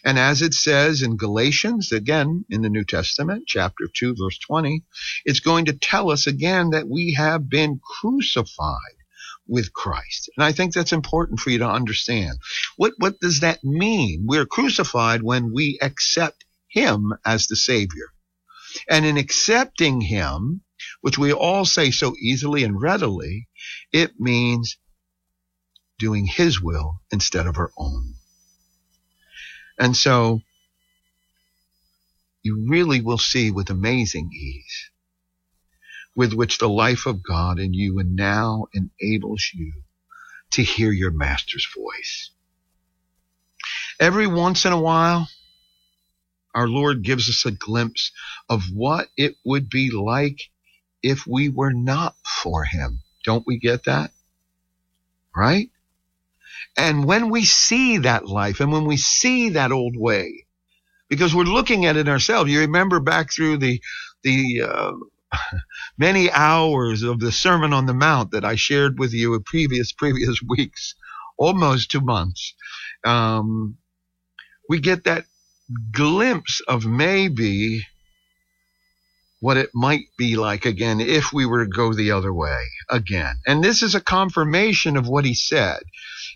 And 0.06 0.18
as 0.18 0.42
it 0.42 0.54
says 0.54 1.02
in 1.02 1.18
Galatians, 1.18 1.92
again 1.92 2.46
in 2.50 2.62
the 2.62 2.70
New 2.70 2.86
Testament, 2.86 3.44
chapter 3.48 3.86
2, 3.94 4.16
verse 4.18 4.40
20, 4.40 4.84
it's 5.26 5.42
going 5.42 5.66
to 5.66 5.74
tell 5.74 6.10
us 6.10 6.26
again 6.26 6.70
that 6.70 6.88
we 6.88 7.16
have 7.18 7.50
been 7.50 7.82
crucified 8.00 8.98
with 9.46 9.74
Christ. 9.74 10.30
And 10.38 10.46
I 10.46 10.54
think 10.54 10.74
that's 10.74 10.94
important 10.94 11.42
for 11.42 11.50
you 11.50 11.60
to 11.60 11.70
understand. 11.70 12.38
What, 12.78 12.94
what 12.98 13.20
does 13.20 13.42
that 13.42 13.64
mean? 13.64 14.24
We're 14.26 14.46
crucified 14.46 15.22
when 15.22 15.54
we 15.54 15.78
accept 15.82 16.45
Him 16.76 17.14
as 17.26 17.48
the 17.48 17.56
Savior. 17.56 18.14
And 18.90 19.06
in 19.06 19.18
accepting 19.18 20.02
Him, 20.02 20.62
which 21.02 21.18
we 21.18 21.32
all 21.32 21.66
say 21.66 21.90
so 21.90 22.14
easily 22.22 22.64
and 22.64 22.80
readily, 22.80 23.48
it 23.92 24.20
means 24.20 24.78
doing 25.98 26.26
His 26.26 26.62
will 26.62 27.02
instead 27.12 27.48
of 27.48 27.58
our 27.58 27.72
own. 27.78 28.16
And 29.80 29.96
so 29.96 30.42
you 32.44 32.68
really 32.70 33.02
will 33.02 33.18
see 33.18 33.50
with 33.52 33.70
amazing 33.70 34.30
ease 34.34 34.92
with 36.16 36.34
which 36.34 36.58
the 36.58 36.70
life 36.70 37.06
of 37.06 37.22
God 37.22 37.60
in 37.60 37.74
you 37.74 38.00
and 38.00 38.16
now 38.16 38.68
enables 38.74 39.52
you 39.54 39.74
to 40.52 40.64
hear 40.64 40.92
your 40.92 41.12
master's 41.12 41.68
voice. 41.76 42.32
Every 44.00 44.28
once 44.28 44.66
in 44.66 44.72
a 44.72 44.80
while, 44.80 45.28
our 46.56 46.68
Lord 46.68 47.04
gives 47.04 47.30
us 47.30 47.46
a 47.46 47.52
glimpse 47.52 48.12
of 48.50 48.64
what 48.74 49.10
it 49.18 49.36
would 49.46 49.70
be 49.70 49.92
like 49.92 50.40
if 51.04 51.28
we 51.28 51.50
were 51.50 51.74
not 51.74 52.16
for 52.44 52.64
him. 52.64 53.02
Don't 53.26 53.46
we 53.46 53.60
get 53.60 53.86
that? 53.86 54.12
Right? 55.36 55.70
And 56.78 57.06
when 57.06 57.30
we 57.30 57.46
see 57.46 58.00
that 58.00 58.28
life 58.28 58.60
and 58.60 58.72
when 58.72 58.86
we 58.86 58.98
see 58.98 59.50
that 59.50 59.72
old 59.72 59.98
way, 59.98 60.48
because 61.10 61.36
we're 61.36 61.44
looking 61.44 61.86
at 61.86 61.98
it 61.98 62.10
ourselves, 62.10 62.52
you 62.52 62.62
remember 62.62 63.00
back 63.00 63.32
through 63.32 63.58
the, 63.58 63.82
the, 64.24 64.64
uh, 64.64 64.94
many 65.98 66.32
hours 66.32 67.04
of 67.04 67.20
the 67.20 67.32
Sermon 67.32 67.74
on 67.74 67.86
the 67.86 67.94
Mount 67.94 68.32
that 68.32 68.46
I 68.46 68.56
shared 68.56 69.00
with 69.00 69.14
you 69.14 69.36
in 69.36 69.44
previous 69.44 69.92
previous 69.92 70.42
weeks, 70.48 70.96
almost 71.38 71.92
two 71.92 72.02
months, 72.02 72.56
um, 73.06 73.78
we 74.70 74.80
get 74.80 75.04
that 75.06 75.26
glimpse 75.92 76.62
of 76.68 76.86
maybe 76.86 77.86
what 79.40 79.58
it 79.58 79.70
might 79.74 80.06
be 80.18 80.36
like 80.36 80.66
again 80.66 81.00
if 81.00 81.34
we 81.34 81.46
were 81.46 81.66
to 81.66 81.70
go 81.70 81.94
the 81.94 82.12
other 82.12 82.34
way 82.34 82.58
again. 82.90 83.36
And 83.46 83.64
this 83.64 83.84
is 83.84 83.96
a 83.96 84.02
confirmation 84.02 84.98
of 84.98 85.08
what 85.08 85.26
he 85.26 85.34
said. 85.34 85.82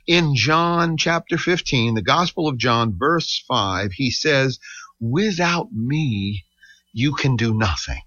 In 0.06 0.36
John 0.36 0.98
chapter 0.98 1.38
15, 1.38 1.96
the 1.96 2.02
Gospel 2.02 2.48
of 2.48 2.58
John, 2.58 2.98
verse 2.98 3.44
5, 3.48 3.94
he 3.94 4.12
says, 4.12 4.60
Without 5.00 5.72
me, 5.72 6.46
you 6.94 7.14
can 7.14 7.36
do 7.36 7.54
nothing. 7.54 8.02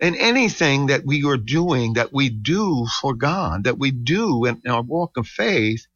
And 0.00 0.16
anything 0.16 0.86
that 0.86 1.04
we 1.04 1.24
are 1.24 1.36
doing, 1.36 1.94
that 1.94 2.12
we 2.12 2.30
do 2.30 2.86
for 3.00 3.14
God, 3.14 3.64
that 3.64 3.78
we 3.78 3.90
do 3.90 4.46
in 4.46 4.62
our 4.66 4.82
walk 4.82 5.16
of 5.16 5.26
faith, 5.26 5.86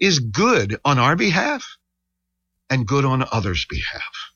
is 0.00 0.18
good 0.18 0.78
on 0.84 0.98
our 0.98 1.14
behalf 1.14 1.76
and 2.70 2.86
good 2.86 3.04
on 3.04 3.24
others' 3.30 3.66
behalf. 3.68 4.32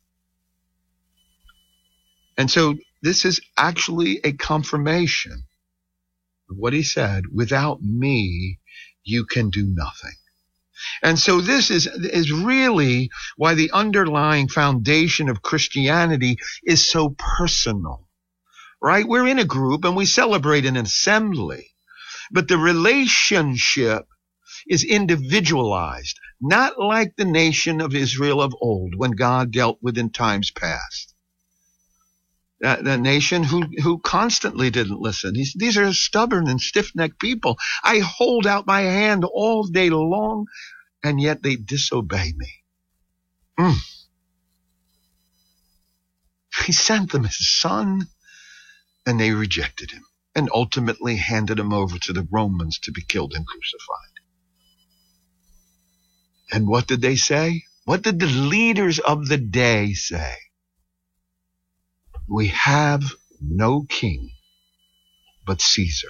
And 2.36 2.50
so 2.50 2.74
this 3.02 3.24
is 3.24 3.40
actually 3.56 4.20
a 4.24 4.32
confirmation 4.32 5.44
of 6.50 6.56
what 6.56 6.72
he 6.72 6.82
said. 6.82 7.24
Without 7.32 7.82
me, 7.82 8.58
you 9.02 9.24
can 9.24 9.50
do 9.50 9.64
nothing. 9.66 10.16
And 11.02 11.18
so 11.18 11.40
this 11.40 11.70
is, 11.70 11.86
is 11.86 12.32
really 12.32 13.10
why 13.36 13.54
the 13.54 13.70
underlying 13.72 14.48
foundation 14.48 15.28
of 15.28 15.42
Christianity 15.42 16.38
is 16.64 16.86
so 16.88 17.14
personal 17.18 18.08
right? 18.80 19.06
We're 19.06 19.28
in 19.28 19.38
a 19.38 19.44
group 19.44 19.84
and 19.84 19.96
we 19.96 20.06
celebrate 20.06 20.66
an 20.66 20.76
assembly, 20.76 21.70
but 22.30 22.48
the 22.48 22.58
relationship 22.58 24.06
is 24.68 24.84
individualized, 24.84 26.18
not 26.40 26.78
like 26.78 27.16
the 27.16 27.24
nation 27.24 27.80
of 27.80 27.94
Israel 27.94 28.40
of 28.40 28.54
old 28.60 28.94
when 28.96 29.12
God 29.12 29.50
dealt 29.52 29.78
with 29.82 29.98
in 29.98 30.10
times 30.10 30.50
past. 30.50 31.14
That 32.60 32.84
nation 33.00 33.42
who, 33.42 33.62
who 33.82 33.98
constantly 33.98 34.68
didn't 34.68 35.00
listen. 35.00 35.34
He's, 35.34 35.54
these 35.54 35.78
are 35.78 35.92
stubborn 35.94 36.46
and 36.46 36.60
stiff-necked 36.60 37.18
people. 37.18 37.56
I 37.82 38.00
hold 38.00 38.46
out 38.46 38.66
my 38.66 38.82
hand 38.82 39.24
all 39.24 39.64
day 39.64 39.88
long 39.88 40.46
and 41.02 41.18
yet 41.18 41.42
they 41.42 41.56
disobey 41.56 42.34
me. 42.36 42.52
Mm. 43.58 43.76
He 46.66 46.72
sent 46.72 47.12
them 47.12 47.24
his 47.24 47.58
son 47.58 48.06
and 49.06 49.18
they 49.18 49.30
rejected 49.30 49.90
him 49.90 50.04
and 50.34 50.50
ultimately 50.52 51.16
handed 51.16 51.58
him 51.58 51.72
over 51.72 51.98
to 51.98 52.12
the 52.12 52.28
Romans 52.30 52.78
to 52.80 52.92
be 52.92 53.02
killed 53.02 53.32
and 53.34 53.46
crucified. 53.46 54.09
And 56.52 56.66
what 56.66 56.86
did 56.86 57.00
they 57.00 57.16
say? 57.16 57.64
What 57.84 58.02
did 58.02 58.20
the 58.20 58.26
leaders 58.26 58.98
of 58.98 59.28
the 59.28 59.38
day 59.38 59.94
say? 59.94 60.34
We 62.28 62.48
have 62.48 63.02
no 63.40 63.84
king 63.88 64.30
but 65.46 65.60
Caesar. 65.60 66.08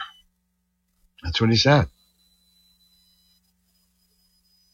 That's 1.23 1.41
what 1.41 1.51
he 1.51 1.57
said. 1.57 1.87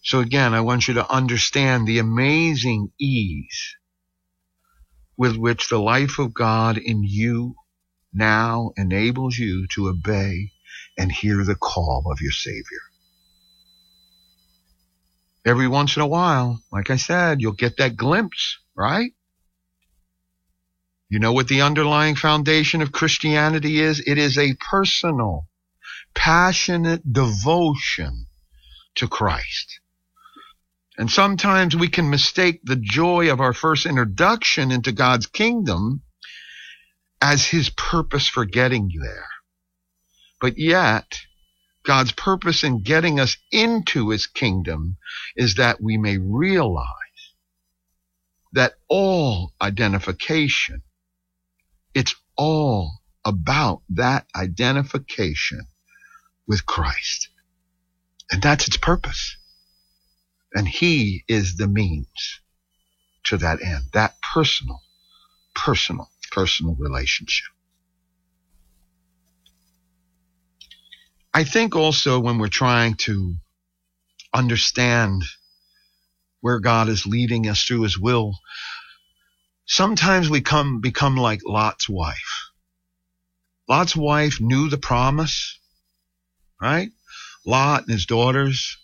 So 0.03 0.21
again, 0.21 0.55
I 0.55 0.61
want 0.61 0.89
you 0.89 0.95
to 0.95 1.11
understand 1.13 1.87
the 1.87 1.99
amazing 1.99 2.93
ease 3.01 3.77
with 5.17 5.37
which 5.37 5.69
the 5.69 5.81
life 5.81 6.19
of 6.19 6.35
God 6.35 6.79
in 6.79 7.03
you 7.03 7.57
now 8.13 8.73
enables 8.77 9.37
you 9.37 9.67
to 9.69 9.89
obey 9.89 10.53
and 10.97 11.11
hear 11.11 11.45
the 11.45 11.57
call 11.57 12.05
of 12.11 12.21
your 12.21 12.33
Savior. 12.33 12.86
Every 15.47 15.69
once 15.69 15.95
in 15.95 16.03
a 16.03 16.07
while, 16.09 16.61
like 16.73 16.91
I 16.91 16.97
said, 16.97 17.41
you'll 17.41 17.53
get 17.53 17.77
that 17.77 17.97
glimpse, 17.97 18.59
right? 18.75 19.13
You 21.09 21.21
know 21.21 21.33
what 21.33 21.47
the 21.47 21.63
underlying 21.63 22.17
foundation 22.17 22.83
of 22.83 22.91
Christianity 22.91 23.81
is? 23.81 24.03
It 24.05 24.19
is 24.19 24.37
a 24.37 24.55
personal, 24.55 25.47
passionate 26.15 27.13
devotion 27.13 28.27
to 28.97 29.07
Christ. 29.07 29.79
And 30.99 31.09
sometimes 31.09 31.77
we 31.77 31.89
can 31.89 32.11
mistake 32.11 32.61
the 32.65 32.75
joy 32.75 33.31
of 33.31 33.41
our 33.41 33.53
first 33.53 33.87
introduction 33.87 34.73
into 34.73 34.91
God's 34.91 35.27
kingdom 35.27 36.03
as 37.23 37.47
his 37.47 37.71
purpose 37.71 38.27
for 38.29 38.45
getting 38.45 38.91
there. 39.01 39.29
But 40.41 40.59
yet, 40.59 41.21
God's 41.87 42.13
purpose 42.13 42.65
in 42.65 42.83
getting 42.83 43.21
us 43.21 43.37
into 43.53 44.11
his 44.11 44.27
kingdom 44.27 44.97
is 45.37 45.55
that 45.55 45.81
we 45.81 45.97
may 45.97 46.19
realize 46.19 46.87
that 48.53 48.75
all 48.89 49.53
identification, 49.61 50.83
it's 51.95 52.15
all 52.37 53.01
about 53.25 53.83
that 53.91 54.27
identification 54.35 55.63
with 56.47 56.67
Christ. 56.67 57.29
And 58.31 58.43
that's 58.43 58.67
its 58.67 58.77
purpose. 58.77 59.37
And 60.55 60.67
he 60.67 61.25
is 61.29 61.57
the 61.57 61.69
means 61.69 62.41
to 63.25 63.37
that 63.39 63.63
end, 63.63 63.85
that 63.93 64.15
personal, 64.21 64.81
personal 65.55 66.09
personal 66.31 66.75
relationship. 66.75 67.56
I 71.37 71.45
think 71.45 71.77
also 71.77 72.19
when 72.19 72.39
we're 72.39 72.49
trying 72.49 72.95
to 73.01 73.35
understand 74.33 75.23
where 76.41 76.61
God 76.61 76.89
is 76.89 77.05
leading 77.05 77.47
us 77.47 77.63
through 77.63 77.83
his 77.83 77.99
will, 77.99 78.39
sometimes 79.67 80.31
we 80.31 80.41
come, 80.41 80.81
become 80.81 81.15
like 81.15 81.43
Lot's 81.45 81.91
wife. 81.91 82.49
Lot's 83.69 83.95
wife 83.95 84.41
knew 84.41 84.71
the 84.71 84.79
promise, 84.79 85.59
right? 86.59 86.89
Lot 87.45 87.83
and 87.83 87.91
his 87.93 88.07
daughters, 88.07 88.79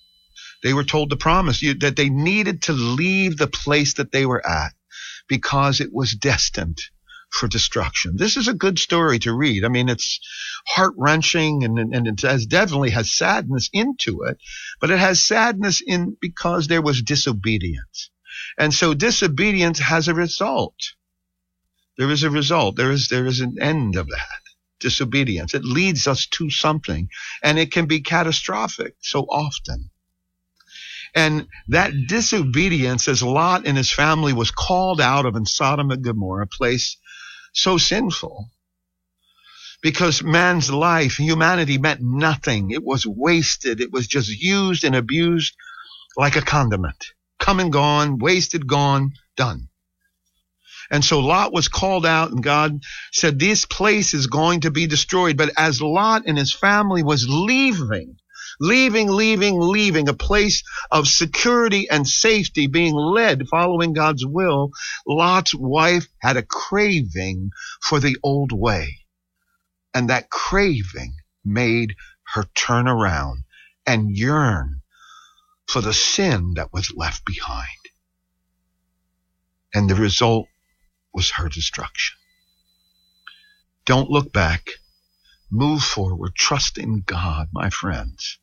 they 0.63 0.75
were 0.75 0.85
told 0.85 1.09
the 1.09 1.17
promise 1.17 1.61
that 1.81 1.97
they 1.97 2.11
needed 2.11 2.61
to 2.65 2.75
leave 2.75 3.39
the 3.39 3.47
place 3.47 3.95
that 3.95 4.13
they 4.13 4.27
were 4.27 4.47
at 4.47 4.75
because 5.27 5.81
it 5.81 5.91
was 5.91 6.13
destined 6.13 6.83
for 7.33 7.49
destruction. 7.49 8.17
This 8.17 8.37
is 8.37 8.49
a 8.49 8.55
good 8.55 8.79
story 8.79 9.19
to 9.21 9.33
read. 9.33 9.65
I 9.65 9.69
mean, 9.69 9.89
it's 9.89 10.21
heart 10.67 10.95
wrenching 10.97 11.65
and, 11.65 11.79
and 11.79 12.07
it 12.07 12.21
has 12.23 12.47
definitely 12.47 12.91
has 12.91 13.11
sadness 13.11 13.71
into 13.73 14.23
it, 14.23 14.39
but 14.81 14.91
it 14.91 14.99
has 14.99 15.25
sadness 15.25 15.83
in 15.85 16.17
because 16.21 16.69
there 16.69 16.83
was 16.83 17.03
disobedience. 17.03 18.11
And 18.59 18.73
so 18.73 18.95
disobedience 18.95 19.79
has 19.79 20.09
a 20.09 20.15
result. 20.15 20.77
There 21.99 22.11
is 22.11 22.23
a 22.23 22.31
result. 22.31 22.77
There 22.77 22.91
is, 22.91 23.09
there 23.09 23.27
is 23.27 23.41
an 23.41 23.57
end 23.61 23.97
of 23.97 24.09
that. 24.09 24.41
Disobedience. 24.81 25.55
It 25.55 25.65
leads 25.65 26.07
us 26.07 26.27
to 26.27 26.51
something 26.51 27.09
and 27.43 27.59
it 27.59 27.73
can 27.73 27.87
be 27.87 28.01
catastrophic 28.01 28.95
so 29.01 29.23
often. 29.23 29.91
And 31.15 31.47
that 31.69 31.93
disobedience 32.09 33.07
as 33.07 33.23
Lot 33.23 33.67
and 33.67 33.77
his 33.77 33.93
family 33.93 34.33
was 34.33 34.51
called 34.51 35.01
out 35.01 35.27
of 35.27 35.37
in 35.37 35.45
Sodom 35.45 35.91
and 35.91 36.03
Gomorrah, 36.03 36.45
a 36.45 36.47
place 36.47 36.97
so 37.53 37.79
sinful. 37.79 38.51
Because 39.83 40.23
man's 40.23 40.71
life, 40.71 41.17
humanity 41.17 41.79
meant 41.79 42.01
nothing. 42.01 42.71
It 42.71 42.85
was 42.85 43.07
wasted. 43.07 43.81
It 43.81 43.93
was 43.93 44.07
just 44.07 44.31
used 44.31 44.85
and 44.85 44.95
abused 44.95 45.55
like 46.17 46.37
a 46.37 46.43
condiment. 46.43 47.07
Come 47.39 47.59
and 47.59 47.73
gone, 47.73 48.19
wasted, 48.19 48.67
gone, 48.67 49.13
done. 49.37 49.69
And 50.91 51.05
so 51.05 51.21
Lot 51.21 51.53
was 51.53 51.69
called 51.69 52.05
out 52.07 52.31
and 52.31 52.43
God 52.43 52.83
said, 53.13 53.39
this 53.39 53.65
place 53.65 54.15
is 54.15 54.27
going 54.27 54.61
to 54.61 54.71
be 54.71 54.87
destroyed. 54.87 55.37
But 55.37 55.51
as 55.57 55.81
Lot 55.81 56.25
and 56.27 56.37
his 56.37 56.55
family 56.55 57.03
was 57.03 57.27
leaving, 57.29 58.17
leaving, 58.61 59.09
leaving, 59.09 59.59
leaving 59.59 60.09
a 60.09 60.15
place 60.15 60.63
of 60.91 61.09
security 61.09 61.89
and 61.89 62.07
safety, 62.07 62.67
being 62.67 62.95
led, 62.95 63.49
following 63.49 63.93
God's 63.93 64.25
will, 64.27 64.71
Lot's 65.07 65.55
wife 65.55 66.07
had 66.19 66.37
a 66.37 66.43
craving 66.43 67.51
for 67.81 68.01
the 68.01 68.17
old 68.23 68.53
way. 68.53 68.99
And 69.95 70.11
that 70.11 70.31
craving 70.31 71.15
made 71.45 71.95
her 72.35 72.45
turn 72.55 72.89
around 72.89 73.45
and 73.87 74.17
yearn 74.17 74.83
for 75.67 75.81
the 75.81 75.95
sin 75.95 76.55
that 76.55 76.73
was 76.73 76.93
left 76.97 77.25
behind. 77.25 77.67
And 79.75 79.89
the 79.89 79.95
result 79.95 80.49
was 81.13 81.31
her 81.33 81.49
destruction. 81.49 82.17
Don't 83.85 84.11
look 84.11 84.33
back. 84.33 84.71
Move 85.51 85.83
forward. 85.83 86.35
Trust 86.35 86.79
in 86.79 87.03
God, 87.05 87.49
my 87.53 87.69
friends 87.69 88.39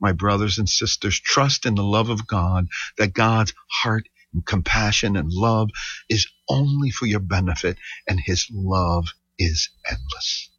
my 0.00 0.12
brothers 0.12 0.58
and 0.58 0.68
sisters, 0.68 1.20
trust 1.20 1.66
in 1.66 1.74
the 1.74 1.82
love 1.82 2.08
of 2.08 2.26
God, 2.26 2.68
that 2.98 3.12
God's 3.12 3.52
heart 3.68 4.08
and 4.32 4.44
compassion 4.44 5.16
and 5.16 5.30
love 5.30 5.70
is 6.08 6.28
only 6.48 6.90
for 6.90 7.06
your 7.06 7.20
benefit 7.20 7.76
and 8.08 8.20
his 8.20 8.46
love 8.52 9.06
is 9.38 9.70
endless. 9.88 10.50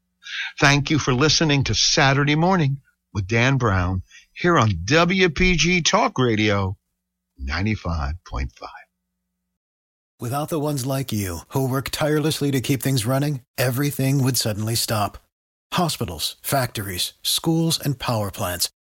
Thank 0.60 0.90
you 0.90 1.00
for 1.00 1.14
listening 1.14 1.64
to 1.66 1.76
Saturday 1.76 2.36
Morning 2.36 2.82
with 3.14 3.28
Dan 3.28 3.58
Brown 3.58 4.04
here 4.34 4.58
on 4.58 4.72
WPG 4.86 5.86
Talk 5.86 6.18
Radio 6.18 6.78
95.5. 7.44 8.50
Without 10.20 10.50
the 10.50 10.60
ones 10.60 10.86
like 10.86 11.12
you 11.12 11.40
who 11.50 11.68
work 11.68 11.90
tirelessly 11.90 12.52
to 12.52 12.62
keep 12.62 12.84
things 12.84 13.08
running, 13.08 13.42
everything 13.58 14.24
would 14.24 14.38
suddenly 14.38 14.76
stop. 14.76 15.18
Hospitals, 15.74 16.36
factories, 16.44 17.14
schools, 17.24 17.80
and 17.80 17.98
power 17.98 18.30
plants 18.30 18.70